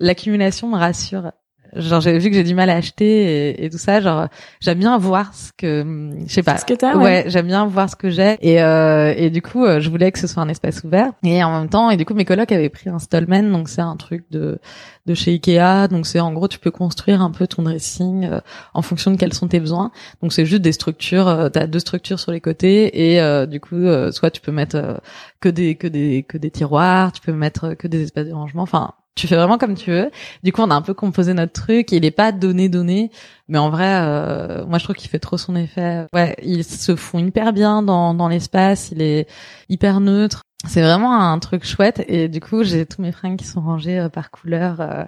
l'accumulation 0.00 0.68
me 0.68 0.76
rassure. 0.76 1.30
Genre 1.74 2.00
j'ai 2.00 2.18
vu 2.18 2.28
que 2.30 2.36
j'ai 2.36 2.44
du 2.44 2.54
mal 2.54 2.70
à 2.70 2.76
acheter 2.76 3.50
et, 3.50 3.64
et 3.64 3.70
tout 3.70 3.78
ça. 3.78 4.00
Genre 4.00 4.28
j'aime 4.60 4.78
bien 4.78 4.96
voir 4.98 5.34
ce 5.34 5.50
que, 5.56 6.10
je 6.26 6.32
sais 6.32 6.42
pas. 6.42 6.58
Ce 6.58 6.64
que 6.64 6.74
t'as, 6.74 6.96
ouais, 6.96 7.02
ouais. 7.02 7.24
j'aime 7.26 7.46
bien 7.46 7.66
voir 7.66 7.88
ce 7.88 7.96
que 7.96 8.10
j'ai 8.10 8.36
et 8.40 8.62
euh, 8.62 9.14
et 9.16 9.30
du 9.30 9.42
coup 9.42 9.64
euh, 9.64 9.80
je 9.80 9.90
voulais 9.90 10.12
que 10.12 10.18
ce 10.18 10.26
soit 10.26 10.42
un 10.42 10.48
espace 10.48 10.84
ouvert 10.84 11.12
et 11.24 11.42
en 11.42 11.60
même 11.60 11.68
temps 11.68 11.90
et 11.90 11.96
du 11.96 12.04
coup 12.04 12.14
mes 12.14 12.24
colocs 12.24 12.52
avaient 12.52 12.68
pris 12.68 12.90
un 12.90 12.98
Stallman 12.98 13.50
donc 13.50 13.68
c'est 13.68 13.80
un 13.80 13.96
truc 13.96 14.24
de 14.30 14.58
de 15.06 15.14
chez 15.14 15.32
Ikea 15.32 15.88
donc 15.88 16.06
c'est 16.06 16.20
en 16.20 16.32
gros 16.32 16.48
tu 16.48 16.58
peux 16.58 16.70
construire 16.70 17.22
un 17.22 17.30
peu 17.30 17.46
ton 17.46 17.62
dressing 17.62 18.24
euh, 18.24 18.40
en 18.74 18.82
fonction 18.82 19.10
de 19.10 19.16
quels 19.16 19.32
sont 19.32 19.48
tes 19.48 19.58
besoins 19.60 19.90
donc 20.22 20.32
c'est 20.32 20.46
juste 20.46 20.62
des 20.62 20.72
structures 20.72 21.28
euh, 21.28 21.48
t'as 21.48 21.66
deux 21.66 21.80
structures 21.80 22.20
sur 22.20 22.30
les 22.32 22.40
côtés 22.40 23.12
et 23.12 23.20
euh, 23.20 23.46
du 23.46 23.60
coup 23.60 23.74
euh, 23.76 24.12
soit 24.12 24.30
tu 24.30 24.40
peux 24.40 24.52
mettre 24.52 25.00
que 25.40 25.48
des 25.48 25.74
que 25.74 25.88
des 25.88 26.22
que 26.22 26.38
des 26.38 26.50
tiroirs 26.50 27.12
tu 27.12 27.20
peux 27.20 27.32
mettre 27.32 27.74
que 27.74 27.88
des 27.88 28.02
espaces 28.02 28.28
de 28.28 28.32
rangement 28.32 28.62
enfin 28.62 28.92
tu 29.14 29.26
fais 29.26 29.36
vraiment 29.36 29.58
comme 29.58 29.74
tu 29.74 29.90
veux. 29.90 30.10
Du 30.42 30.52
coup, 30.52 30.62
on 30.62 30.70
a 30.70 30.74
un 30.74 30.82
peu 30.82 30.94
composé 30.94 31.34
notre 31.34 31.52
truc. 31.52 31.92
Il 31.92 32.04
est 32.04 32.10
pas 32.10 32.32
donné 32.32 32.68
donné, 32.68 33.10
mais 33.48 33.58
en 33.58 33.68
vrai, 33.70 33.98
euh, 34.00 34.64
moi 34.66 34.78
je 34.78 34.84
trouve 34.84 34.96
qu'il 34.96 35.10
fait 35.10 35.18
trop 35.18 35.36
son 35.36 35.54
effet. 35.56 36.06
Ouais, 36.14 36.34
il 36.42 36.64
se 36.64 36.96
fond 36.96 37.18
hyper 37.18 37.52
bien 37.52 37.82
dans 37.82 38.14
dans 38.14 38.28
l'espace. 38.28 38.90
Il 38.92 39.02
est 39.02 39.28
hyper 39.68 40.00
neutre. 40.00 40.42
C'est 40.66 40.80
vraiment 40.80 41.12
un 41.20 41.38
truc 41.40 41.64
chouette. 41.66 42.04
Et 42.06 42.28
du 42.28 42.40
coup, 42.40 42.62
j'ai 42.62 42.86
tous 42.86 43.02
mes 43.02 43.10
fringues 43.10 43.36
qui 43.36 43.44
sont 43.46 43.60
rangées 43.60 43.98
euh, 43.98 44.08
par 44.08 44.30
couleur. 44.30 44.80
euh, 44.80 45.04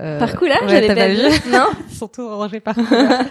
euh, 0.00 0.18
Par 0.18 0.34
couleur, 0.36 0.60
ouais, 0.62 0.68
j'avais 0.68 0.94
pas 0.94 1.08
vu. 1.08 1.20
Non. 1.52 1.68
Ils 1.88 1.94
sont 1.94 2.08
tous 2.08 2.26
rangés 2.28 2.58
par 2.60 2.74
couleur. 2.74 3.22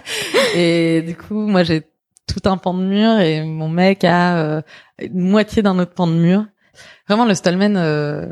et 0.56 1.02
du 1.06 1.14
coup, 1.14 1.46
moi 1.46 1.62
j'ai 1.64 1.82
tout 2.26 2.48
un 2.48 2.56
pan 2.56 2.74
de 2.74 2.82
mur 2.82 3.18
et 3.20 3.42
mon 3.44 3.68
mec 3.68 4.02
a 4.04 4.36
euh, 4.38 4.62
une 4.98 5.28
moitié 5.28 5.62
d'un 5.62 5.78
autre 5.78 5.92
pan 5.94 6.06
de 6.06 6.12
mur. 6.12 6.44
Vraiment, 7.06 7.24
le 7.26 7.34
Stallman, 7.34 7.74
euh, 7.76 8.26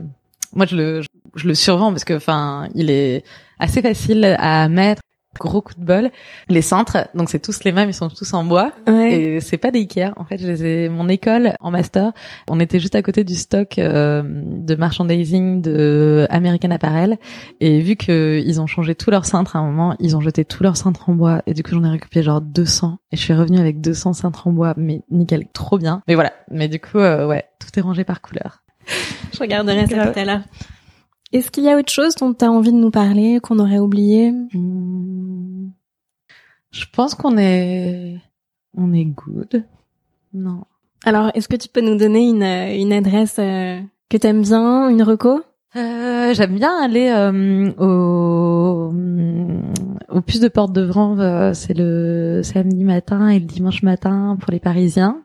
moi 0.55 0.67
je 0.67 0.77
le 0.77 1.03
je, 1.03 1.09
je 1.37 1.49
le 1.49 1.55
survends 1.55 1.91
parce 1.91 2.05
que 2.05 2.15
enfin, 2.15 2.69
il 2.75 2.91
est 2.91 3.25
assez 3.59 3.83
facile 3.83 4.37
à 4.39 4.69
mettre. 4.69 5.03
Gros 5.39 5.61
coup 5.61 5.75
de 5.77 5.85
bol. 5.85 6.11
Les 6.49 6.63
cintres, 6.63 7.09
donc 7.15 7.29
c'est 7.29 7.41
tous 7.41 7.63
les 7.65 7.73
mêmes, 7.73 7.91
ils 7.91 7.95
sont 7.95 8.09
tous 8.09 8.33
en 8.33 8.43
bois. 8.43 8.73
Ouais. 8.87 9.21
Et 9.21 9.41
c'est 9.41 9.59
pas 9.59 9.71
des 9.71 9.81
Ikea. 9.81 10.13
En 10.17 10.25
fait, 10.25 10.39
je 10.39 10.47
les 10.47 10.65
ai, 10.65 10.89
mon 10.89 11.11
école 11.11 11.55
en 11.61 11.71
master, 11.71 12.13
on 12.49 12.59
était 12.59 12.81
juste 12.81 12.95
à 12.95 13.03
côté 13.03 13.23
du 13.23 13.35
stock 13.35 13.79
euh, 13.79 14.23
de 14.25 14.75
merchandising 14.75 15.61
de 15.61 16.27
American 16.31 16.71
Apparel. 16.71 17.19
Et 17.61 17.81
vu 17.81 17.97
que 17.97 18.43
ils 18.45 18.63
ont 18.63 18.67
changé 18.67 18.95
tous 18.95 19.11
leurs 19.11 19.27
cintres 19.27 19.57
à 19.57 19.59
un 19.59 19.67
moment, 19.67 19.95
ils 20.01 20.17
ont 20.17 20.21
jeté 20.21 20.47
tous 20.47 20.63
leurs 20.63 20.79
cintres 20.79 21.11
en 21.11 21.15
bois. 21.15 21.43
Et 21.47 21.53
du 21.53 21.63
coup, 21.63 21.73
j'en 21.73 21.85
ai 21.85 21.91
récupéré 21.91 22.23
genre 22.25 22.41
200. 22.41 22.99
Et 23.13 23.17
je 23.19 23.23
suis 23.23 23.35
revenue 23.35 23.59
avec 23.59 23.81
200 23.83 24.15
cintres 24.15 24.47
en 24.47 24.53
bois. 24.53 24.73
Mais 24.79 25.03
nickel, 25.11 25.47
trop 25.53 25.77
bien. 25.77 26.03
Mais 26.09 26.15
voilà. 26.15 26.33
Mais 26.51 26.69
du 26.69 26.81
coup, 26.81 26.99
euh, 26.99 27.27
ouais, 27.27 27.45
tout 27.61 27.79
est 27.79 27.83
rangé 27.83 28.05
par 28.05 28.23
couleur. 28.23 28.63
Je 29.33 29.39
regarderai 29.39 29.87
ça 29.87 30.07
tout 30.13 30.19
à 30.19 30.25
l'heure. 30.25 30.43
Est-ce 31.33 31.51
qu'il 31.51 31.65
y 31.65 31.69
a 31.71 31.77
autre 31.77 31.93
chose 31.93 32.15
dont 32.15 32.33
tu 32.33 32.45
as 32.45 32.51
envie 32.51 32.73
de 32.73 32.77
nous 32.79 32.91
parler, 32.91 33.41
qu'on 33.43 33.59
aurait 33.59 33.79
oublié? 33.79 34.31
Hmm. 34.31 35.69
Je 36.71 36.85
pense 36.93 37.15
qu'on 37.15 37.37
est, 37.37 38.17
on 38.77 38.93
est 38.93 39.05
good. 39.05 39.65
Non. 40.33 40.65
Alors, 41.05 41.31
est-ce 41.35 41.49
que 41.49 41.57
tu 41.57 41.69
peux 41.69 41.81
nous 41.81 41.97
donner 41.97 42.29
une, 42.29 42.43
euh, 42.43 42.75
une 42.81 42.93
adresse 42.93 43.37
euh, 43.39 43.81
que 44.09 44.17
t'aimes 44.17 44.43
bien, 44.43 44.89
une 44.89 45.03
reco? 45.03 45.41
Euh, 45.77 46.33
J'aime 46.35 46.57
bien 46.57 46.73
aller 46.83 47.09
euh, 47.11 47.71
au 47.79 48.93
au 50.09 50.21
puce 50.23 50.41
de 50.41 50.49
Porte 50.49 50.73
de 50.73 50.83
Vanves. 50.83 51.21
euh, 51.21 51.53
C'est 51.53 51.75
le 51.75 52.41
samedi 52.43 52.85
matin 52.85 53.29
et 53.29 53.39
le 53.41 53.45
dimanche 53.45 53.83
matin 53.83 54.37
pour 54.41 54.51
les 54.53 54.61
Parisiens. 54.61 55.23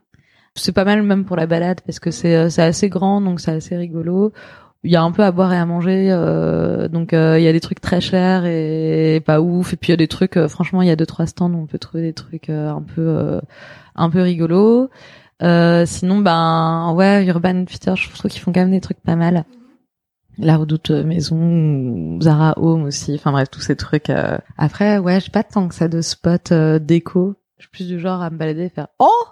C'est 0.56 0.74
pas 0.74 0.84
mal 0.86 1.02
même 1.04 1.26
pour 1.26 1.38
la 1.38 1.48
balade 1.48 1.82
parce 1.86 2.00
que 2.00 2.12
c'est 2.12 2.36
euh, 2.36 2.50
c'est 2.50 2.62
assez 2.62 2.90
grand 2.90 3.22
donc 3.22 3.40
c'est 3.40 3.52
assez 3.52 3.78
rigolo. 3.78 4.34
Il 4.84 4.92
y 4.92 4.96
a 4.96 5.04
un 5.04 5.12
peu 5.12 5.24
à 5.24 5.32
boire 5.32 5.54
et 5.54 5.58
à 5.58 5.66
manger, 5.68 6.08
euh, 6.10 6.88
donc 6.88 7.14
euh, 7.14 7.38
il 7.38 7.44
y 7.44 7.48
a 7.48 7.52
des 7.52 7.60
trucs 7.60 7.82
très 7.82 8.02
chers 8.02 8.46
et 8.46 9.22
pas 9.24 9.40
ouf. 9.40 9.74
Et 9.74 9.78
puis 9.78 9.90
il 9.90 9.92
y 9.92 9.94
a 9.94 9.98
des 9.98 10.08
trucs, 10.08 10.38
euh, 10.38 10.48
franchement, 10.48 10.82
il 10.82 10.88
y 10.88 10.92
a 10.92 10.96
deux 10.96 11.06
trois 11.06 11.28
stands 11.28 11.52
où 11.52 11.58
on 11.62 11.68
peut 11.68 11.78
trouver 11.78 12.02
des 12.02 12.14
trucs 12.14 12.50
euh, 12.50 12.72
un 12.72 12.82
peu 12.82 13.40
un 13.96 14.10
peu 14.10 14.22
rigolos. 14.22 14.90
Sinon, 15.40 16.18
ben 16.20 16.94
ouais, 16.96 17.26
Urban 17.26 17.58
Outfitters, 17.58 17.96
je 17.96 18.10
trouve 18.12 18.32
qu'ils 18.32 18.42
font 18.42 18.52
quand 18.52 18.62
même 18.62 18.72
des 18.72 18.82
trucs 18.82 19.02
pas 19.02 19.16
mal. 19.16 19.46
La 20.40 20.58
Redoute 20.58 20.90
Maison, 20.90 22.20
Zara 22.20 22.56
Home 22.58 22.84
aussi. 22.86 23.14
Enfin 23.14 23.32
bref, 23.32 23.50
tous 23.52 23.62
ces 23.62 23.76
trucs. 23.76 24.12
Après, 24.58 24.98
ouais, 24.98 25.20
j'ai 25.20 25.30
pas 25.30 25.44
tant 25.44 25.68
que 25.68 25.76
ça 25.76 25.90
de 25.90 26.02
spots 26.02 26.80
déco. 26.80 27.36
Je 27.58 27.64
suis 27.66 27.72
plus 27.72 27.88
du 27.88 28.00
genre 28.00 28.22
à 28.24 28.32
me 28.32 28.38
balader 28.38 28.64
et 28.64 28.70
faire 28.70 28.88
oh 28.98 29.24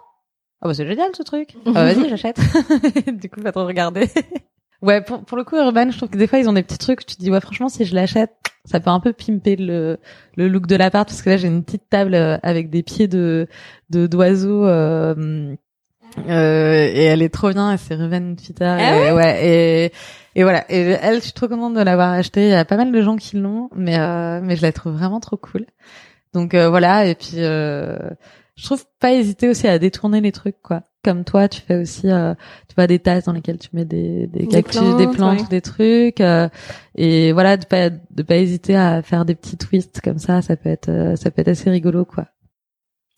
ah 0.61 0.67
bah 0.67 0.73
c'est 0.73 0.87
génial 0.87 1.09
ce 1.15 1.23
truc. 1.23 1.55
Ah, 1.67 1.85
Vas-y, 1.85 2.09
j'achète. 2.09 2.39
du 3.13 3.29
coup, 3.29 3.41
pas 3.41 3.51
trop 3.51 3.65
regarder. 3.65 4.07
ouais, 4.81 5.01
pour 5.01 5.23
pour 5.23 5.37
le 5.37 5.43
coup, 5.43 5.55
Urban, 5.57 5.91
je 5.91 5.97
trouve 5.97 6.09
que 6.09 6.17
des 6.17 6.27
fois 6.27 6.39
ils 6.39 6.49
ont 6.49 6.53
des 6.53 6.63
petits 6.63 6.77
trucs. 6.77 7.01
où 7.01 7.03
Tu 7.05 7.15
te 7.15 7.21
dis 7.21 7.31
ouais, 7.31 7.41
franchement, 7.41 7.69
si 7.69 7.85
je 7.85 7.95
l'achète, 7.95 8.31
ça 8.65 8.79
peut 8.79 8.89
un 8.89 8.99
peu 8.99 9.13
pimper 9.13 9.55
le 9.55 9.97
le 10.35 10.47
look 10.47 10.67
de 10.67 10.75
l'appart 10.75 11.07
parce 11.07 11.21
que 11.21 11.29
là 11.29 11.37
j'ai 11.37 11.47
une 11.47 11.63
petite 11.63 11.89
table 11.89 12.13
euh, 12.13 12.37
avec 12.43 12.69
des 12.69 12.83
pieds 12.83 13.07
de 13.07 13.47
de 13.89 14.07
d'oiseaux. 14.07 14.65
Euh, 14.65 15.55
euh, 16.27 16.89
et 16.91 17.03
elle 17.03 17.21
est 17.21 17.29
trop 17.33 17.51
bien, 17.51 17.73
et 17.73 17.77
c'est 17.77 17.95
Ruben 17.95 18.31
Outfitter. 18.31 18.65
Ah 18.65 19.09
et, 19.09 19.11
ouais, 19.11 19.47
et, 19.47 19.91
et 20.35 20.43
voilà. 20.43 20.65
Et 20.69 20.79
elle, 21.01 21.15
je 21.17 21.21
suis 21.21 21.33
trop 21.33 21.47
contente 21.47 21.75
de 21.75 21.81
l'avoir 21.81 22.11
achetée. 22.13 22.47
Il 22.47 22.49
y 22.49 22.53
a 22.55 22.65
pas 22.65 22.77
mal 22.77 22.91
de 22.91 23.01
gens 23.01 23.15
qui 23.15 23.37
l'ont, 23.37 23.69
mais 23.75 23.97
euh, 23.99 24.39
mais 24.43 24.55
je 24.55 24.61
la 24.61 24.71
trouve 24.71 24.93
vraiment 24.93 25.19
trop 25.19 25.37
cool. 25.37 25.65
Donc 26.33 26.53
euh, 26.53 26.69
voilà. 26.69 27.05
Et 27.05 27.15
puis 27.15 27.35
euh, 27.37 27.97
je 28.59 28.65
trouve 28.65 28.83
pas 28.99 29.13
hésiter 29.13 29.47
aussi 29.47 29.67
à 29.67 29.79
détourner 29.79 30.19
les 30.21 30.31
trucs, 30.31 30.61
quoi. 30.61 30.83
Comme 31.03 31.23
toi, 31.23 31.47
tu 31.47 31.61
fais 31.61 31.77
aussi, 31.77 32.09
euh, 32.11 32.33
tu 32.67 32.75
vois, 32.75 32.85
des 32.85 32.99
tasses 32.99 33.23
dans 33.23 33.31
lesquelles 33.31 33.57
tu 33.57 33.69
mets 33.71 33.85
des, 33.85 34.27
des 34.27 34.39
Des 34.39 34.47
cactus, 34.47 34.81
plantes, 34.81 34.97
des 34.97 35.07
plantes, 35.07 35.39
ouais. 35.41 35.47
des 35.49 35.61
trucs. 35.61 36.19
euh, 36.19 36.49
et 36.95 37.31
voilà, 37.31 37.55
de 37.55 37.65
pas 37.65 37.89
de 37.89 38.23
pas 38.23 38.35
hésiter 38.35 38.75
à 38.75 39.01
faire 39.01 39.23
des 39.23 39.35
petits 39.35 39.55
twists 39.57 40.01
comme 40.03 40.19
ça. 40.19 40.41
Ça 40.41 40.57
peut 40.57 40.69
être 40.69 40.89
euh, 40.89 41.15
ça 41.15 41.31
peut 41.31 41.39
être 41.41 41.47
assez 41.47 41.69
rigolo, 41.69 42.03
quoi. 42.03 42.25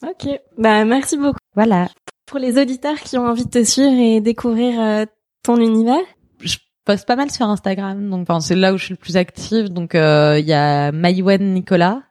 Ok. 0.04 0.30
Bah, 0.60 0.86
merci 0.86 1.18
beaucoup. 1.18 1.40
Voilà. 1.56 1.88
Pour 2.28 2.38
les 2.40 2.62
auditeurs 2.62 3.00
qui 3.00 3.18
ont 3.18 3.26
envie 3.26 3.46
de 3.46 3.50
te 3.50 3.64
suivre 3.64 4.00
et 4.00 4.22
découvrir 4.22 4.80
euh, 4.80 5.06
ton 5.44 5.58
univers, 5.58 6.00
je 6.40 6.58
poste 6.86 7.08
pas 7.08 7.16
mal 7.16 7.32
sur 7.32 7.48
Instagram, 7.48 8.10
donc 8.10 8.22
enfin, 8.30 8.40
c'est 8.42 8.56
là 8.56 8.74
où 8.74 8.78
je 8.78 8.86
suis 8.86 8.94
le 8.94 9.00
plus 9.00 9.18
active. 9.18 9.70
Donc 9.70 9.96
euh, 9.96 10.38
il 10.40 10.46
y 10.46 10.54
a 10.54 10.92
Maïwen 10.92 11.54
Nicolas. 11.54 12.04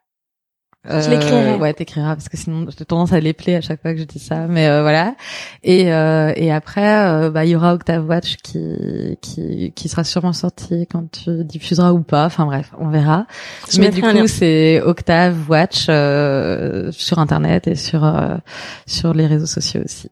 Euh, 0.89 1.03
Je 1.03 1.11
l'écrirai. 1.11 1.57
Ouais, 1.57 1.75
t'écriras 1.75 2.15
parce 2.15 2.31
que 2.31 2.39
sinon 2.39 2.67
j'ai 2.71 2.87
tendance 2.87 3.13
à 3.13 3.21
l'épeler 3.21 3.55
à 3.55 3.61
chaque 3.61 3.83
fois 3.83 3.93
que 3.93 3.99
je 4.01 4.05
dis 4.05 4.19
ça. 4.19 4.47
Mais 4.47 4.67
euh, 4.67 4.81
voilà. 4.81 5.15
Et 5.63 5.93
euh, 5.93 6.33
et 6.37 6.51
après, 6.51 7.07
euh, 7.07 7.31
bah 7.31 7.45
il 7.45 7.51
y 7.51 7.57
aura 7.57 7.75
Octave 7.75 8.09
Watch 8.09 8.37
qui 8.37 9.19
qui 9.21 9.73
qui 9.77 9.89
sera 9.91 10.05
sûrement 10.05 10.33
sorti 10.33 10.87
quand 10.91 11.11
tu 11.11 11.45
diffuseras 11.45 11.93
ou 11.93 12.01
pas. 12.01 12.25
Enfin 12.25 12.47
bref, 12.47 12.73
on 12.79 12.89
verra. 12.89 13.27
Je 13.71 13.79
Mais 13.79 13.91
du 13.91 14.01
coup, 14.01 14.27
c'est 14.27 14.81
Octave 14.81 15.37
Watch 15.51 15.87
euh, 15.91 16.91
sur 16.93 17.19
internet 17.19 17.67
et 17.69 17.75
sur 17.75 18.03
euh, 18.05 18.39
sur 18.87 19.13
les 19.13 19.27
réseaux 19.27 19.45
sociaux 19.45 19.83
aussi. 19.85 20.09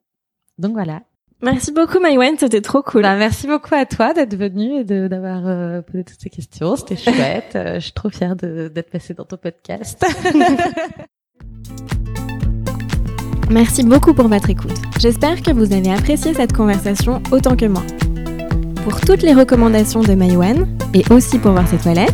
Donc 0.59 0.72
voilà. 0.72 1.00
Merci 1.42 1.72
beaucoup 1.72 2.01
Maïwen, 2.01 2.37
c'était 2.38 2.61
trop 2.61 2.83
cool. 2.83 3.03
Bah, 3.03 3.16
merci 3.16 3.46
beaucoup 3.46 3.74
à 3.74 3.87
toi 3.87 4.12
d'être 4.12 4.37
venu 4.37 4.81
et 4.81 4.85
d'avoir 4.85 5.46
euh, 5.46 5.83
posé 5.83 6.05
toutes 6.05 6.20
ces 6.20 6.31
questions. 6.31 6.77
C'était 6.77 6.96
chouette. 7.12 7.53
Euh, 7.55 7.74
je 7.74 7.81
suis 7.81 7.92
trop 7.92 8.11
fière 8.11 8.37
d'être 8.37 8.90
passée 8.90 9.14
dans 9.14 9.24
ton 9.24 9.37
podcast. 9.37 10.05
Merci 13.51 13.83
beaucoup 13.83 14.12
pour 14.12 14.29
votre 14.29 14.51
écoute. 14.51 14.77
J'espère 15.01 15.40
que 15.40 15.51
vous 15.51 15.72
avez 15.72 15.90
apprécié 15.90 16.35
cette 16.35 16.53
conversation 16.53 17.22
autant 17.33 17.57
que 17.57 17.64
moi. 17.64 17.83
Pour 18.85 19.01
toutes 19.01 19.22
les 19.22 19.33
recommandations 19.33 20.03
de 20.03 20.12
Maïwen, 20.14 20.66
et 20.92 21.03
aussi 21.11 21.38
pour 21.38 21.53
voir 21.53 21.66
ses 21.66 21.79
toilettes, 21.79 22.12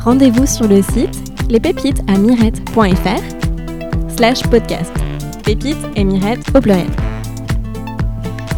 rendez-vous 0.00 0.46
sur 0.46 0.68
le 0.68 0.82
site 0.82 1.16
lespépitesamirette.fr 1.48 3.22
slash 4.16 4.42
podcast. 4.44 4.92
Pépites 5.44 5.76
et 5.94 6.04
mirettes 6.04 6.44
au 6.54 6.60
pluriel. 6.60 6.88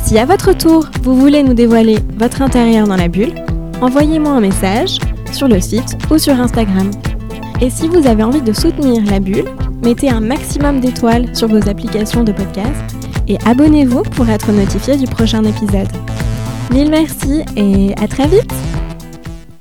Si 0.08 0.16
à 0.16 0.24
votre 0.24 0.56
tour, 0.56 0.86
vous 1.02 1.14
voulez 1.14 1.42
nous 1.42 1.52
dévoiler 1.52 1.98
votre 2.16 2.40
intérieur 2.40 2.88
dans 2.88 2.96
la 2.96 3.08
bulle, 3.08 3.34
envoyez-moi 3.82 4.32
un 4.32 4.40
message 4.40 5.00
sur 5.34 5.48
le 5.48 5.60
site 5.60 5.98
ou 6.10 6.16
sur 6.16 6.32
Instagram. 6.40 6.90
Et 7.60 7.68
si 7.68 7.88
vous 7.88 8.06
avez 8.06 8.22
envie 8.22 8.40
de 8.40 8.54
soutenir 8.54 9.04
la 9.04 9.20
bulle, 9.20 9.44
mettez 9.84 10.08
un 10.08 10.20
maximum 10.20 10.80
d'étoiles 10.80 11.36
sur 11.36 11.48
vos 11.48 11.68
applications 11.68 12.24
de 12.24 12.32
podcast 12.32 12.96
et 13.28 13.36
abonnez-vous 13.44 14.00
pour 14.00 14.30
être 14.30 14.50
notifié 14.50 14.96
du 14.96 15.04
prochain 15.04 15.44
épisode. 15.44 15.88
Mille 16.72 16.88
merci 16.88 17.42
et 17.56 17.92
à 18.02 18.08
très 18.08 18.28
vite 18.28 18.54